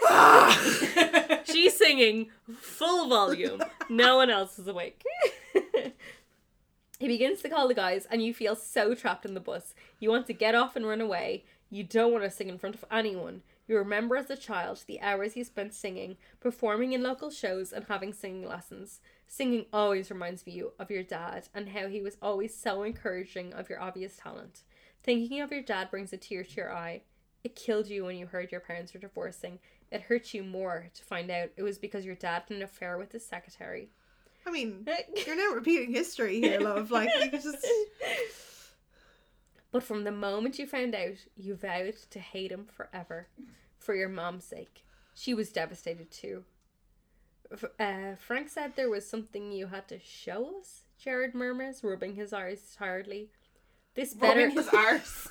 [1.44, 2.28] She's singing
[2.60, 3.60] full volume.
[3.88, 5.02] No one else is awake.
[7.00, 9.74] he begins to call the guys, and you feel so trapped in the bus.
[9.98, 11.44] You want to get off and run away.
[11.70, 13.42] You don't want to sing in front of anyone.
[13.66, 17.84] You remember as a child the hours you spent singing, performing in local shows, and
[17.84, 19.00] having singing lessons.
[19.26, 23.68] Singing always reminds you of your dad and how he was always so encouraging of
[23.68, 24.62] your obvious talent.
[25.02, 27.02] Thinking of your dad brings a tear to your eye.
[27.44, 29.58] It killed you when you heard your parents were divorcing.
[29.90, 32.96] It hurt you more to find out it was because your dad had an affair
[32.96, 33.90] with his secretary.
[34.46, 34.86] I mean,
[35.26, 36.90] you're now repeating history here, love.
[36.90, 37.66] Like, you just.
[39.70, 43.28] But from the moment you found out, you vowed to hate him forever.
[43.78, 44.84] For your mom's sake.
[45.14, 46.44] She was devastated too.
[47.78, 52.32] Uh, Frank said there was something you had to show us, Gerard murmurs, rubbing his
[52.32, 53.30] eyes tiredly.
[53.94, 54.48] This better.
[54.48, 55.28] Rubbing his arse.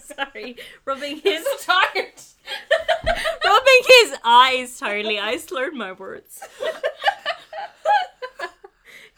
[0.00, 2.12] Sorry, rubbing his so tired.
[3.44, 5.18] rubbing his eyes tiredly.
[5.18, 6.42] I slurred my words.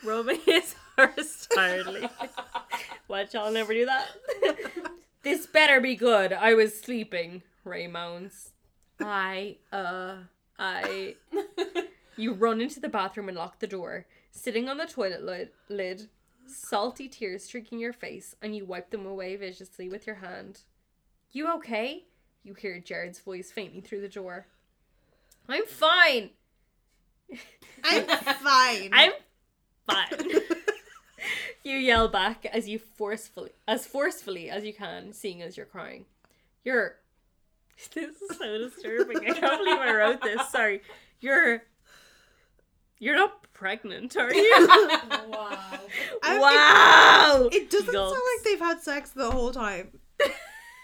[0.04, 2.08] rubbing his arse tiredly.
[3.08, 4.08] Watch, I'll never do that.
[5.22, 6.32] this better be good.
[6.32, 7.42] I was sleeping.
[7.64, 8.50] Ray moans.
[9.00, 10.16] I, uh,
[10.58, 11.14] I.
[12.18, 14.04] You run into the bathroom and lock the door.
[14.32, 16.08] Sitting on the toilet lid, lid,
[16.46, 20.62] salty tears streaking your face, and you wipe them away viciously with your hand.
[21.30, 22.06] You okay?
[22.42, 24.48] You hear Gerard's voice faintly through the door.
[25.48, 26.30] I'm fine.
[27.84, 28.90] I'm fine.
[28.92, 29.12] I'm
[29.86, 30.40] fine.
[31.64, 36.04] You yell back as you forcefully as forcefully as you can, seeing as you're crying.
[36.64, 36.96] You're
[37.94, 39.18] This is so disturbing.
[39.18, 40.48] I can't believe I wrote this.
[40.50, 40.80] Sorry.
[41.20, 41.62] You're
[42.98, 44.66] You're not pregnant, are you?
[44.68, 45.78] wow.
[46.22, 47.48] I- wow.
[47.52, 48.14] It doesn't Gulps.
[48.16, 49.88] sound like they've had sex the whole time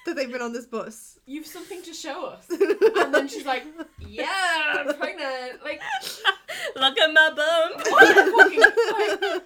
[0.07, 1.19] that they've been on this bus.
[1.27, 2.47] You've something to show us.
[2.97, 3.65] And then she's like,
[4.07, 4.29] Yeah,
[4.87, 5.65] I'm pregnant.
[5.65, 5.81] Like,
[6.77, 7.83] Look at my bum.
[7.93, 9.43] what a fucking like,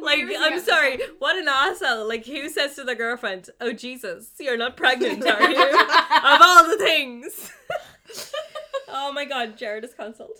[0.00, 2.06] Like, Where is he I'm sorry, what an asshole.
[2.08, 5.62] Like, who says to the girlfriend, Oh, Jesus, you're not pregnant, are you?
[5.80, 7.50] of all the things.
[8.88, 10.30] oh my god, Gerard is cancelled.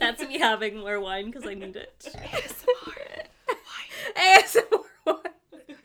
[0.00, 2.08] That's me having more wine because I need it.
[4.16, 5.32] ASMR wine.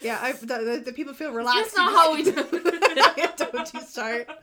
[0.04, 1.76] Yeah, I, the, the, the people feel relaxed.
[1.76, 2.32] That's not how we do
[3.52, 4.30] Don't you start.
[4.30, 4.42] Uh,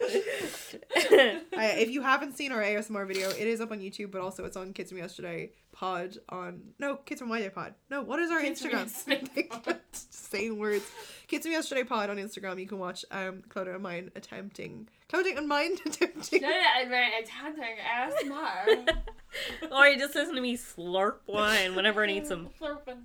[1.52, 4.56] if you haven't seen our ASMR video, it is up on YouTube, but also it's
[4.56, 7.74] on Kids from Yesterday pod on no Kids from My Day pod.
[7.90, 8.80] No, what is our Kids Instagram?
[8.80, 9.80] Yesterday pod.
[9.92, 10.84] Saying words.
[11.26, 12.58] Kids from Yesterday pod on Instagram.
[12.60, 16.42] You can watch um Clodagh and mine attempting Clodagh and mine attempting.
[16.42, 18.88] No, no, I'm attempting ASMR.
[19.72, 22.48] or you just listen to me slurp wine whenever I need some.
[22.60, 22.98] Slurping.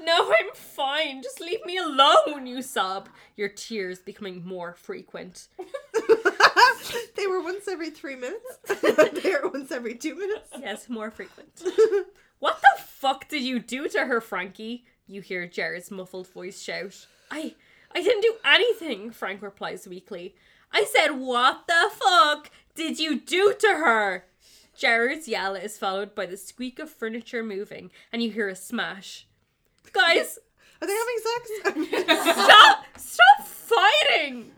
[0.00, 1.22] No, I'm fine.
[1.22, 3.08] Just leave me alone, you sob.
[3.36, 5.48] Your tears becoming more frequent.
[7.16, 8.58] they were once every three minutes.
[9.22, 10.50] they are once every two minutes.
[10.58, 11.62] Yes, more frequent.
[12.40, 14.84] What the fuck did you do to her, Frankie?
[15.08, 17.06] You hear Gerard's muffled voice shout.
[17.32, 17.56] I
[17.92, 20.36] I didn't do anything, Frank replies weakly.
[20.72, 24.24] I said, what the fuck did you do to her?
[24.78, 29.26] Gerard's yell is followed by the squeak of furniture moving, and you hear a smash.
[29.92, 30.38] Guys,
[30.80, 31.84] Are they having
[32.14, 32.22] sex?
[32.46, 32.84] stop!
[32.96, 34.52] Stop fighting!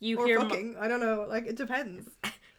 [0.00, 0.76] You or hear Mi- fucking?
[0.80, 1.26] I don't know.
[1.28, 2.08] Like it depends.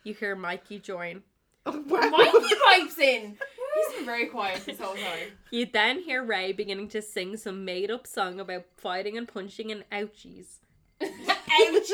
[0.03, 1.23] you hear Mikey join.
[1.65, 2.09] Oh, wow.
[2.09, 3.37] Mikey pipes in.
[3.75, 5.29] He's been very quiet this whole time.
[5.49, 9.71] You then hear Ray beginning to sing some made up song about fighting and punching
[9.71, 10.57] and ouchies.
[11.01, 11.91] Ouch.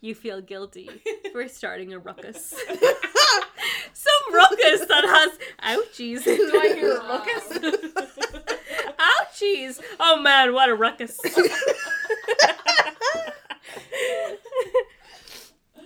[0.00, 0.88] You feel guilty
[1.32, 2.54] for starting a ruckus.
[3.92, 5.38] some ruckus that has
[5.76, 6.24] ouchies.
[6.24, 7.48] Do I hear a ruckus?
[8.98, 9.80] ouchies!
[9.98, 11.18] Oh man, what a ruckus.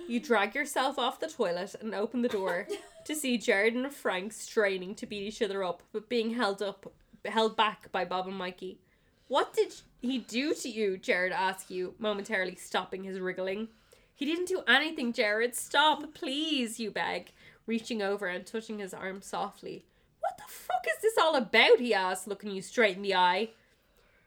[0.07, 2.67] you drag yourself off the toilet and open the door
[3.05, 6.91] to see Gerard and Frank straining to beat each other up, but being held up
[7.25, 8.79] held back by Bob and Mikey.
[9.27, 10.97] What did he do to you?
[10.97, 13.69] Gerard asks you, momentarily stopping his wriggling.
[14.15, 15.55] He didn't do anything, Gerard.
[15.55, 17.31] Stop, please, you beg,
[17.67, 19.85] reaching over and touching his arm softly.
[20.21, 21.79] What the fuck is this all about?
[21.79, 23.49] he asks, looking you straight in the eye.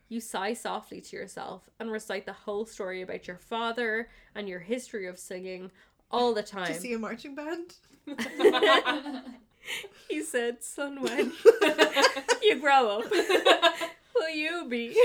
[0.08, 4.60] You sigh softly to yourself and recite the whole story about your father and your
[4.60, 5.70] history of singing
[6.10, 6.66] all the time.
[6.66, 7.74] to see a marching band.
[10.08, 11.32] He said, Son, when
[12.42, 14.98] you grow up, will you be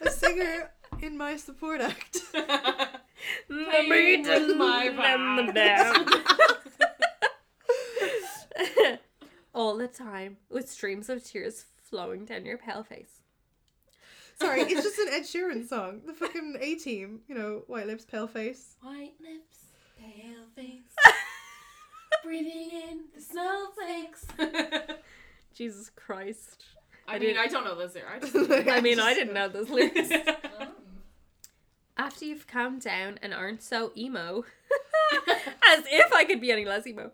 [0.00, 0.70] A singer
[1.00, 2.20] in my support act.
[3.72, 6.06] the Playing maiden with my and the band.
[6.06, 6.22] dam?
[9.54, 13.20] All the time, with streams of tears flowing down your pale face.
[14.40, 16.00] Sorry, it's just an Ed Sheeran song.
[16.06, 18.76] The fucking A Team, you know, White Lips, Pale Face.
[18.80, 19.58] White lips,
[20.00, 20.82] pale face,
[22.24, 24.26] breathing in the snowflakes.
[25.54, 26.64] Jesus Christ.
[27.06, 28.34] I, I mean, didn't- I don't know this lyrics.
[28.34, 28.68] I just.
[28.70, 30.08] I mean, I didn't know those lyrics.
[31.96, 34.44] After you've calmed down and aren't so emo,
[35.12, 37.12] as if I could be any less emo,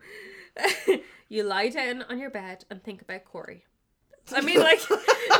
[1.29, 3.65] you lie down on your bed and think about Corey.
[4.31, 4.81] I mean, like,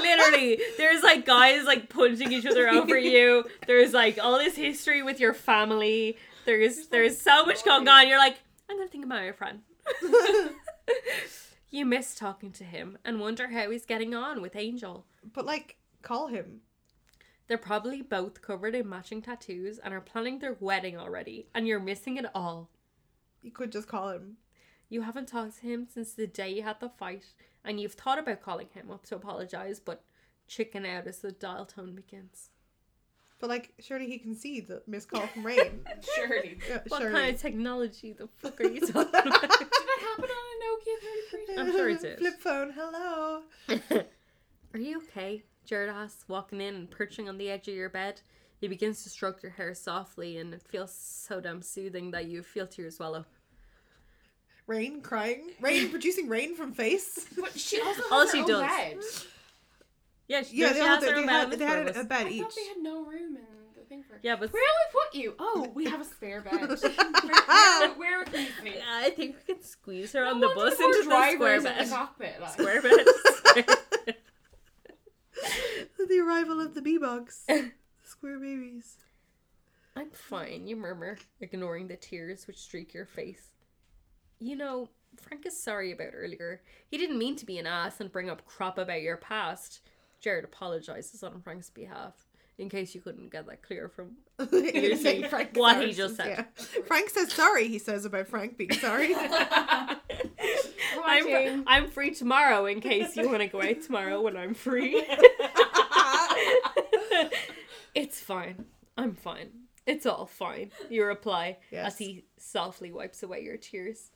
[0.01, 3.45] literally, there's like guys like punching each other over you.
[3.67, 6.17] There's like all this history with your family.
[6.47, 8.09] There's there's so much going on.
[8.09, 8.39] You're like,
[8.69, 9.61] I'm gonna think about my friend.
[11.71, 15.05] you miss talking to him and wonder how he's getting on with Angel.
[15.35, 16.63] But like, call him.
[17.49, 21.81] They're probably both covered in matching tattoos and are planning their wedding already, and you're
[21.81, 22.69] missing it all.
[23.43, 24.37] You could just call him.
[24.91, 27.25] You haven't talked to him since the day you had the fight,
[27.65, 30.05] and you've thought about calling him up to apologize, but
[30.47, 32.51] chicken out as the dial tone begins.
[33.39, 35.81] But like, surely he can see the missed call from Rain.
[36.17, 36.59] Surely.
[36.69, 37.15] Yeah, What surely.
[37.19, 39.23] kind of technology the fuck are you talking about?
[39.23, 41.57] Did that happen on a Nokia 33?
[41.59, 42.19] I'm sure it did.
[42.19, 43.43] Flip phone, hello.
[44.75, 45.45] Are you okay?
[45.69, 48.23] Gerard asks, walking in and perching on the edge of your bed.
[48.59, 52.43] He begins to stroke your hair softly, and it feels so damn soothing that you
[52.43, 53.27] feel tears well up.
[54.67, 55.51] Rain crying.
[55.61, 57.27] Rain producing rain from face.
[57.39, 58.61] But she also has All her she own does.
[58.63, 58.97] bed.
[60.27, 61.89] Yeah, she, Yeah, she they, has had, her they, own bed had, on they had
[61.89, 62.43] of a bed I each.
[62.43, 63.43] thought they had no room in
[63.77, 64.19] the thing for.
[64.23, 65.35] Yeah, but Where will we put you?
[65.39, 66.53] Oh, we have a spare bed.
[66.69, 68.75] where, where, where can you sleep?
[68.77, 71.05] Yeah, I think we can squeeze her No on the wonder bus poor into the
[71.05, 71.87] square drivers in bed.
[71.87, 72.41] the cockpit.
[72.41, 72.53] Like.
[72.53, 73.77] Square bed.
[76.09, 77.45] The arrival of the bee bugs.
[78.03, 78.97] Square babies.
[79.95, 83.51] I'm fine, you murmur, ignoring the tears which streak your face.
[84.39, 84.89] You know,
[85.21, 86.63] Frank is sorry about earlier.
[86.91, 89.81] He didn't mean to be an ass and bring up crap about your past.
[90.21, 92.27] Gerard apologizes on Frank's behalf,
[92.57, 94.13] in case you couldn't get that clear from
[94.53, 95.25] Using
[95.55, 96.47] what he just said.
[96.87, 99.15] Frank says sorry, he says about Frank being sorry.
[101.05, 105.05] I'm, I'm free tomorrow in case you want to go out tomorrow when I'm free.
[108.01, 108.67] It's fine.
[108.97, 109.51] I'm fine.
[109.85, 110.71] It's all fine.
[110.89, 111.95] You reply Yes.
[111.95, 114.11] as he softly wipes away your tears.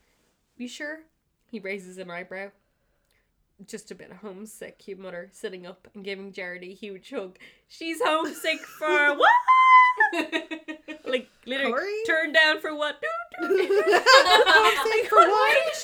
[0.57, 1.01] You sure?
[1.51, 2.51] He raises an eyebrow.
[3.67, 7.39] Just a bit homesick, you mutter, sitting up and giving Gerard a huge hug.
[7.69, 9.31] She's homesick for what?
[11.05, 12.03] Like literally Corey?
[12.07, 12.97] turned down for what?
[13.39, 15.75] Homesick for Why what?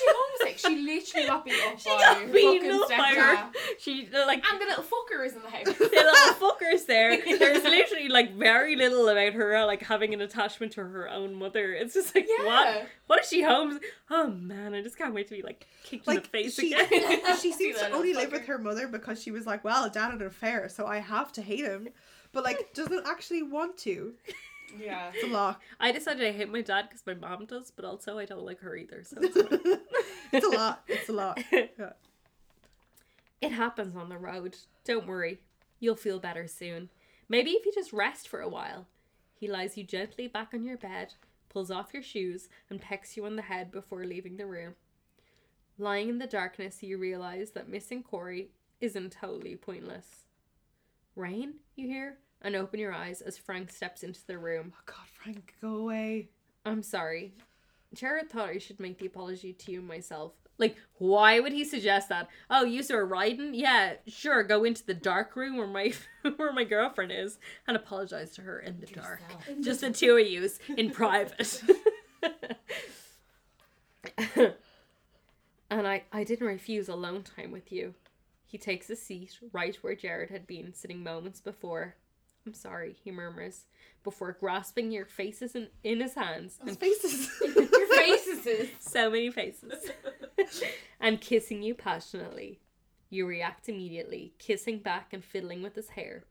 [0.47, 3.51] Is she literally got beat up She by got beaten fucking up by her.
[3.79, 5.65] She like And the little fucker is in the house.
[5.77, 6.13] the little
[6.49, 7.17] fuckers there.
[7.39, 11.73] There's literally like very little about her like having an attachment to her own mother.
[11.73, 12.45] It's just like Yeah.
[12.45, 12.87] what?
[13.07, 13.79] What is she home?
[14.09, 17.21] Oh man, I just can't wait to be like kicked in the face she, again.
[17.41, 20.11] she seems to little only live with her mother because she was like, "Well, dad
[20.11, 21.89] had an affair, so I have to hate him,"
[22.31, 24.13] but like doesn't actually want to.
[24.79, 25.09] Yeah.
[25.13, 25.59] It's a lot.
[25.79, 28.59] I decided I hate my dad because my mom does, but also I don't like
[28.59, 29.03] her either.
[29.03, 29.17] So
[30.31, 30.83] it's a lot.
[30.87, 31.39] It's a lot.
[31.51, 31.93] Yeah.
[33.41, 34.57] It happens on the road.
[34.83, 35.39] Don't worry.
[35.79, 36.89] You'll feel better soon.
[37.29, 38.85] Maybe if you just rest for a while.
[39.33, 41.13] He lies you gently back on your bed,
[41.47, 44.75] pulls off your shoes, and pecks you on the head before leaving the room.
[45.77, 48.49] Lying in the darkness, you realize that missing Corey
[48.81, 50.25] isn't totally pointless.
[51.15, 52.17] Rain, you hear?
[52.41, 54.73] And open your eyes as Frank steps into the room.
[54.75, 56.29] Oh God, Frank, go away.
[56.65, 57.33] I'm sorry.
[57.93, 60.33] Gerard thought I should make the apology to you myself.
[60.57, 62.27] Like, why would he suggest that?
[62.49, 63.53] Oh, you are riding?
[63.53, 64.43] Yeah, sure.
[64.43, 65.93] Go into the dark room where my
[66.35, 69.21] where my girlfriend is and apologize to her in the dark.
[69.61, 71.63] Just the two of yous in private.
[75.69, 77.93] and I I didn't refuse alone time with you.
[78.45, 81.95] He takes a seat right where Gerard had been sitting moments before.
[82.45, 83.65] I'm sorry, he murmurs,
[84.03, 87.29] before grasping your faces in, in his hands and faces.
[87.55, 89.91] Your faces so many faces.
[90.99, 92.59] and kissing you passionately.
[93.09, 96.23] You react immediately, kissing back and fiddling with his hair.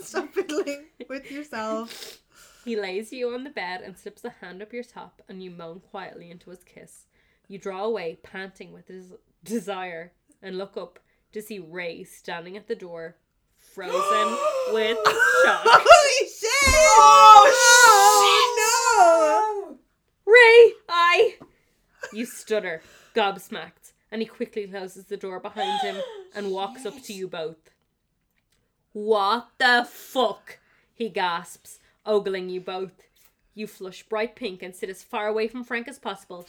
[0.00, 2.18] Stop fiddling with yourself.
[2.64, 5.50] He lays you on the bed and slips a hand up your top, and you
[5.50, 7.06] moan quietly into his kiss.
[7.46, 9.12] You draw away, panting with his
[9.44, 10.12] desire,
[10.42, 10.98] and look up
[11.32, 13.16] to see Ray standing at the door,
[13.74, 14.36] frozen
[14.72, 14.98] with
[15.44, 15.62] shock.
[15.64, 16.50] Holy shit!
[16.96, 17.52] Oh,
[17.88, 20.32] oh no!
[20.32, 21.34] Ray, I.
[22.12, 22.82] You stutter,
[23.14, 25.96] gobsmacked, and he quickly closes the door behind him
[26.34, 27.70] and walks up to you both.
[28.92, 30.60] What the fuck?
[30.94, 33.02] He gasps, ogling you both.
[33.54, 36.46] You flush bright pink and sit as far away from Frank as possible,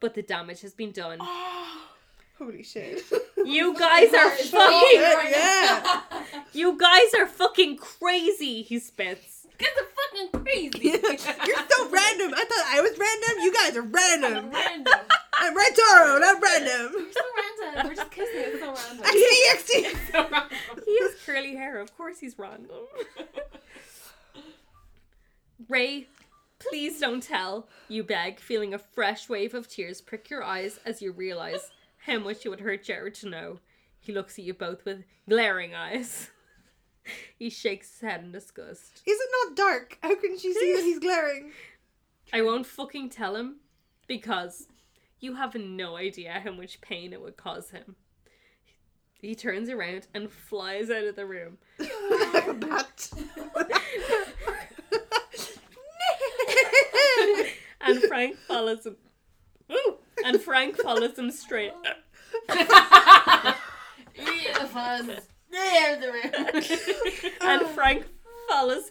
[0.00, 1.18] but the damage has been done.
[1.20, 1.91] Oh.
[2.42, 3.04] Holy shit.
[3.44, 5.00] You guys are fucking.
[5.00, 6.02] Yeah, yeah.
[6.52, 8.62] You guys are fucking crazy.
[8.62, 9.46] He spits.
[9.58, 10.88] Get the fucking crazy.
[11.46, 12.34] You're so random.
[12.34, 13.42] I thought I was random.
[13.42, 14.50] You guys are random.
[14.50, 14.92] random.
[15.34, 16.92] I'm Ray Toro, not random.
[16.92, 17.20] You're so
[17.64, 17.88] random.
[17.88, 18.34] We're just kissing.
[18.34, 19.06] It's so random.
[19.06, 20.58] XD, so random.
[20.84, 21.80] He has curly hair.
[21.80, 22.76] Of course he's random.
[25.68, 26.08] Ray,
[26.58, 31.00] please don't tell, you beg, feeling a fresh wave of tears prick your eyes as
[31.00, 31.70] you realize
[32.02, 33.58] how much it would hurt Gerard to know.
[34.00, 36.30] He looks at you both with glaring eyes.
[37.38, 39.02] he shakes his head in disgust.
[39.06, 39.98] Is it not dark?
[40.02, 41.52] How can she see that he's glaring?
[42.32, 43.56] I won't fucking tell him
[44.08, 44.66] because
[45.20, 47.96] you have no idea how much pain it would cause him.
[49.20, 51.58] He turns around and flies out of the room.
[51.78, 53.08] like a bat.
[57.80, 58.96] and Frank follows him.
[60.24, 61.72] And Frank follows him straight.
[62.48, 63.54] Yeah,
[64.66, 65.06] fuzz.
[65.50, 66.32] There's the room.
[67.40, 68.06] And Frank
[68.48, 68.90] follows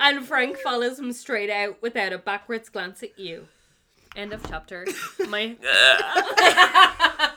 [0.00, 3.48] and Frank follows him straight out without a backwards glance at you.
[4.16, 4.86] End of chapter.
[5.28, 5.56] My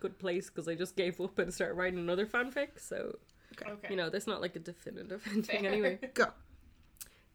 [0.00, 2.78] good place because I just gave up and started writing another fanfic.
[2.78, 3.16] So
[3.60, 3.88] Okay.
[3.90, 5.70] you know, there's not like a definitive ending Fair.
[5.72, 5.98] anyway.
[6.14, 6.26] Go.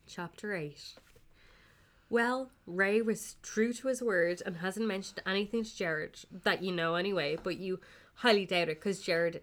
[0.08, 0.96] Chapter 8.
[2.10, 6.72] Well, Ray was true to his word and hasn't mentioned anything to Gerard that you
[6.74, 7.80] know anyway, but you
[8.16, 9.42] highly doubt it because Gerard.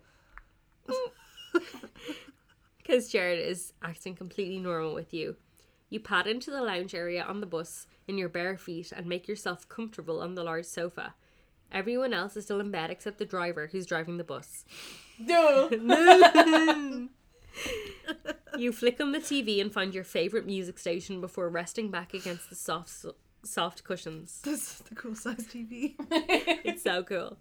[2.79, 5.37] Because Gerard is acting completely normal with you.
[5.89, 9.29] You pad into the lounge area on the bus in your bare feet and make
[9.29, 11.15] yourself comfortable on the large sofa.
[11.71, 14.65] Everyone else is still in bed except the driver who's driving the bus.
[15.19, 15.71] No.
[18.59, 22.49] You flick on the TV and find your favorite music station before resting back against
[22.49, 23.05] the soft
[23.43, 24.41] soft cushions.
[24.45, 25.95] This is the cool size TV.
[26.65, 27.37] It's so cool.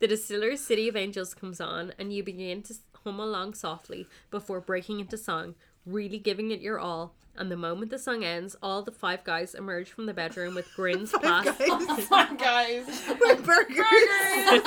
[0.00, 2.74] The Distiller's City of Angels comes on and you begin to
[3.04, 5.54] hum along softly before breaking into song,
[5.86, 7.14] really giving it your all.
[7.36, 10.72] And the moment the song ends, all the five guys emerge from the bedroom with
[10.76, 12.86] grins Five plas- guys Fun guys.
[13.20, 14.64] with burgers.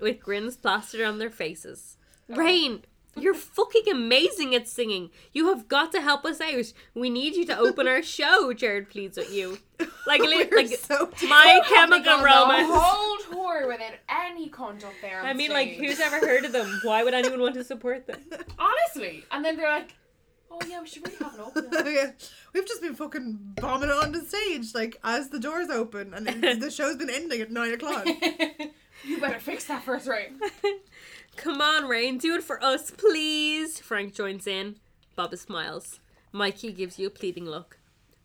[0.00, 1.96] with grins plastered on their faces.
[2.28, 2.82] Rain,
[3.16, 5.10] you're fucking amazing at singing.
[5.32, 6.72] You have got to help us out.
[6.94, 8.52] We need you to open our show.
[8.52, 9.58] Gerard pleads with you,
[10.06, 12.70] like a li- We're like so my Oh my chemical God, The romance.
[12.72, 13.96] whole tour with any
[14.62, 15.20] cunt up there.
[15.20, 16.80] On I mean, like, who's ever heard of them?
[16.84, 18.20] Why would anyone want to support them?
[18.58, 19.24] honestly?
[19.30, 19.94] And then they're like,
[20.50, 22.10] "Oh yeah, we should really have an opener." yeah.
[22.52, 26.28] We've just been fucking bombing it on the stage, like as the doors open, and
[26.28, 28.06] it, the show's been ending at nine o'clock.
[29.04, 30.30] you better fix that first, right?
[31.36, 33.80] Come on, Rain, do it for us, please.
[33.80, 34.76] Frank joins in.
[35.16, 35.98] Baba smiles.
[36.30, 37.78] Mikey gives you a pleading look.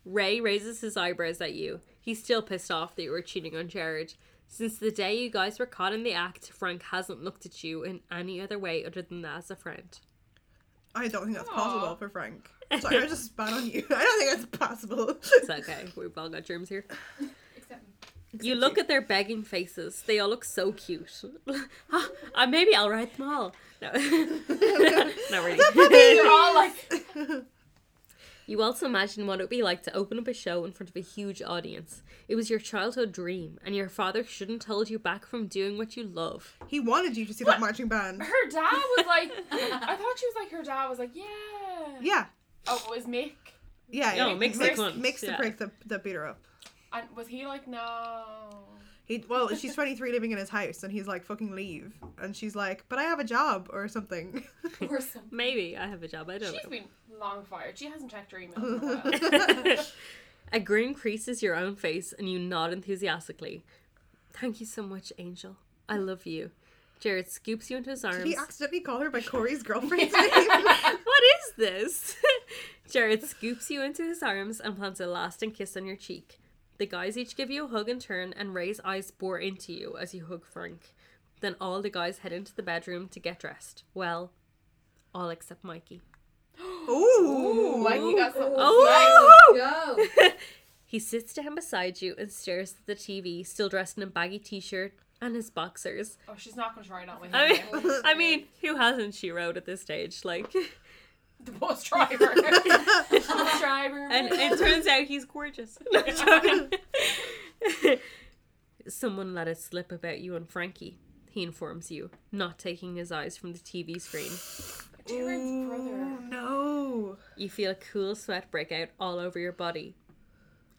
[0.04, 1.80] Ray raises his eyebrows at you.
[2.00, 4.14] He's still pissed off that you were cheating on Gerard.
[4.48, 7.84] Since the day you guys were caught in the act, Frank hasn't looked at you
[7.84, 9.98] in any other way other than as a friend.
[10.94, 11.54] I don't think that's Aw.
[11.54, 12.50] possible for Frank.
[12.80, 13.84] Sorry, I just spat on you.
[13.90, 15.10] I don't think that's possible.
[15.10, 15.86] It's okay.
[15.96, 16.84] We've all got germs here.
[17.56, 17.84] Except.
[18.40, 20.02] You look at their begging faces.
[20.06, 21.22] They all look so cute.
[21.92, 23.54] uh, maybe I'll write them all.
[23.80, 26.14] No, not really.
[26.14, 26.74] You're all like,
[28.48, 30.88] You also imagine what it would be like to open up a show in front
[30.88, 32.02] of a huge audience.
[32.28, 35.98] It was your childhood dream, and your father shouldn't hold you back from doing what
[35.98, 36.56] you love.
[36.66, 38.22] he wanted you to see that marching band.
[38.22, 41.26] her dad was like, I thought she was like, her dad was like, yeah.
[42.00, 42.24] Yeah,
[42.66, 43.32] Oh, it was Mick.
[43.90, 44.14] yeah.
[44.16, 44.34] No, yeah.
[44.34, 45.36] Mick's the Mix, cunt, mix the yeah.
[45.36, 46.40] prick that, that beat her up.
[46.94, 47.82] And was he like, no?
[49.08, 52.36] He well, she's twenty three, living in his house, and he's like, "Fucking leave." And
[52.36, 54.44] she's like, "But I have a job or something."
[54.82, 55.22] Or something.
[55.32, 56.30] Maybe I have a job.
[56.30, 56.70] I don't She's know.
[56.70, 56.84] been
[57.18, 57.76] long fired.
[57.76, 58.64] She hasn't checked her email.
[58.64, 59.84] in a while.
[60.52, 63.64] a grin creases your own face, and you nod enthusiastically.
[64.32, 65.56] Thank you so much, Angel.
[65.88, 66.50] I love you.
[67.00, 68.18] Gerard scoops you into his arms.
[68.18, 70.30] Did he accidentally call her by Corey's girlfriend's name?
[70.30, 72.16] what is this?
[72.90, 76.38] Gerard scoops you into his arms and plants a lasting kiss on your cheek.
[76.78, 79.96] The guys each give you a hug in turn, and Ray's eyes bore into you
[79.98, 80.94] as you hug Frank.
[81.40, 83.84] Then all the guys head into the bedroom to get dressed.
[83.94, 84.30] Well,
[85.14, 86.00] all except Mikey.
[86.60, 90.06] Ooh, Mikey got something Oh!
[90.16, 90.28] Go.
[90.88, 94.38] He sits down beside you and stares at the TV, still dressed in a baggy
[94.38, 96.16] t shirt and his boxers.
[96.26, 97.36] Oh, she's not going to try that with him.
[97.36, 100.24] I mean, I mean, who hasn't she wrote at this stage?
[100.24, 100.50] Like,
[101.42, 102.34] the bus driver.
[103.10, 104.08] bus driver.
[104.10, 105.78] and it turns out he's gorgeous.
[105.92, 107.98] No, I'm joking.
[108.88, 110.98] Someone let it slip about you and Frankie.
[111.30, 114.30] He informs you, not taking his eyes from the TV screen.
[115.06, 116.20] Gerard's brother.
[116.28, 117.16] no.
[117.36, 119.94] You feel a cool sweat break out all over your body.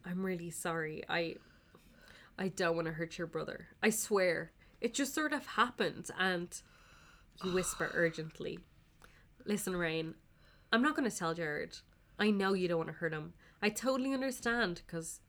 [0.05, 1.03] I'm really sorry.
[1.07, 1.35] I
[2.37, 3.67] I don't want to hurt your brother.
[3.83, 4.51] I swear.
[4.81, 6.47] It just sort of happened and
[7.43, 8.59] you whisper urgently.
[9.45, 10.15] Listen, Rain,
[10.71, 11.77] I'm not going to tell Gerard.
[12.17, 13.33] I know you don't want to hurt him.
[13.61, 15.19] I totally understand cuz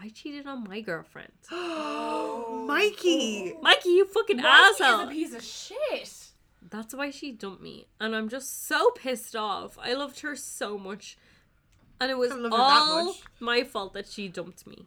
[0.00, 1.32] I cheated on my girlfriend.
[1.50, 3.54] Oh, Mikey.
[3.62, 5.00] Mikey, you fucking Mikey asshole.
[5.00, 6.32] is a piece of shit.
[6.70, 7.86] That's why she dumped me.
[8.00, 9.78] And I'm just so pissed off.
[9.80, 11.16] I loved her so much.
[12.00, 14.86] And it was Can't love her that all my fault that she dumped me.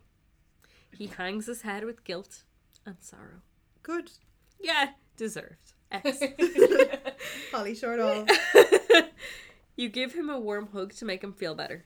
[0.98, 2.44] He hangs his head with guilt
[2.86, 3.42] and sorrow.
[3.84, 4.12] Good.
[4.60, 5.74] Yeah, deserved.
[5.92, 6.20] X.
[7.52, 8.26] Polly short all.
[9.76, 11.86] you give him a warm hug to make him feel better.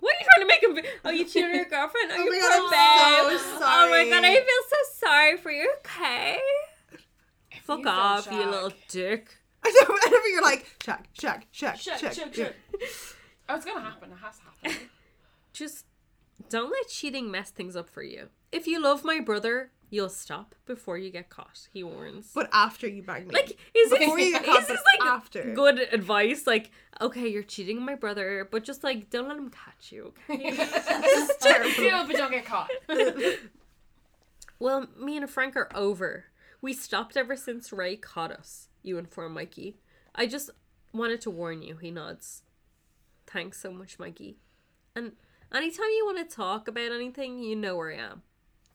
[0.00, 0.92] What are you trying to make him feel?
[1.04, 2.10] Oh, you cheated on your girlfriend?
[2.12, 3.40] Oh, Oh you my poor God, I'm babe.
[3.40, 5.72] so Oh my god, I feel so sorry for you.
[5.80, 6.38] Okay.
[7.64, 9.36] Fuck You off, you little dick.
[9.62, 9.94] I know.
[10.04, 12.12] Whenever you're like, check, check, check, check, check.
[12.14, 12.44] shit, yeah.
[12.46, 12.56] shit.
[13.48, 14.10] Oh, it's gonna happen.
[14.12, 14.88] It has to happen.
[15.52, 15.84] just
[16.48, 18.28] don't let cheating mess things up for you.
[18.52, 21.68] If you love my brother, you'll stop before you get caught.
[21.72, 22.30] He warns.
[22.34, 23.34] But after you bang me.
[23.34, 25.52] like, is this, Before you get is caught, this but like after.
[25.52, 26.46] good advice?
[26.46, 30.50] Like, okay, you're cheating my brother, but just like don't let him catch you, okay?
[30.50, 32.70] Do but don't get caught.
[34.58, 36.26] well, me and Frank are over.
[36.62, 38.68] We stopped ever since Ray caught us.
[38.82, 39.76] You inform Mikey.
[40.14, 40.50] I just
[40.92, 41.76] wanted to warn you.
[41.76, 42.42] He nods.
[43.26, 44.38] Thanks so much, Mikey.
[44.94, 45.12] And
[45.52, 48.22] anytime you want to talk about anything, you know where I am.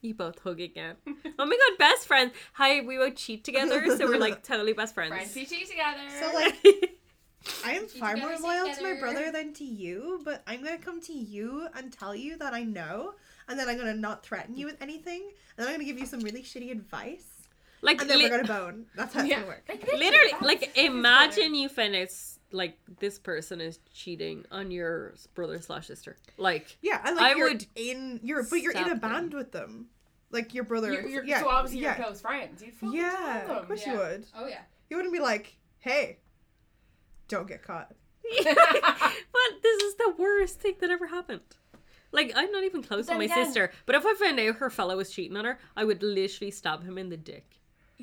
[0.05, 0.95] You both hug again.
[1.07, 2.33] oh my god, best friends.
[2.53, 5.09] Hi, we both cheat together, so we're like totally best friends.
[5.09, 6.03] Friends who cheat together.
[6.19, 6.55] So like
[7.65, 10.63] I am Keep far more loyal stay to my brother than to you, but I'm
[10.63, 13.15] gonna come to you and tell you that I know,
[13.47, 15.23] and then I'm gonna not threaten you with anything,
[15.57, 17.25] and then I'm gonna give you some really shitty advice,
[17.81, 18.85] like and then li- we're gonna bone.
[18.95, 19.37] That's how it's yeah.
[19.37, 19.63] gonna work.
[19.67, 22.09] Like, literally that's- like imagine you find out
[22.51, 27.37] like this person is cheating on your brother slash sister like Yeah, and like I
[27.37, 29.87] you're would in you're but you're in a stop band with them,
[30.31, 30.91] like your brother.
[30.91, 32.61] You're, you're, yeah, so obviously yeah, you're close friends.
[32.63, 33.43] You'd fucking yeah.
[33.45, 33.93] tell Of course them.
[33.93, 34.25] you would.
[34.35, 34.61] Oh yeah.
[34.89, 36.17] You wouldn't be like, hey,
[37.27, 37.91] don't get caught.
[38.43, 41.41] but this is the worst thing that ever happened
[42.11, 44.69] like i'm not even close to my again- sister but if i found out her
[44.69, 47.59] fellow was cheating on her i would literally stab him in the dick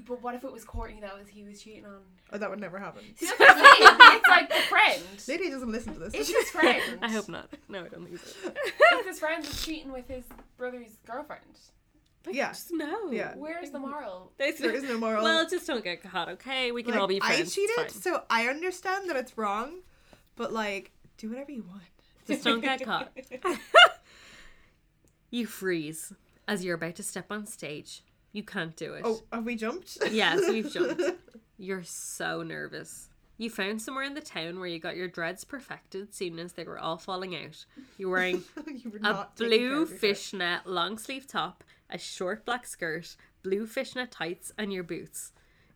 [0.06, 2.00] But what if it was Courtney that was he was cheating on?
[2.32, 3.02] Oh, that would never happen.
[3.16, 3.98] See, that's what I'm saying.
[4.18, 5.02] It's like the friend.
[5.28, 6.14] Lydia doesn't listen to this.
[6.14, 6.82] It's his friend.
[7.02, 8.52] i hope not no i don't think so
[8.98, 10.24] If his friend was cheating with his
[10.56, 11.58] brother's girlfriend,
[12.30, 12.48] yeah.
[12.48, 13.34] just no Yeah.
[13.36, 14.32] where's the moral?
[14.38, 15.24] There's- There is no moral.
[15.24, 18.22] well just don't get caught okay we can Like, all be friends I cheated, so
[18.30, 19.80] I understand that it's wrong,
[20.36, 21.82] but like, do whatever you want.
[22.26, 23.10] just don't get caught
[25.30, 26.12] you freeze
[26.46, 29.98] as you're about to step on stage you can't do it Oh, have we jumped?
[30.10, 31.02] Yes, we've jumped.
[31.58, 33.08] You're so nervous.
[33.36, 36.64] You found somewhere in the town where you got your dreads perfected soon as they
[36.64, 37.64] were all falling out.
[37.98, 41.62] You're wearing you were a not taking care blue fishnet long sleeve top,
[41.92, 45.32] a short black skirt, blue fishnet tights, and your boots.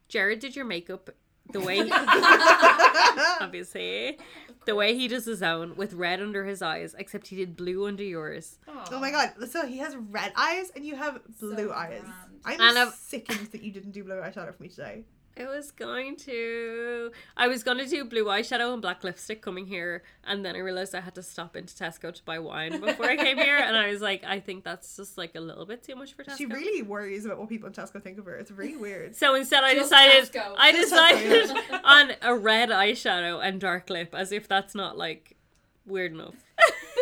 [0.08, 1.10] Jared did your makeup
[1.52, 1.88] the way
[3.40, 4.18] obviously
[4.64, 7.86] the way he does his own with red under his eyes, except he did blue
[7.86, 8.58] under yours.
[8.90, 9.32] Oh my god!
[9.48, 12.00] So he has red eyes and you have blue So eyes.
[12.00, 12.14] grand.
[12.44, 15.04] I'm And sickened that you didn't do blue eyeshadow for me today.
[15.38, 17.12] I was going to.
[17.36, 20.60] I was going to do blue eyeshadow and black lipstick coming here, and then I
[20.60, 23.76] realized I had to stop into Tesco to buy wine before I came here, and
[23.76, 26.38] I was like, I think that's just like a little bit too much for Tesco.
[26.38, 28.36] She really worries about what people in Tesco think of her.
[28.36, 29.14] It's really weird.
[29.14, 30.54] so instead, I Just decided Tesco.
[30.56, 35.36] I decided Tesco, on a red eyeshadow and dark lip, as if that's not like
[35.84, 36.34] weird enough.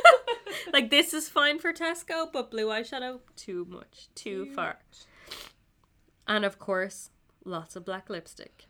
[0.73, 4.79] like this is fine for Tesco, but blue eyeshadow too much, too far.
[6.27, 7.11] And of course,
[7.45, 8.67] lots of black lipstick.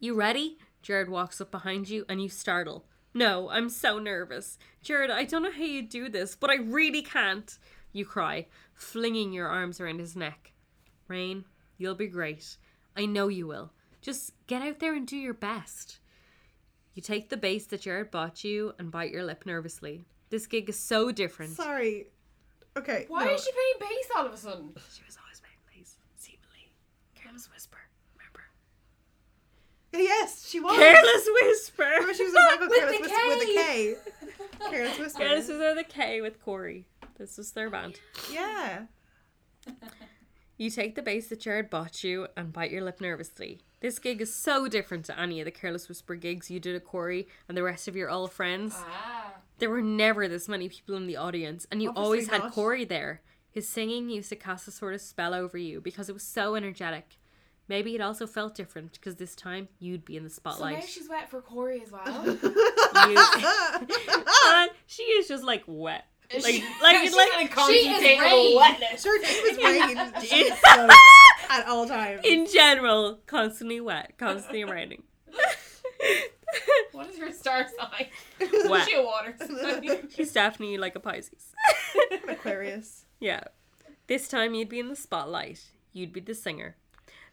[0.00, 0.58] You ready?
[0.82, 2.84] Jared walks up behind you and you startle.
[3.14, 4.58] No, I'm so nervous.
[4.82, 7.58] Jared, I don't know how you do this, but I really can't.
[7.92, 10.52] You cry, flinging your arms around his neck.
[11.08, 11.44] Rain,
[11.78, 12.56] you'll be great.
[12.96, 13.72] I know you will.
[14.00, 15.98] Just get out there and do your best.
[16.94, 20.04] You take the base that Jared bought you and bite your lip nervously.
[20.30, 21.52] This gig is so different.
[21.52, 22.08] Sorry.
[22.76, 23.06] Okay.
[23.08, 23.32] Why no.
[23.32, 24.72] is she playing bass all of a sudden?
[24.92, 26.72] She was always playing bass, seemingly.
[27.38, 27.78] Careless whisper,
[28.16, 28.42] remember?
[29.92, 30.76] Yes, she was.
[30.76, 31.84] Careless whisper!
[31.84, 33.94] Remember she was a Michael With Careless the Whisper with a K.
[34.64, 34.70] K.
[34.70, 35.18] Careless Whisper.
[35.20, 36.86] Careless whisper the K with Corey.
[37.16, 38.00] This is their band.
[38.32, 38.86] Yeah.
[40.56, 43.60] You take the bass that Jared bought you and bite your lip nervously.
[43.80, 46.84] This gig is so different to any of the Careless Whisper gigs you did at
[46.84, 48.74] Corey and the rest of your old friends.
[48.76, 49.34] Ah.
[49.58, 52.52] There were never this many people in the audience, and you Obviously always had not.
[52.52, 53.22] Corey there.
[53.50, 56.54] His singing used to cast a sort of spell over you because it was so
[56.56, 57.16] energetic.
[57.68, 60.58] Maybe it also felt different because this time you'd be in the spotlight.
[60.58, 60.78] So spotlight.
[60.80, 62.24] now she's wet for Corey as well.
[63.08, 63.18] You-
[64.50, 66.06] Uh, she is just like wet.
[66.30, 68.56] Is Like, she- like, she's like, in She is state of Rain.
[68.56, 69.04] wetness.
[69.04, 70.12] Her name is Rain.
[70.22, 70.92] She's It's- soaked
[71.50, 72.20] at all times.
[72.24, 75.02] in general, constantly wet, constantly raining.
[76.92, 78.06] What is her star sign?
[78.70, 78.80] Wet.
[78.82, 80.08] Is she a water sign?
[80.08, 81.52] She's definitely like a Pisces.
[82.28, 83.04] Aquarius.
[83.20, 83.40] yeah.
[84.06, 85.62] This time you'd be in the spotlight.
[85.92, 86.76] You'd be the singer.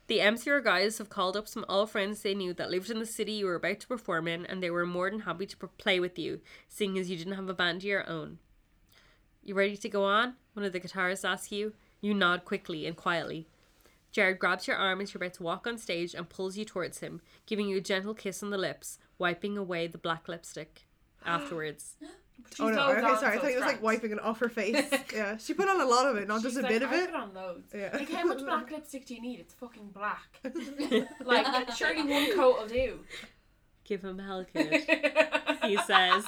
[0.07, 3.07] The MCR guys have called up some old friends they knew that lived in the
[3.07, 5.99] city you were about to perform in, and they were more than happy to play
[5.99, 8.37] with you, seeing as you didn't have a band of your own.
[9.43, 10.35] You ready to go on?
[10.53, 11.73] One of the guitarists asks you.
[12.01, 13.47] You nod quickly and quietly.
[14.11, 16.99] Jared grabs your arm as you're about to walk on stage and pulls you towards
[16.99, 20.85] him, giving you a gentle kiss on the lips, wiping away the black lipstick.
[21.25, 21.97] Afterwards.
[22.59, 23.37] Oh no, okay, sorry.
[23.37, 24.85] I thought it was it's like wiping it off her face.
[25.13, 27.03] yeah, she put on a lot of it, not just a like, bit of I
[27.03, 27.05] it.
[27.11, 27.71] put on loads.
[27.73, 27.89] Yeah.
[27.93, 29.39] Like, how much black lipstick do you need?
[29.39, 30.39] It's fucking black.
[31.25, 32.99] like, surely one coat will do.
[33.83, 34.85] Give him hell, kid.
[35.63, 36.25] He says.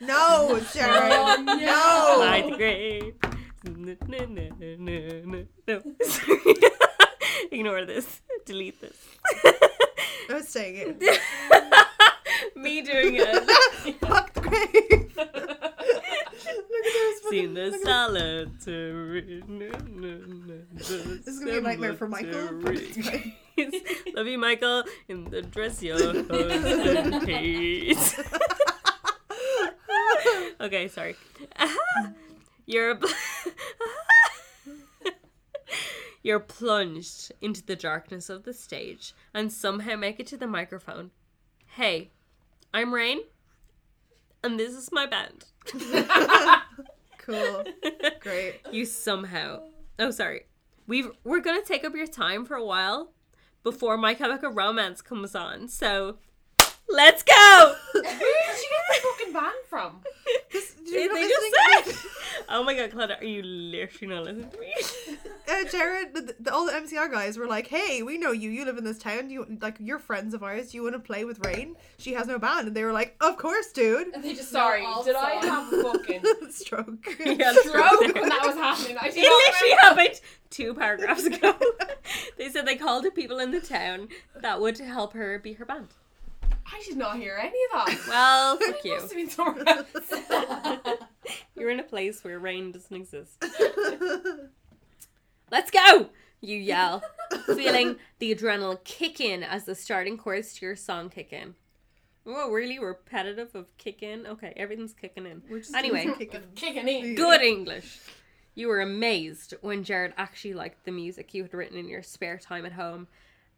[0.00, 1.12] No, Jared.
[1.12, 2.24] Oh, no.
[2.24, 3.14] Ninth grade.
[3.64, 5.82] No, no, no, no, no, no.
[7.50, 8.20] Ignore this.
[8.44, 8.98] Delete this.
[10.28, 11.90] I was saying it.
[12.56, 13.96] Me doing it.
[14.00, 15.12] Fuck the grave.
[15.16, 19.42] Look at those Seen the fucking- look at solitary.
[20.74, 20.90] This
[21.28, 22.48] is gonna be a nightmare for Michael.
[22.62, 23.32] but it's fine.
[24.14, 25.96] Love you, Michael, in the dress your
[26.28, 28.14] husband hates.
[30.60, 31.16] okay, sorry.
[32.66, 32.98] You're
[36.22, 41.10] You're plunged into the darkness of the stage and somehow make it to the microphone.
[41.76, 42.10] Hey,
[42.74, 43.20] I'm Rain,
[44.42, 45.44] and this is my band.
[47.18, 47.64] Cool.
[48.20, 48.60] Great.
[48.70, 49.62] you somehow.
[49.98, 50.42] Oh, sorry.
[50.86, 53.12] We've we're gonna take up your time for a while
[53.62, 55.68] before My Chemical Romance comes on.
[55.68, 56.18] So,
[56.88, 57.74] let's go.
[57.92, 60.00] Where did she get the fucking band from?
[60.52, 62.10] This, they just listening- said.
[62.48, 64.74] Oh my god, Clodagh, are you literally not listening to me?
[65.48, 68.50] uh, Jared, the, the, all the MCR guys were like, "Hey, we know you.
[68.50, 69.28] You live in this town.
[69.28, 70.70] Do you like you're friends of ours.
[70.70, 71.76] Do you want to play with Rain?
[71.98, 74.82] She has no band." And they were like, "Of course, dude." And they just Sorry,
[74.82, 77.06] know all did I have a fucking Stroke.
[77.24, 78.98] Yeah, stroke when that was happening?
[79.00, 80.00] I did It literally remember.
[80.02, 80.20] happened
[80.50, 81.54] two paragraphs ago.
[82.36, 84.08] they said they called the people in the town
[84.40, 85.88] that would help her be her band.
[86.66, 87.98] I did not hear any of that.
[88.08, 88.94] Well, fuck you.
[88.94, 90.98] must have been somewhere else.
[91.56, 93.42] You're in a place where rain doesn't exist.
[95.50, 96.08] Let's go!
[96.40, 97.02] You yell,
[97.46, 101.54] feeling the adrenaline kick in as the starting chorus to your song kick in.
[102.26, 104.26] Oh, really repetitive of kick in?
[104.26, 105.42] Okay, everything's kicking in.
[105.48, 106.06] We're just Anyway.
[106.18, 106.42] kicking.
[106.54, 107.14] Kicking in.
[107.14, 107.98] Good English.
[108.54, 112.36] You were amazed when Jared actually liked the music you had written in your spare
[112.38, 113.08] time at home,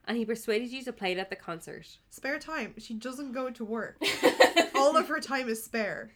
[0.06, 1.98] and he persuaded you to play it at the concert.
[2.10, 2.74] Spare time.
[2.78, 4.00] She doesn't go to work.
[4.74, 6.12] All of her time is spare.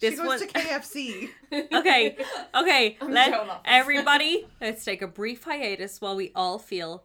[0.00, 1.28] This she goes one- to KFC.
[1.72, 2.16] Okay,
[2.54, 7.04] okay, I'm let everybody let's take a brief hiatus while we all feel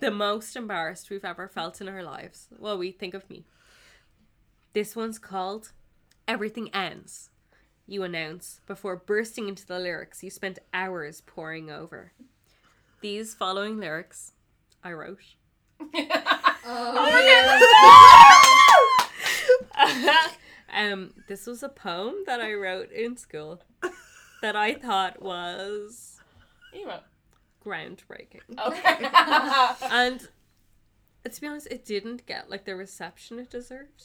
[0.00, 2.48] the most embarrassed we've ever felt in our lives.
[2.58, 3.44] Well, we think of me.
[4.74, 5.72] This one's called
[6.28, 7.30] Everything Ends.
[7.86, 12.12] You announce before bursting into the lyrics you spent hours poring over.
[13.00, 14.32] These following lyrics
[14.84, 15.18] I wrote.
[16.64, 17.08] Oh,
[20.74, 23.60] um, this was a poem that I wrote in school
[24.42, 26.20] that I thought was
[26.74, 27.00] Emo.
[27.64, 28.42] groundbreaking.
[28.66, 29.08] Okay.
[29.90, 30.28] And
[31.30, 34.02] to be honest, it didn't get like the reception it deserved.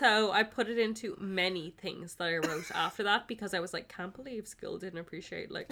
[0.00, 3.74] so I put it into many things that I wrote after that because I was
[3.74, 5.70] like, can't believe school didn't appreciate like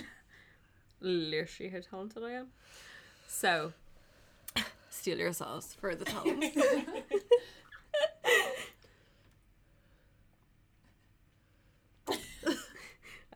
[1.01, 2.49] literally how talented I am.
[3.27, 3.73] So
[4.91, 6.45] steal yourselves for the talent.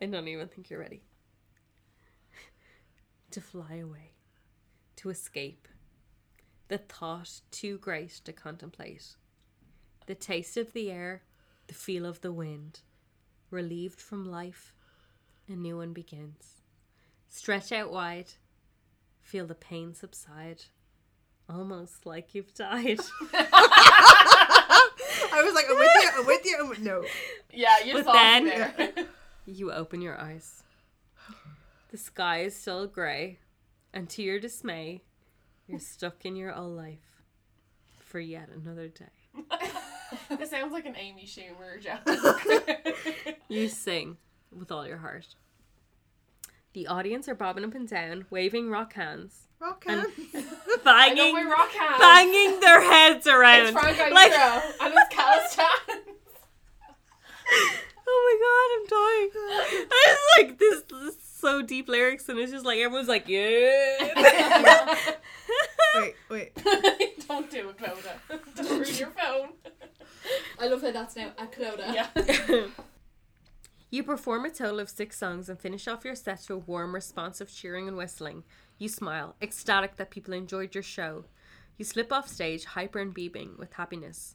[0.01, 1.03] I don't even think you're ready.
[3.33, 4.13] To fly away,
[4.97, 5.69] to escape,
[6.69, 9.17] the thought too great to contemplate.
[10.07, 11.23] The taste of the air,
[11.67, 12.81] the feel of the wind,
[13.51, 14.73] relieved from life,
[15.49, 16.63] a new one begins.
[17.29, 18.33] Stretch out wide,
[19.29, 20.65] feel the pain subside,
[21.51, 22.99] almost like you've died.
[25.31, 26.11] I was like, I'm with you.
[26.17, 26.57] I'm with you.
[26.61, 26.81] I'm with...
[26.81, 27.05] No.
[27.53, 29.05] yeah, you But just lost then- there.
[29.51, 30.63] You open your eyes.
[31.91, 33.39] The sky is still grey,
[33.95, 35.01] and to your dismay,
[35.67, 37.23] you're stuck in your old life
[37.99, 39.07] for yet another day.
[40.39, 43.37] this sounds like an Amy Schumer joke.
[43.49, 44.19] You sing
[44.55, 45.29] with all your heart.
[46.75, 50.13] The audience are bobbing up and down, waving rock hands, Rock And- hands.
[50.35, 52.01] I got banging, my rock hand.
[52.01, 53.67] banging their heads around.
[53.67, 56.15] It's Franco like, and it's Calistan.
[58.07, 59.31] oh my god, I'm dying.
[59.91, 63.97] It's like this, this is so deep lyrics, and it's just like everyone's like, yeah.
[65.97, 66.55] wait, wait.
[67.27, 68.55] Don't do it, Clodagh.
[68.57, 69.49] Don't ruin your phone.
[70.61, 71.95] I love how that's now a Clodagh.
[71.95, 72.67] Yeah.
[73.91, 76.95] You perform a total of six songs and finish off your set to a warm
[76.95, 78.45] response of cheering and whistling.
[78.77, 81.25] You smile, ecstatic that people enjoyed your show.
[81.79, 84.35] You slip off stage, hyper and beaming with happiness.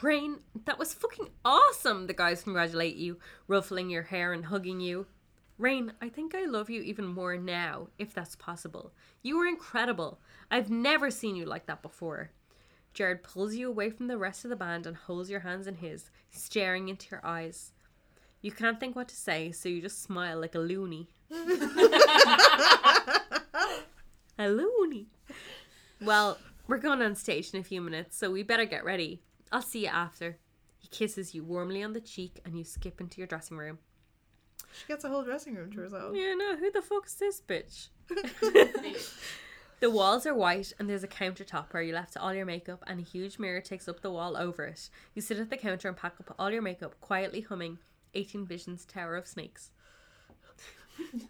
[0.00, 2.06] Rain, that was fucking awesome!
[2.06, 5.06] The guys congratulate you, ruffling your hair and hugging you.
[5.58, 8.92] Rain, I think I love you even more now, if that's possible.
[9.22, 10.20] You were incredible.
[10.50, 12.30] I've never seen you like that before.
[12.94, 15.74] Jared pulls you away from the rest of the band and holds your hands in
[15.74, 17.72] his, staring into your eyes.
[18.40, 21.08] You can't think what to say, so you just smile like a loony.
[24.38, 25.08] a loony.
[26.00, 26.38] Well,
[26.68, 29.20] we're going on stage in a few minutes, so we better get ready.
[29.50, 30.38] I'll see you after.
[30.78, 33.78] He kisses you warmly on the cheek and you skip into your dressing room.
[34.72, 36.14] She gets a whole dressing room to herself.
[36.14, 37.88] Yeah, no, who the fuck is this bitch?
[39.80, 42.98] The walls are white and there's a countertop where you left all your makeup and
[42.98, 44.90] a huge mirror takes up the wall over it.
[45.14, 47.78] You sit at the counter and pack up all your makeup, quietly humming
[48.14, 49.70] 18 Visions Tower of Snakes.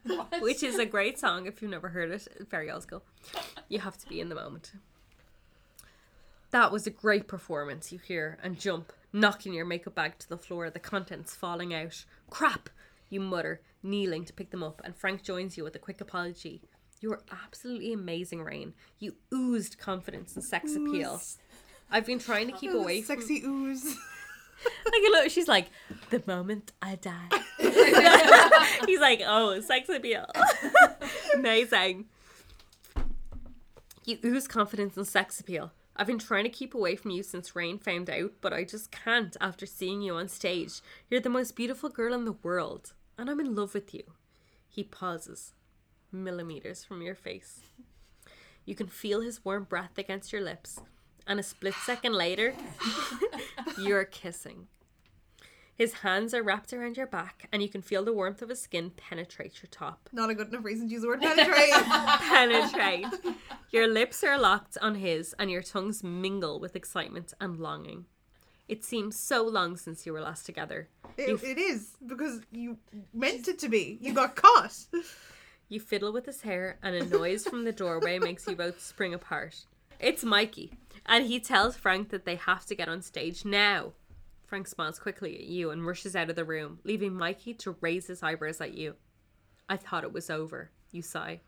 [0.40, 2.26] Which is a great song if you've never heard it.
[2.48, 3.02] Very old school.
[3.68, 4.72] You have to be in the moment.
[6.50, 10.38] That was a great performance, you hear, and jump, knocking your makeup bag to the
[10.38, 12.05] floor, the contents falling out.
[12.30, 12.70] Crap!
[13.10, 16.62] You mutter, kneeling to pick them up, and Frank joins you with a quick apology.
[17.00, 18.74] You were absolutely amazing, Rain.
[18.98, 21.20] You oozed confidence and sex appeal.
[21.90, 23.96] I've been trying to keep away from Sexy ooze.
[24.86, 25.70] like look, she's like,
[26.10, 27.28] the moment I die.
[28.86, 30.26] He's like, oh, sex appeal.
[31.35, 32.06] Amazing.
[34.05, 35.72] You ooze confidence and sex appeal.
[35.97, 38.93] I've been trying to keep away from you since Rain found out, but I just
[38.93, 40.80] can't after seeing you on stage.
[41.10, 44.05] You're the most beautiful girl in the world, and I'm in love with you.
[44.68, 45.55] He pauses,
[46.12, 47.60] millimeters from your face.
[48.64, 50.80] You can feel his warm breath against your lips,
[51.28, 52.55] and a split second later,
[53.78, 54.66] you're kissing.
[55.74, 58.60] His hands are wrapped around your back, and you can feel the warmth of his
[58.60, 60.09] skin penetrate your top.
[60.12, 61.70] Not a good enough reason to use the word penetrate.
[62.18, 63.06] Penetrate.
[63.70, 68.06] Your lips are locked on his, and your tongues mingle with excitement and longing.
[68.66, 70.88] It seems so long since you were last together.
[71.16, 72.78] It, You- it is because you
[73.14, 73.98] meant it to be.
[74.00, 74.74] You got caught.
[75.68, 79.14] You fiddle with his hair, and a noise from the doorway makes you both spring
[79.14, 79.64] apart.
[80.00, 80.72] It's Mikey,
[81.07, 83.93] and he tells Frank that they have to get on stage now.
[84.47, 88.07] Frank smiles quickly at you and rushes out of the room, leaving Mikey to raise
[88.07, 88.95] his eyebrows at you.
[89.69, 91.41] I thought it was over, you sigh.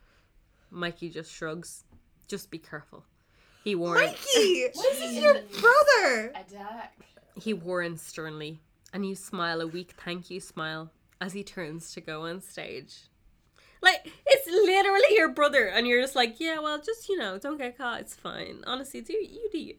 [0.69, 1.83] Mikey just shrugs.
[2.27, 3.03] Just be careful.
[3.63, 4.01] He warns.
[4.01, 6.31] Mikey, this is your brother.
[6.35, 6.91] A duck.
[7.35, 8.59] He warns sternly,
[8.93, 13.09] and you smile a weak thank you smile as he turns to go on stage.
[13.81, 17.57] Like, it's literally your brother, and you're just like, yeah, well, just, you know, don't
[17.57, 18.63] get caught, it's fine.
[18.67, 19.75] Honestly, do you do you.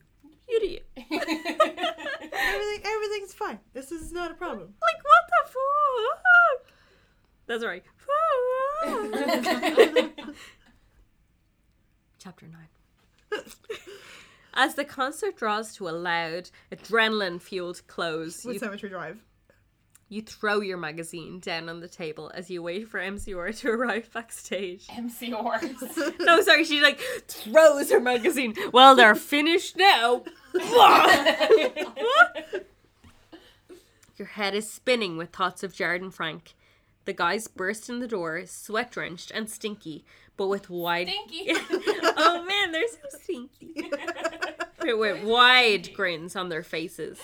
[0.48, 0.80] You do you.
[0.96, 3.60] Everything, everything's fine.
[3.72, 4.74] This is not a problem.
[4.82, 6.72] Like, what the fuck?
[7.46, 7.84] That's right.
[12.18, 12.46] Chapter
[13.32, 13.42] 9.
[14.54, 19.18] As the concert draws to a loud, adrenaline fueled close, With you Cemetery Drive.
[20.12, 24.12] You throw your magazine down on the table as you wait for MCR to arrive
[24.12, 24.86] backstage.
[24.88, 26.18] MCRs.
[26.20, 28.54] No, sorry, she like throws her magazine.
[28.74, 30.24] Well, they're finished now.
[34.18, 36.56] your head is spinning with thoughts of Jared and Frank.
[37.06, 40.04] The guys burst in the door, sweat drenched and stinky,
[40.36, 41.08] but with wide.
[41.08, 41.54] Stinky.
[42.18, 43.90] oh man, they're so stinky.
[44.78, 47.18] but with wide grins on their faces.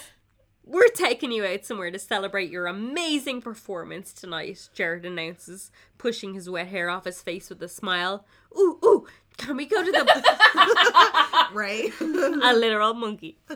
[0.68, 6.50] We're taking you out somewhere to celebrate your amazing performance tonight, Jared announces, pushing his
[6.50, 8.26] wet hair off his face with a smile.
[8.54, 9.06] Ooh, ooh,
[9.38, 11.48] can we go to the.
[11.54, 11.90] Right?
[12.02, 13.38] a literal monkey.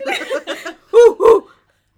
[0.95, 1.51] ooh, ooh,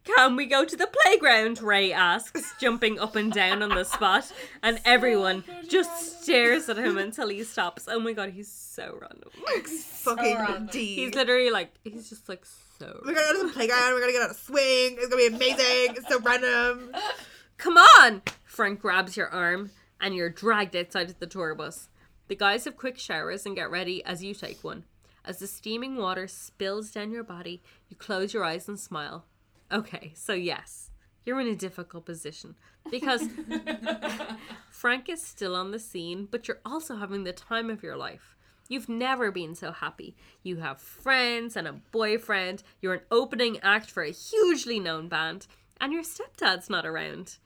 [0.03, 1.63] can we go to the playground?
[1.63, 4.33] Ray asks, jumping up and down on the spot,
[4.65, 7.87] and everyone just stares at him until he stops.
[7.89, 9.31] Oh my god, he's so random.
[9.65, 10.69] Fucking random.
[10.73, 10.97] D.
[10.97, 12.45] He's literally like, he's just like
[12.79, 13.01] so.
[13.05, 13.95] We're gonna go to the playground.
[13.95, 14.97] We're gonna get on a swing.
[14.99, 15.97] It's gonna be amazing.
[15.97, 16.93] It's so random.
[17.57, 18.23] Come on!
[18.45, 19.71] Frank grabs your arm,
[20.01, 21.89] and you're dragged outside of the tour bus.
[22.29, 24.85] The guys have quick showers and get ready as you take one.
[25.25, 29.25] As the steaming water spills down your body, you close your eyes and smile.
[29.73, 30.91] Okay, so yes,
[31.25, 32.55] you're in a difficult position
[32.91, 33.23] because
[34.71, 38.34] Frank is still on the scene, but you're also having the time of your life.
[38.75, 40.17] You've never been so happy.
[40.43, 45.47] You have friends and a boyfriend, you're an opening act for a hugely known band,
[45.81, 47.37] and your stepdad's not around.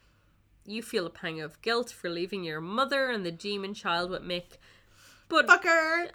[0.65, 4.23] You feel a pang of guilt for leaving your mother and the demon child with
[4.23, 4.57] Mick,
[5.29, 6.09] but Fucker.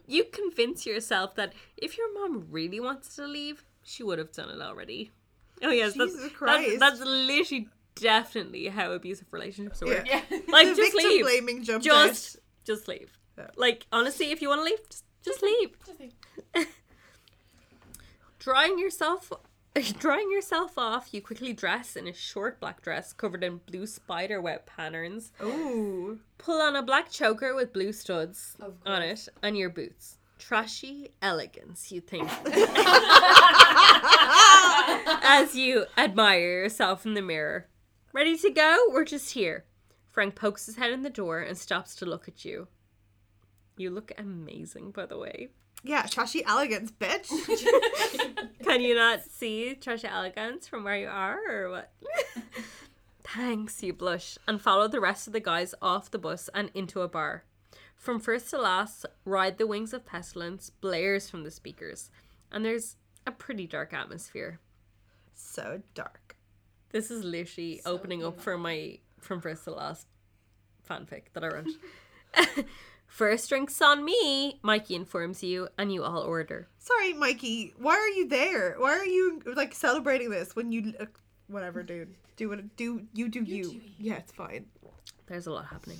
[0.06, 4.48] you convince yourself that if your mom really wanted to leave, she would have done
[4.48, 5.10] it already.
[5.62, 6.80] Oh yes, that's, Jesus that's Christ.
[6.80, 10.06] that's literally definitely how abusive relationships work.
[10.06, 10.22] Yeah.
[10.30, 10.38] Yeah.
[10.48, 11.22] Like just leave.
[11.22, 13.18] blaming jump Just just leave.
[13.56, 15.76] Like honestly, if you want to leave, just, just leave.
[18.38, 19.30] Drying yourself
[19.98, 24.40] drying yourself off, you quickly dress in a short black dress covered in blue spider
[24.40, 25.32] web patterns.
[25.42, 26.18] Ooh.
[26.38, 30.18] Pull on a black choker with blue studs on it and your boots.
[30.38, 32.28] Trashy elegance, you think.
[35.24, 37.68] As you admire yourself in the mirror.
[38.12, 38.76] Ready to go?
[38.90, 39.64] We're just here.
[40.10, 42.68] Frank pokes his head in the door and stops to look at you.
[43.76, 45.48] You look amazing, by the way.
[45.84, 47.28] Yeah, trashy elegance, bitch.
[48.62, 51.92] Can you not see Trashy Elegance from where you are, or what?
[53.24, 57.00] Thanks, you blush, and follow the rest of the guys off the bus and into
[57.00, 57.44] a bar.
[57.96, 62.10] From first to last, Ride the Wings of Pestilence blares from the speakers,
[62.50, 62.96] and there's
[63.26, 64.60] a pretty dark atmosphere.
[65.34, 66.36] So dark.
[66.90, 70.06] This is literally So opening up for my From First to Last
[70.88, 72.66] fanfic that I wrote.
[73.12, 76.68] First drinks on me, Mikey informs you, and you all order.
[76.78, 77.74] Sorry, Mikey.
[77.76, 78.74] Why are you there?
[78.78, 81.04] Why are you like celebrating this when you uh,
[81.46, 82.14] whatever, dude?
[82.36, 83.64] Do what do you do you?
[83.64, 83.80] do you.
[83.98, 84.64] Yeah, it's fine.
[85.26, 85.98] There's a lot happening.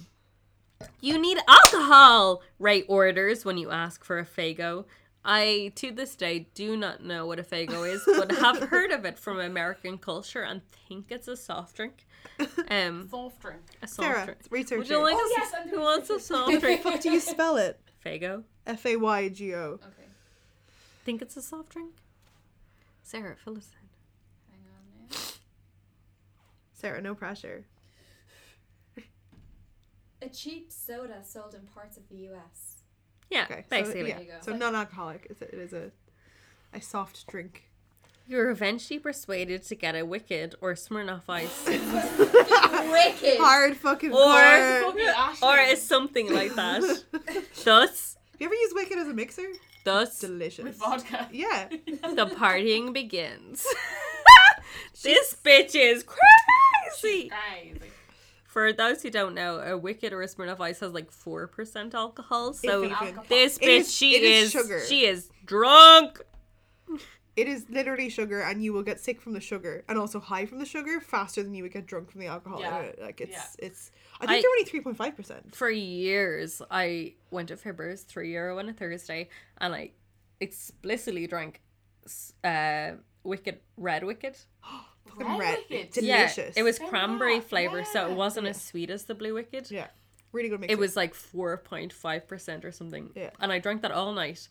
[1.02, 2.40] You need alcohol!
[2.58, 4.86] Ray orders when you ask for a Faygo.
[5.24, 9.04] I, to this day, do not know what a Faygo is, but have heard of
[9.04, 12.06] it from American culture and think it's a soft drink.
[12.70, 13.60] Um, Soft drink.
[13.82, 14.38] a soft Sarah, drink.
[14.50, 14.78] research.
[14.78, 16.82] Would you like Oh, a, yes, I'm who wants a soft drink?
[16.82, 17.80] fuck do you spell it?
[18.04, 18.42] Faygo.
[18.66, 19.58] F A Y G O.
[19.74, 20.08] Okay,
[21.04, 21.94] Think it's a soft drink?
[23.02, 23.88] Sarah, fill us in.
[24.52, 25.16] hang on now.
[26.72, 27.64] Sarah, no pressure.
[30.22, 32.71] A cheap soda sold in parts of the U.S.
[33.32, 34.02] Yeah, Okay, basically.
[34.02, 34.38] So, yeah, There you go.
[34.42, 35.26] so non-alcoholic.
[35.30, 35.90] It's a, it is a
[36.74, 37.64] a soft drink.
[38.28, 41.66] You're eventually persuaded to get a Wicked or Smirnoff Ice.
[41.66, 43.38] Wicked.
[43.38, 44.92] Hard fucking Or- core.
[44.92, 46.82] Fucking or is something like that.
[47.64, 49.46] Thus, you ever use Wicked as a mixer?
[49.84, 50.62] thus, Delicious.
[50.64, 51.28] with vodka.
[51.32, 51.68] Yeah.
[51.86, 53.66] the partying begins.
[55.02, 57.30] this bitch is crazy.
[57.30, 57.80] Crazy.
[58.52, 61.94] For those who don't know, a Wicked or a Smirnoff Ice has like four percent
[61.94, 62.52] alcohol.
[62.52, 62.84] So.
[62.84, 63.24] Alcohol.
[63.30, 64.80] this bitch, is- she is is, sugar.
[64.86, 66.20] she is drunk.
[67.34, 70.44] It is literally sugar, and you will get sick from the sugar, and also high
[70.44, 72.60] from the sugar faster than you would get drunk from the alcohol.
[72.60, 72.90] Yeah.
[73.00, 73.66] Like it's Yeah.
[73.66, 73.90] it's.
[74.20, 75.54] I think I- they're only three point five percent.
[75.54, 79.92] For years, I went to Fibbers three euro on a Thursday, and I
[80.40, 81.62] explicitly drank
[82.44, 82.90] uh,
[83.24, 84.36] Wicked Red Wicked.
[85.16, 85.92] Red red, Wicked.
[85.92, 86.56] delicious.
[86.56, 89.70] Yeah, it was Yeah, cranberry flavor, so it wasn't as sweet as the Blue Wicked.
[89.70, 89.88] Yeah,
[90.32, 90.72] really good mixer.
[90.72, 93.10] It was like four point five percent or something.
[93.14, 93.30] Yeah.
[93.40, 94.48] And I drank that all night.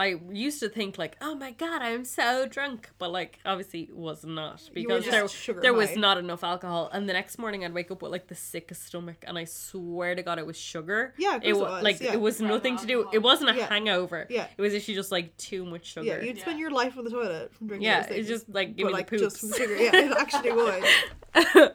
[0.00, 3.94] I used to think like, oh my god, I'm so drunk, but like obviously it
[3.94, 6.88] was not because just there sugar there was not enough alcohol.
[6.90, 10.14] And the next morning I'd wake up with like the sickest stomach, and I swear
[10.14, 11.12] to God it was sugar.
[11.18, 12.14] Yeah, it it was, like yeah.
[12.14, 13.10] it was nothing to do.
[13.12, 13.68] It wasn't a Yeah.
[13.68, 14.26] hangover.
[14.30, 14.46] Yeah.
[14.56, 16.06] It was actually just like too much sugar.
[16.06, 16.62] Yeah, you'd spend Yeah.
[16.62, 17.84] your life on the toilet from drinking.
[17.86, 19.54] Yeah, those it's just like give but like the just poops.
[19.54, 19.76] from sugar.
[19.76, 20.52] Yeah, it actually
[21.54, 21.72] would.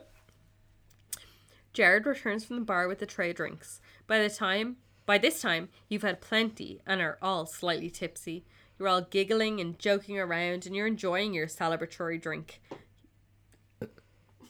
[1.72, 3.80] Jared returns from the bar with the tray of drinks.
[4.08, 8.44] By the time by this time, you've had plenty and are all slightly tipsy.
[8.78, 12.60] You're all giggling and joking around and you're enjoying your celebratory drink.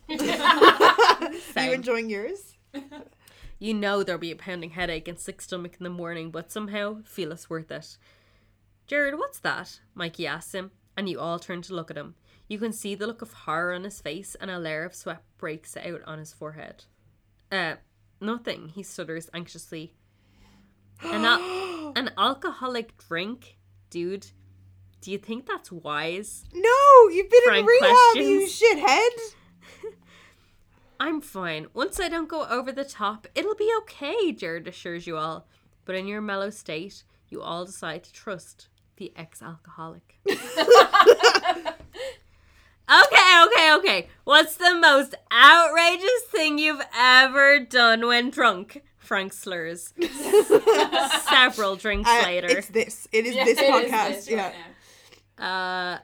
[0.11, 2.55] Are you enjoying yours?
[3.59, 7.03] You know there'll be a pounding headache and sick stomach in the morning, but somehow
[7.05, 7.97] feel it's worth it.
[8.87, 9.81] Jared, what's that?
[9.95, 12.15] Mikey asks him, and you all turn to look at him.
[12.49, 15.23] You can see the look of horror on his face, and a layer of sweat
[15.39, 16.85] breaks out on his forehead.
[17.51, 17.77] Uh,
[18.21, 19.95] nothing, he stutters anxiously.
[21.03, 23.59] An, al- an alcoholic drink?
[23.91, 24.27] Dude,
[25.01, 26.45] do you think that's wise?
[26.53, 29.93] No, you've been Frank in rehab, you shithead.
[31.01, 31.67] I'm fine.
[31.75, 35.47] Once I don't go over the top, it'll be okay, Jared assures you all.
[35.85, 40.19] But in your mellow state, you all decide to trust the ex alcoholic.
[40.29, 40.43] okay,
[42.89, 44.09] okay, okay.
[44.25, 48.83] What's the most outrageous thing you've ever done when drunk?
[49.07, 49.95] Frank slurs.
[51.31, 52.49] Several drinks Uh, later.
[52.49, 53.09] it's this.
[53.13, 54.09] It is Yeah, this it is podcast.
[54.09, 54.53] this yeah.
[55.39, 55.95] right.
[55.95, 55.99] Uh,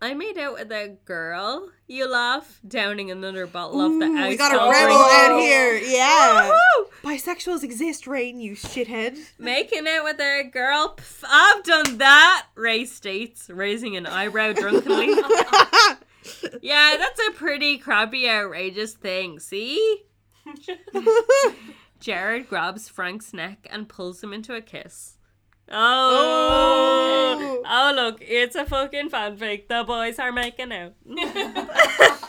[0.00, 1.68] I made out with a girl.
[1.86, 4.28] You laugh, downing another bottle of the Ooh, ice.
[4.30, 5.12] we got a cold rebel drink.
[5.12, 5.76] out here.
[5.76, 6.50] Yeah.
[6.50, 6.86] Woohoo!
[7.04, 9.16] Bisexuals exist, Rain, you shithead.
[9.38, 10.94] Making out with a girl.
[10.96, 12.46] Pff, I've done that.
[12.56, 15.06] Ray states, raising an eyebrow drunkenly.
[16.62, 19.38] yeah, that's a pretty crappy, outrageous thing.
[19.38, 20.02] See?
[22.02, 25.18] Jared grabs Frank's neck and pulls him into a kiss.
[25.70, 27.62] Oh, Oh.
[27.64, 29.68] oh, look, it's a fucking fanfic.
[29.68, 30.94] The boys are making out.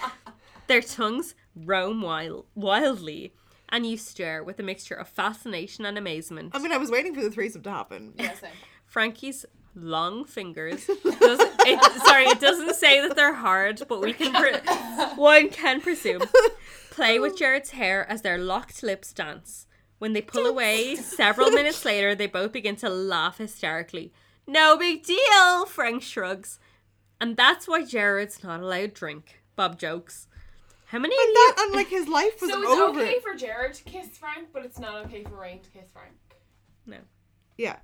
[0.67, 3.33] Their tongues roam wild, wildly,
[3.69, 6.51] and you stare with a mixture of fascination and amazement.
[6.53, 8.13] I mean, I was waiting for the threesome to happen.
[8.15, 8.51] Yeah, same.
[8.85, 9.43] Frankie's
[9.75, 10.85] long fingers.
[10.85, 14.31] Does, it, sorry, it doesn't say that they're hard, but we can.
[14.33, 14.59] Pre-
[15.15, 16.21] one can presume.
[16.93, 17.37] Play with oh.
[17.37, 19.67] Jared's hair as their locked lips dance.
[19.99, 24.11] When they pull away, several minutes later, they both begin to laugh hysterically.
[24.45, 26.59] No big deal, Frank shrugs.
[27.21, 29.41] And that's why Jared's not allowed drink.
[29.55, 30.27] Bob jokes.
[30.87, 31.33] How many of And you?
[31.55, 33.01] that, and like his life was So it's over.
[33.01, 36.11] okay for Jared to kiss Frank, but it's not okay for Rain to kiss Frank.
[36.85, 36.97] No,
[37.57, 37.77] Yeah,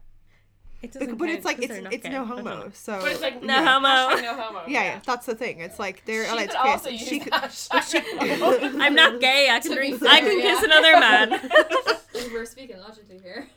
[0.81, 1.17] it but, doesn't.
[1.17, 2.09] but count it's like it's it's gay.
[2.09, 2.51] no I don't know.
[2.55, 2.71] homo.
[2.73, 3.79] So But it's like No yeah.
[3.79, 4.21] homo.
[4.21, 4.61] No homo.
[4.67, 5.59] Yeah, yeah, that's the thing.
[5.59, 6.99] It's like they're She allowed could to also kiss.
[7.01, 7.33] use She could.
[7.33, 8.75] hashtag.
[8.81, 9.49] I'm not gay.
[9.49, 10.03] I can To be drink.
[10.03, 10.45] I can yeah.
[10.45, 11.51] kiss another man.
[12.33, 13.47] We're speaking logically here.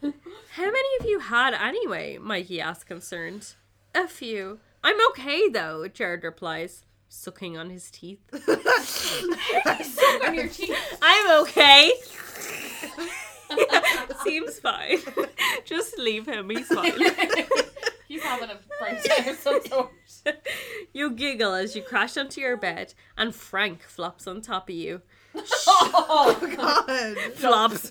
[0.52, 2.18] How many of you had anyway?
[2.18, 3.54] Mikey asked, concerned.
[3.94, 4.60] A few.
[4.84, 8.20] I'm okay though, Jared replies, sucking on his teeth.
[8.82, 10.76] Suck on your teeth.
[11.02, 11.92] I'm okay.
[14.24, 14.98] Seems fine.
[15.64, 16.92] Just leave him, he's fine.
[18.08, 19.90] He's having a breakdown of some sort.
[20.92, 25.00] You giggle as you crash onto your bed, and Frank flops on top of you.
[25.66, 27.16] Oh, God.
[27.36, 27.90] Flops.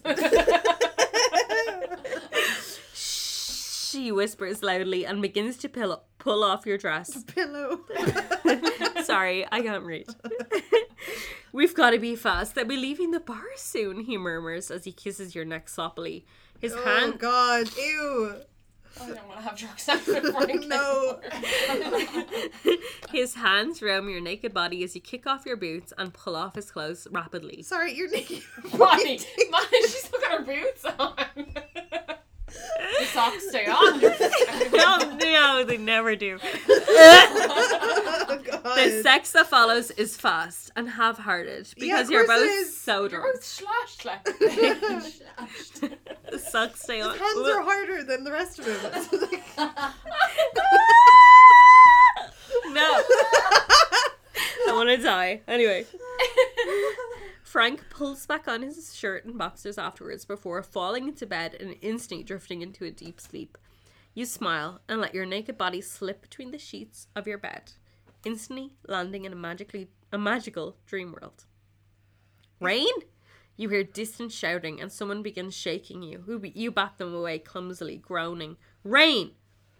[2.93, 7.23] She whispers loudly and begins to pill- pull off your dress.
[7.23, 7.79] Pillow.
[9.03, 10.05] Sorry, I can't read.
[11.53, 12.55] We've got to be fast.
[12.55, 16.23] They'll be leaving the bar soon, he murmurs as he kisses your neck soppily.
[16.59, 17.67] His Oh hand God.
[17.77, 18.35] Ew.
[18.99, 20.07] Oh, I don't want to have drug sex
[20.67, 21.19] No.
[23.11, 26.55] his hands roam your naked body as you kick off your boots and pull off
[26.55, 27.61] his clothes rapidly.
[27.63, 28.43] Sorry, you're naked.
[28.71, 28.97] Why?
[28.97, 29.17] Man,
[29.81, 32.15] she's still got her boots on.
[32.99, 34.01] The socks stay on.
[34.71, 36.37] no, no, they never do.
[36.69, 38.63] oh God.
[38.63, 42.75] The sex that follows is fast and half-hearted because of you're both is.
[42.77, 43.33] so You're drunk.
[43.33, 44.25] both slashed, like.
[46.31, 47.11] The socks stay on.
[47.11, 48.77] His hands are harder than the rest of him.
[52.73, 53.01] No.
[54.67, 55.41] I want to die.
[55.47, 55.85] Anyway.
[57.51, 62.23] Frank pulls back on his shirt and boxers afterwards before falling into bed and instantly
[62.23, 63.57] drifting into a deep sleep.
[64.13, 67.73] You smile and let your naked body slip between the sheets of your bed,
[68.23, 71.43] instantly landing in a magically a magical dream world.
[72.61, 72.87] Rain?
[73.57, 76.23] You hear distant shouting and someone begins shaking you.
[76.55, 78.55] You bat them away clumsily, groaning.
[78.85, 79.31] Rain!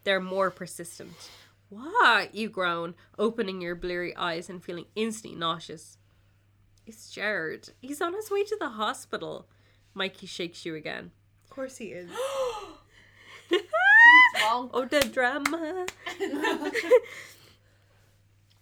[0.03, 1.30] They're more persistent.
[1.69, 2.35] What?
[2.35, 5.98] You groan, opening your bleary eyes and feeling instantly nauseous.
[6.91, 7.69] It's Jared.
[7.81, 9.47] He's on his way to the hospital.
[9.93, 11.11] Mikey shakes you again.
[11.45, 12.09] of course he is.
[14.43, 15.85] Oh, the drama.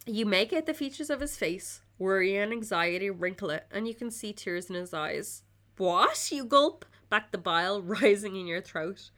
[0.06, 1.82] you make out the features of his face.
[1.98, 5.44] Worry and anxiety wrinkle it, and you can see tears in his eyes.
[5.78, 6.32] What?
[6.32, 9.10] You gulp, back the bile rising in your throat.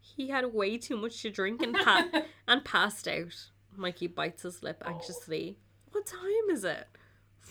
[0.00, 2.08] He had way too much to drink and, pa-
[2.48, 3.50] and passed out.
[3.76, 5.58] Mikey bites his lip anxiously.
[5.92, 6.88] What time is it?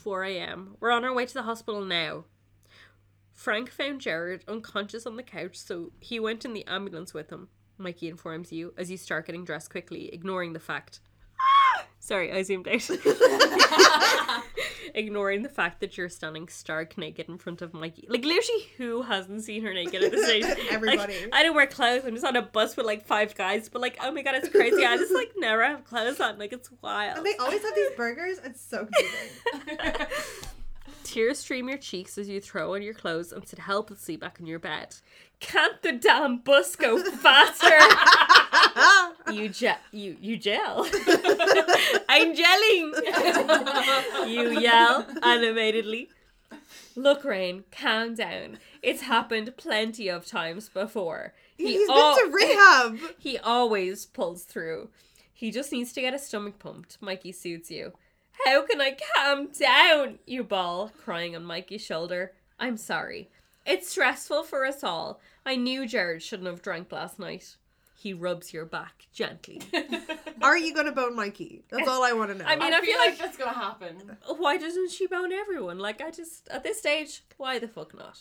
[0.05, 0.77] 4 a.m.
[0.79, 2.25] We're on our way to the hospital now.
[3.33, 7.49] Frank found Jared unconscious on the couch, so he went in the ambulance with him.
[7.79, 10.99] Mikey informs you as you start getting dressed quickly, ignoring the fact.
[11.41, 11.85] Ah!
[11.99, 12.87] Sorry, I zoomed out.
[14.93, 18.07] ignoring the fact that you're standing stark naked in front of Mikey.
[18.09, 20.43] Like, literally, who hasn't seen her naked at this stage?
[20.43, 21.15] Like, Everybody.
[21.31, 22.03] I don't wear clothes.
[22.05, 24.49] I'm just on a bus with like five guys, but like, oh my god, it's
[24.49, 24.85] crazy.
[24.85, 26.37] I just like never have clothes on.
[26.37, 27.17] Like, it's wild.
[27.17, 28.37] And they always have these burgers.
[28.43, 30.07] It's so confusing.
[31.03, 34.45] Tears stream your cheeks as you throw on your clothes and sit helplessly back in
[34.47, 34.95] your bed.
[35.39, 37.77] Can't the damn bus go faster?
[39.33, 40.85] you je- you you gel.
[42.09, 42.93] I'm gelling.
[44.27, 46.09] you yell animatedly.
[46.95, 48.59] Look, Rain, calm down.
[48.81, 51.33] It's happened plenty of times before.
[51.57, 52.99] He's al- been to rehab.
[53.19, 54.89] he always pulls through.
[55.33, 56.97] He just needs to get his stomach pumped.
[57.01, 57.91] Mikey suits you.
[58.45, 60.19] How can I calm down?
[60.25, 62.33] You bawl, crying on Mikey's shoulder.
[62.59, 63.29] I'm sorry.
[63.65, 65.19] It's stressful for us all.
[65.45, 67.55] I knew Jared shouldn't have drank last night.
[67.97, 69.61] He rubs your back gently.
[70.41, 71.63] Are you gonna bone Mikey?
[71.71, 72.45] That's all I want to know.
[72.45, 74.17] I mean, I, I feel feel like, like- that's gonna happen.
[74.37, 75.79] Why doesn't she bone everyone?
[75.79, 78.19] Like, I just, at this stage, why the fuck not?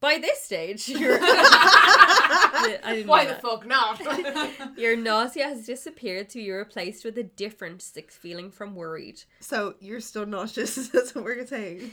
[0.00, 1.18] By this stage, you're.
[1.22, 3.42] I didn't Why the that.
[3.42, 4.78] fuck not?
[4.78, 9.22] Your nausea has disappeared so you're replaced with a different sick feeling from worried.
[9.40, 10.88] so you're still nauseous.
[10.88, 11.92] That's what we're saying.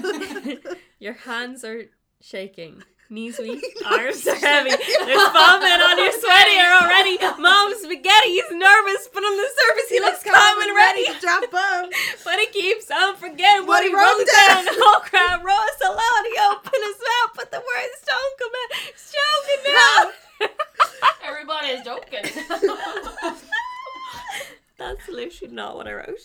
[0.98, 1.84] Your hands are
[2.20, 2.82] shaking.
[3.10, 4.70] Knees weak, arms are heavy.
[4.70, 7.18] There's vomit on your sweater already.
[7.38, 11.04] Mom spaghetti, he's nervous, but on the surface he looks calm and ready.
[11.12, 11.90] to drop bomb.
[12.24, 14.64] But he keeps on forgetting what What he he wrote down.
[14.64, 14.74] down.
[14.80, 16.24] Oh crap, roll us aloud.
[16.24, 18.70] He opened his mouth, but the words don't come out.
[18.80, 20.12] He's joking now.
[21.68, 22.24] is joking.
[24.78, 26.18] That's literally not what I wrote.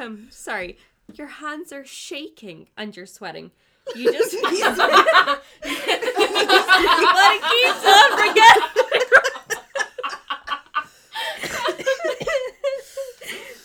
[0.00, 0.78] Um, sorry.
[1.14, 3.50] Your hands are shaking and you're sweating.
[3.94, 5.42] You just but
[7.34, 8.70] it keeps on forgetting.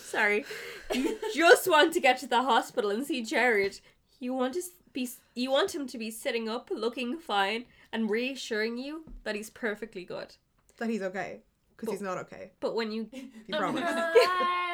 [0.02, 0.44] sorry.
[0.92, 3.80] You just want to get to the hospital and see Jared.
[4.18, 4.62] You want to
[4.92, 9.50] be you want him to be sitting up, looking fine, and reassuring you that he's
[9.50, 10.34] perfectly good.
[10.78, 11.40] that he's okay
[11.76, 12.50] because he's not okay.
[12.60, 13.86] But when you He promised.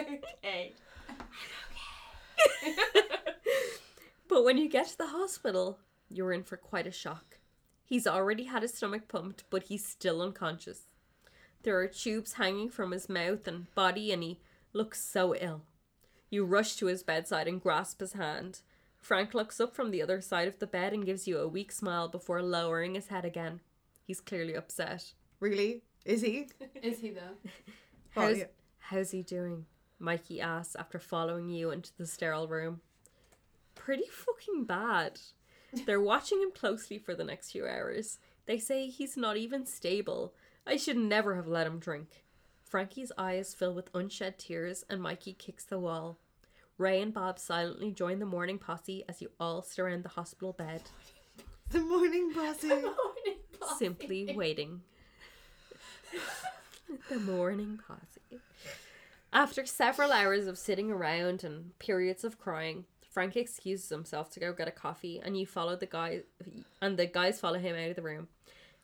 [0.00, 0.72] okay.
[2.62, 2.72] but
[4.28, 7.38] But when you get to the hospital, you're in for quite a shock.
[7.84, 10.88] He's already had his stomach pumped, but he's still unconscious.
[11.62, 14.40] There are tubes hanging from his mouth and body, and he
[14.72, 15.62] looks so ill.
[16.30, 18.62] You rush to his bedside and grasp his hand.
[18.98, 21.70] Frank looks up from the other side of the bed and gives you a weak
[21.70, 23.60] smile before lowering his head again.
[24.02, 25.12] He's clearly upset.
[25.40, 25.82] Really?
[26.04, 26.48] Is he?
[26.82, 27.50] Is he though?
[28.10, 28.38] How's,
[28.78, 29.66] how's he doing?
[29.98, 32.80] Mikey asks after following you into the sterile room.
[33.74, 35.20] Pretty fucking bad.
[35.86, 38.18] They're watching him closely for the next few hours.
[38.46, 40.34] They say he's not even stable.
[40.66, 42.22] I should never have let him drink.
[42.64, 46.18] Frankie's eyes fill with unshed tears and Mikey kicks the wall.
[46.76, 50.52] Ray and Bob silently join the morning posse as you all sit around the hospital
[50.52, 50.82] bed,
[51.70, 52.82] The morning posse.
[53.78, 54.82] simply waiting.
[57.08, 58.40] the morning posse.
[59.34, 64.52] After several hours of sitting around and periods of crying, Frank excuses himself to go
[64.52, 66.20] get a coffee, and you follow the guy,
[66.80, 68.28] and the guys follow him out of the room.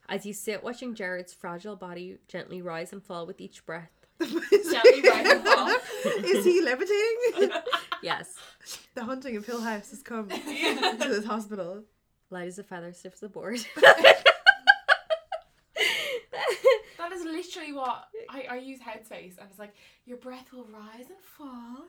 [0.09, 3.93] As you sit watching Jared's fragile body gently rise and fall with each breath.
[4.21, 5.69] Gently rise and fall.
[6.25, 7.51] Is he levitating?
[8.03, 8.35] Yes,
[8.95, 10.37] the haunting of Hill House has come to
[10.99, 11.83] this hospital.
[12.31, 13.61] light as a feather, stiff as a board.
[16.97, 17.25] That is
[17.61, 19.75] literally what I, I use Headspace, and it's like
[20.05, 21.87] your breath will rise and fall,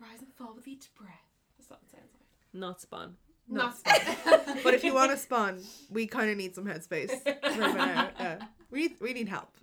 [0.00, 1.10] rise and fall with each breath.
[1.58, 2.60] That's what it sounds like.
[2.60, 3.16] Not spawn.
[3.48, 3.62] No.
[3.62, 4.56] Not spawn.
[4.64, 5.60] But if you want to spawn,
[5.90, 8.08] we kind of need some headspace right now.
[8.18, 8.38] Yeah.
[8.70, 9.56] We need, we need help.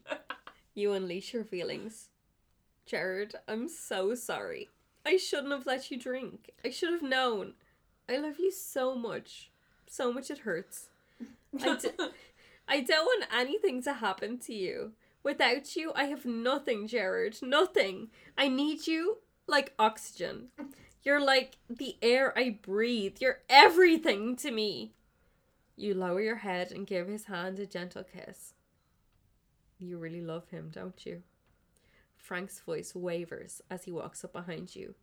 [0.73, 2.09] You unleash your feelings.
[2.85, 4.69] Jared, I'm so sorry.
[5.05, 6.51] I shouldn't have let you drink.
[6.63, 7.53] I should have known.
[8.09, 9.51] I love you so much.
[9.87, 10.87] So much it hurts.
[11.61, 11.89] I, d-
[12.67, 14.93] I don't want anything to happen to you.
[15.23, 17.37] Without you, I have nothing, Jared.
[17.41, 18.09] Nothing.
[18.37, 20.49] I need you like oxygen.
[21.01, 23.17] You're like the air I breathe.
[23.19, 24.93] You're everything to me.
[25.75, 28.53] You lower your head and give his hand a gentle kiss.
[29.79, 31.23] You really love him, don't you?
[32.15, 34.95] Frank's voice wavers as he walks up behind you.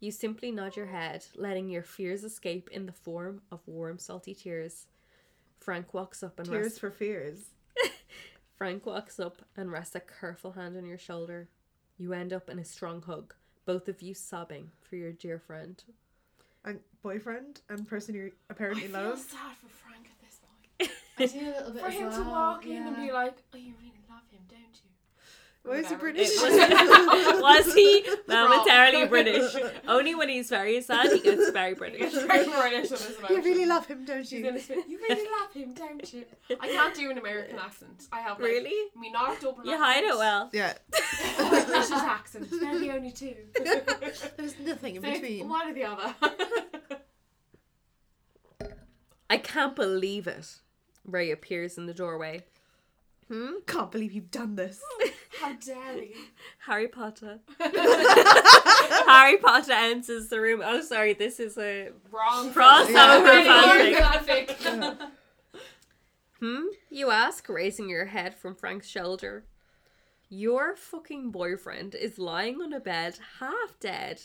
[0.00, 4.34] You simply nod your head, letting your fears escape in the form of warm, salty
[4.34, 4.86] tears.
[5.60, 6.78] Frank walks up and Tears rests.
[6.78, 7.53] for fears.
[8.56, 11.48] Frank walks up and rests a careful hand on your shoulder.
[11.98, 13.34] You end up in a strong hug,
[13.66, 15.82] both of you sobbing for your dear friend.
[16.64, 19.18] And boyfriend and person you apparently I apparently feel love.
[19.18, 20.90] sad for Frank at this point.
[21.18, 23.06] I do a little bit For as him to well, walk in and yeah.
[23.06, 24.73] be like, "Oh, you really love him, don't you?"
[25.66, 26.28] Why is he British?
[26.42, 29.56] Was, was he momentarily British?
[29.88, 32.12] Only when he's very sad, he gets very He's British.
[32.12, 34.42] very British on his you really love him, don't you?
[34.44, 36.24] gonna you really love him, don't you?
[36.60, 38.08] I can't do an American accent.
[38.12, 38.90] I have like, Really?
[38.94, 39.66] me not Dublin.
[39.66, 40.50] You hide it accent, well.
[40.52, 40.74] Yeah.
[41.38, 42.48] or British accent.
[42.50, 43.34] They're the only two.
[44.36, 45.48] There's nothing in So between.
[45.48, 46.14] one or the other.
[49.30, 50.56] I can't believe it.
[51.06, 52.44] Ray appears in the doorway.
[53.28, 53.52] Hmm?
[53.66, 54.80] Can't believe you've done this.
[55.40, 56.14] How dare you?
[56.66, 57.40] Harry Potter.
[57.58, 60.62] Harry Potter enters the room.
[60.64, 61.90] Oh, sorry, this is a.
[62.10, 62.52] Wrong.
[62.52, 64.12] Crossover Yeah.
[64.22, 64.46] fanfic.
[64.56, 64.96] fanfic.
[66.40, 66.64] Hmm?
[66.90, 69.44] You ask, raising your head from Frank's shoulder.
[70.28, 74.20] Your fucking boyfriend is lying on a bed, half dead,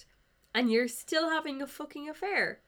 [0.54, 2.60] and you're still having a fucking affair.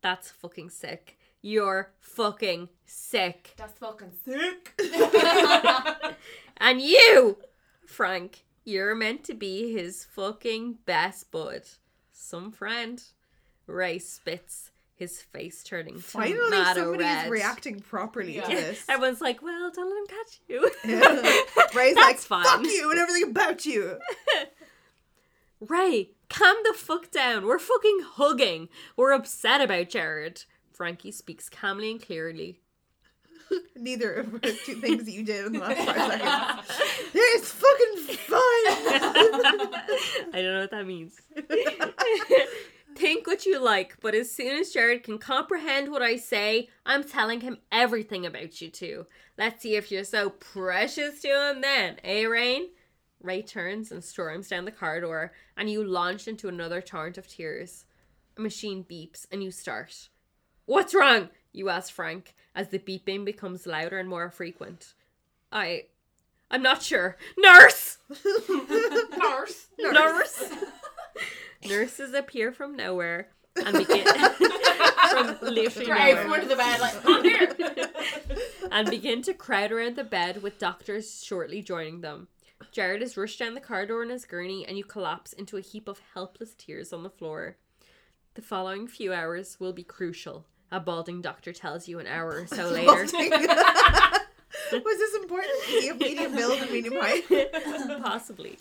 [0.00, 1.18] That's fucking sick.
[1.42, 3.54] You're fucking sick.
[3.56, 4.80] That's fucking sick.
[6.58, 7.38] And you,
[7.86, 11.62] Frank, you're meant to be his fucking best bud.
[12.12, 13.02] Some friend.
[13.66, 17.24] Ray spits, his face turning Finally, tomato somebody red.
[17.24, 18.42] is reacting properly Yeah.
[18.42, 18.84] to this.
[18.88, 20.70] Everyone's like, well, don't let him catch you.
[21.76, 22.44] Ray's like, fine.
[22.44, 23.98] fuck you and everything about you.
[25.60, 27.46] Ray, calm the fuck down.
[27.46, 28.68] We're fucking hugging.
[28.96, 30.44] We're upset about Jared.
[30.72, 32.60] Frankie speaks calmly and clearly.
[33.76, 37.12] Neither of the two things that you did in the last five seconds.
[37.14, 38.38] It's fucking fine.
[40.34, 41.20] I don't know what that means.
[42.94, 47.02] Think what you like, but as soon as Jared can comprehend what I say, I'm
[47.02, 49.06] telling him everything about you two.
[49.38, 52.68] Let's see if you're so precious to him then, eh, Rain?
[53.22, 57.86] Ray turns and storms down the corridor, and you launch into another torrent of tears.
[58.36, 60.08] A machine beeps, and you start.
[60.66, 61.28] What's wrong?
[61.52, 64.94] You ask Frank, as the beeping becomes louder and more frequent.
[65.50, 65.86] I.
[66.50, 67.16] I'm not sure.
[67.38, 67.98] Nurse!
[69.16, 69.66] Nurse.
[69.78, 70.52] Nurse.
[71.64, 74.06] Nurses appear from nowhere and begin
[75.10, 77.88] from literally out nowhere from the bed, like, I'm here.
[78.70, 82.28] and begin to crowd around the bed with doctors shortly joining them.
[82.70, 85.88] Jared is rushed down the corridor in his gurney and you collapse into a heap
[85.88, 87.56] of helpless tears on the floor.
[88.34, 90.46] The following few hours will be crucial.
[90.72, 92.88] A balding doctor tells you an hour or so later.
[94.72, 95.52] Was this important?
[95.68, 97.24] Is he of medium build and medium height?
[98.02, 98.58] Possibly.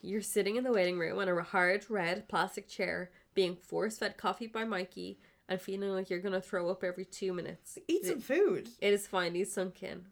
[0.00, 4.16] You're sitting in the waiting room on a hard red plastic chair, being force fed
[4.16, 5.18] coffee by Mikey,
[5.48, 7.78] and feeling like you're gonna throw up every two minutes.
[7.88, 8.68] Eat some food.
[8.80, 10.06] It is finally sunk in.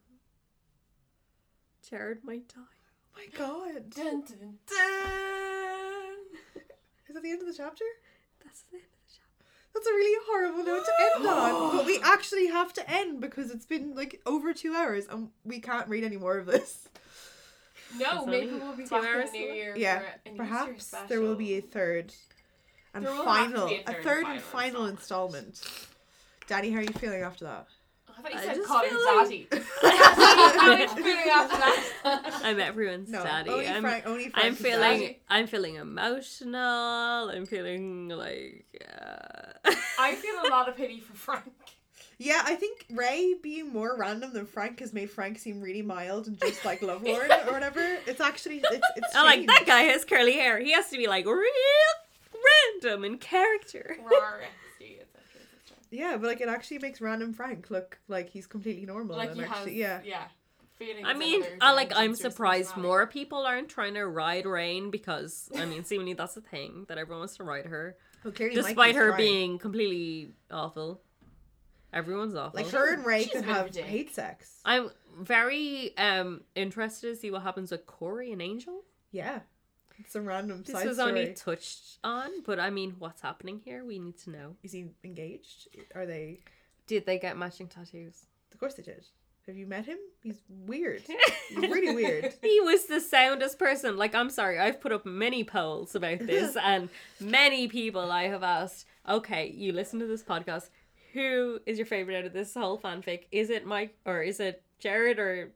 [1.89, 2.63] Jared might die.
[3.15, 3.91] Oh my god.
[3.91, 6.17] Dun, dun, dun.
[7.09, 7.85] Is that the end of the chapter?
[8.45, 8.96] That's the end of the chapter.
[9.77, 11.77] That's a really horrible note to end on.
[11.77, 15.61] But we actually have to end because it's been like over two hours and we
[15.61, 16.89] can't read any more of this.
[17.99, 19.75] No, It's maybe we'll be two back in hours the new year.
[19.77, 21.07] Yeah, for a Perhaps special.
[21.09, 22.13] there will be a third
[22.95, 24.87] and There will have to final, be a a third third and and final final
[24.87, 25.61] installment.
[26.49, 27.67] Danny, how are you feeling after that?
[28.19, 29.65] I thought you I said just call feel like- daddy.
[29.83, 32.41] How are you feeling after that?
[32.45, 33.51] I'm everyone's No, daddy.
[33.51, 34.07] only I'm, Frank.
[34.07, 34.81] Only Frank I'm is feeling.
[34.81, 35.21] daddy.
[35.29, 37.31] I'm feeling emotional.
[37.31, 38.65] I'm feeling like.
[38.91, 39.36] Uh...
[39.99, 41.53] I feel a lot of pity for Frank.
[42.19, 46.27] Yeah, I think Ray being more random than Frank has made Frank seem really mild
[46.29, 47.99] and just like lovelorn or whatever.
[48.07, 49.15] It's actually it's it's.
[49.15, 50.59] I like that guy has curly hair.
[50.59, 51.37] He has to be like real
[52.83, 53.99] random in character.
[54.03, 54.41] Rar,
[54.81, 55.77] XD, et cetera, et cetera.
[55.91, 59.17] Yeah, but like it actually makes random Frank look like he's completely normal.
[59.17, 60.01] Like and he has, yeah.
[60.05, 60.25] yeah.
[61.05, 61.93] I mean, I like.
[61.93, 65.85] I'm dimensions to his surprised more people aren't trying to ride Rain because I mean,
[65.85, 69.19] seemingly that's the thing that everyone wants to ride her, Well, clearly despite her trying.
[69.19, 71.01] being completely awful.
[71.93, 72.61] Everyone's awful.
[72.63, 74.61] like her and Ray She's could a bit of have a hate sex.
[74.65, 74.91] I'm
[75.21, 78.83] very um interested to see what happens with Corey and Angel.
[79.13, 79.41] Yeah,
[79.99, 81.11] it's a random This side was story.
[81.11, 83.85] only touched on, but I mean, what's happening here?
[83.85, 84.57] We need to know.
[84.63, 85.69] Is he engaged?
[85.95, 86.41] Are they?
[86.87, 88.27] Did they get matching tattoos?
[88.53, 89.07] Of course they did.
[89.47, 89.99] Have you met him?
[90.25, 91.03] He's weird.
[91.49, 92.35] He's really weird.
[92.43, 93.97] He was the soundest person.
[93.97, 96.89] Like, I'm sorry, I've put up many polls about this, and
[97.21, 100.71] many people I have asked, okay, you listen to this podcast,
[101.13, 103.27] who is your favorite out of this whole fanfic?
[103.31, 105.53] Is it Mike, or is it Jared, or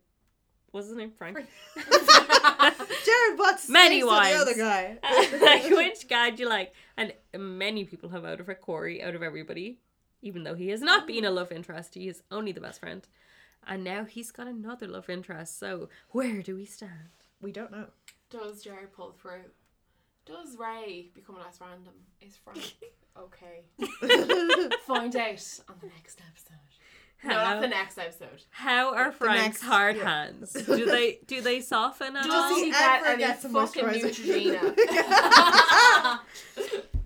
[0.70, 1.10] what's his name?
[1.18, 1.38] Frank?
[1.76, 3.68] Jared Watts.
[3.68, 4.40] Many the wives.
[4.40, 4.98] other guy.
[5.40, 6.72] like, which guy do you like?
[6.96, 9.78] And many people have voted for Corey out of everybody,
[10.22, 11.94] even though he has not been a love interest.
[11.94, 13.04] He is only the best friend.
[13.66, 15.58] And now he's got another love interest.
[15.58, 17.10] So, where do we stand?
[17.42, 17.86] we don't know.
[18.30, 19.44] Does Jared pull through?
[20.26, 21.94] Does Ray become less random?
[22.20, 22.74] Is Frank
[23.18, 23.64] okay?
[24.86, 26.58] Find out on the next episode.
[27.24, 28.42] No, How- not the next episode.
[28.50, 30.04] How are Frank's next- hard yeah.
[30.04, 30.52] hands?
[30.66, 32.54] Do they do they soften at Does all?
[32.56, 33.84] he he get ever any get some fucking?
[33.84, 34.74] Neutrogena?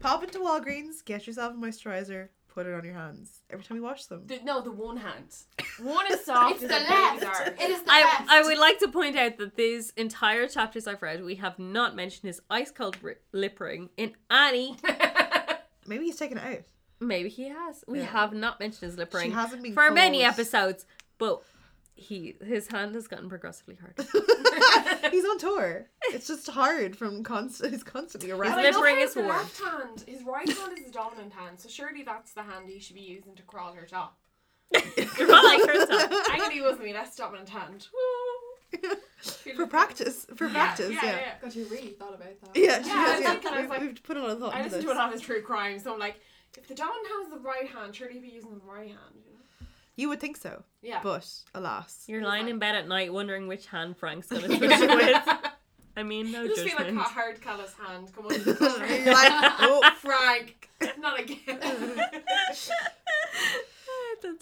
[0.01, 3.83] Pop into Walgreens, get yourself a moisturizer, put it on your hands every time you
[3.83, 4.23] wash them.
[4.27, 5.27] The- no, the one hand.
[5.83, 7.61] One is soft It's the a left.
[7.61, 8.31] It is the I, left.
[8.31, 11.97] I would like to point out that these entire chapters I've read, we have not
[11.97, 14.77] mentioned his ice cold ri- lip ring in any.
[15.87, 16.63] Maybe he's taken it out.
[17.01, 17.85] Maybe he has.
[17.89, 18.07] We Yeah.
[18.07, 20.87] have not mentioned his lip She ring hasn't been for many episodes,
[21.19, 21.43] but
[21.97, 24.05] he his hand has gotten progressively harder.
[25.11, 25.86] he's on tour.
[26.12, 27.73] It's just hard from constant.
[27.73, 28.53] He's constantly around.
[28.59, 31.59] I lip ring how is the left hand, his right hand is his dominant hand,
[31.61, 34.19] so surely that's the hand he should be using to crawl her top.
[34.73, 36.11] Crawling her top.
[36.31, 37.86] I'm gonna use my less dominant hand.
[39.57, 40.27] for practice.
[40.36, 41.11] For Yeah, practice, yeah, yeah.
[41.16, 41.32] yeah.
[41.41, 42.57] God, you really thought about that.
[42.61, 43.31] Yeah, she Yeah, has, yeah.
[43.32, 44.93] thinking, I was We've, like- we've put a lot of thought I into listen to
[44.93, 46.16] a lot of true crime, so I'm like,
[46.59, 49.15] if the dominant hand is the right hand, surely he'd be using the right hand.
[49.27, 49.34] You know?
[49.97, 51.01] You would think so, Yeah.
[51.03, 52.05] but alas.
[52.09, 55.29] You're lying in bed at night wondering which hand Frank's gonna touch you with.
[55.97, 58.33] I mean, no I just feel like a hard callous hand come on.
[58.45, 59.91] You're like, oh.
[60.01, 60.69] Frank,
[60.99, 61.39] not again.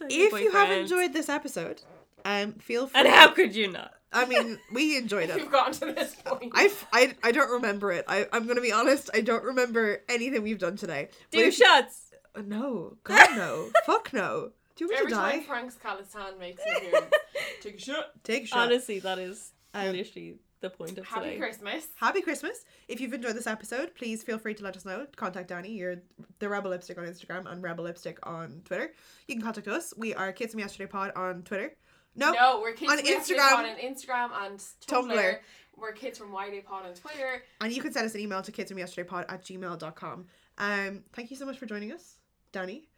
[0.08, 1.82] If you have enjoyed this episode,
[2.24, 3.00] um, feel free.
[3.00, 3.92] and how could you not?
[4.14, 5.36] I mean, we enjoyed it.
[5.36, 6.52] We've gotten to this point.
[6.54, 8.04] I, I, I don't remember it.
[8.08, 9.10] I, I'm gonna be honest.
[9.14, 11.08] I don't remember anything we've done today.
[11.30, 12.12] But Do shots.
[12.34, 14.52] Uh, No, God no, fuck no.
[14.76, 15.46] Do you want me Every to time die?
[15.46, 17.14] Frank's callous hand makes an appearance,
[17.60, 18.04] take a shot.
[18.24, 18.58] Take a shot.
[18.68, 21.38] Honestly, that is Um, literally the point of Happy today.
[21.38, 21.86] Christmas.
[21.96, 22.64] Happy Christmas!
[22.88, 25.06] If you've enjoyed this episode, please feel free to let us know.
[25.16, 25.72] Contact Danny.
[25.72, 25.96] You're
[26.38, 28.92] the Rebel Lipstick on Instagram and Rebel Lipstick on Twitter.
[29.26, 29.92] You can contact us.
[29.96, 31.72] We are Kids from Yesterday Pod on Twitter.
[32.14, 33.50] No, No, we're kids on from Yesterday Instagram.
[33.54, 35.16] Pod on Instagram and Tumblr.
[35.16, 35.38] Tumblr.
[35.76, 37.42] We're kids from YD Pod on Twitter.
[37.60, 40.26] and you can send us an email to kidsfromyesterdaypod at gmail.com.
[40.58, 42.18] Um, thank you so much for joining us,
[42.52, 42.88] Danny.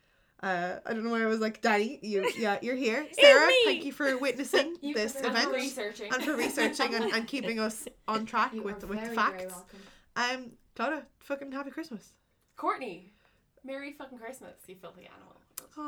[0.45, 3.07] Uh, I don't know why I was like, Daddy, you, yeah, you're here.
[3.19, 6.13] Sarah, thank you for witnessing You- this and event for researching.
[6.13, 9.43] and for researching and, and keeping us on track You with with very, facts.
[9.43, 9.79] very welcome.
[10.17, 12.13] Um, Clara, fucking happy Christmas.
[12.57, 13.13] Courtney,
[13.65, 15.41] Merry fucking Christmas, you filthy animal.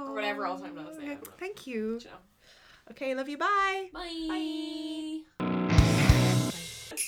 [0.09, 0.79] Or whatever all time.
[0.79, 1.17] Aw, Yeah.
[1.39, 1.99] Thank you.
[2.01, 2.17] You know.
[2.93, 3.37] Okay, love you.
[3.37, 3.91] Bye.
[3.93, 5.21] Bye.
[5.39, 7.07] Bye.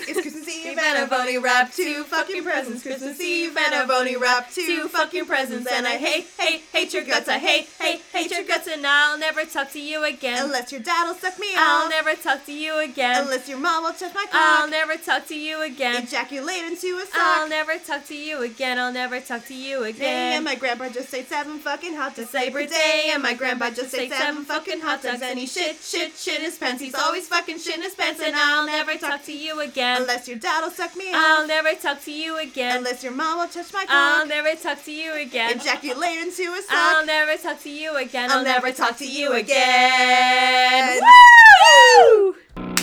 [0.00, 2.82] It's Christmas Eve and I've only wrapped two fucking presents.
[2.82, 5.70] Christmas Eve and I've only wrapped two fucking presents.
[5.70, 7.28] And I hate, hate, hate your guts.
[7.28, 8.68] I hate, hate, hate your guts.
[8.68, 10.44] and I'll never talk to you again.
[10.44, 11.58] Unless your dad'll suck me out.
[11.58, 11.90] I'll off.
[11.90, 13.22] never talk to you again.
[13.22, 14.30] Unless your mom will touch my car.
[14.34, 16.02] I'll never talk to you again.
[16.04, 17.14] Ejaculate into a sock.
[17.14, 18.78] I'll never talk to you again.
[18.78, 20.34] I'll never talk to you again.
[20.34, 22.34] and my grandpa just ate seven fucking hot dogs.
[22.34, 25.22] Labor Day and my grandpa just ate seven fucking hot dogs.
[25.22, 26.82] And he shit, shit, shit his pants.
[26.82, 28.20] He's always fucking shit his pants.
[28.22, 30.02] and I'll never talk to you again again.
[30.02, 31.14] Unless your dad'll suck me in.
[31.14, 32.78] I'll never talk to you again.
[32.78, 33.90] Unless your mom will touch my cock.
[33.90, 35.58] I'll never talk to you again.
[35.58, 36.70] Ejaculate into a sock.
[36.70, 38.30] I'll never talk to you again.
[38.30, 40.98] I'll, I'll never, talk, talk to you again.
[40.98, 41.00] again.
[41.98, 42.75] Woo!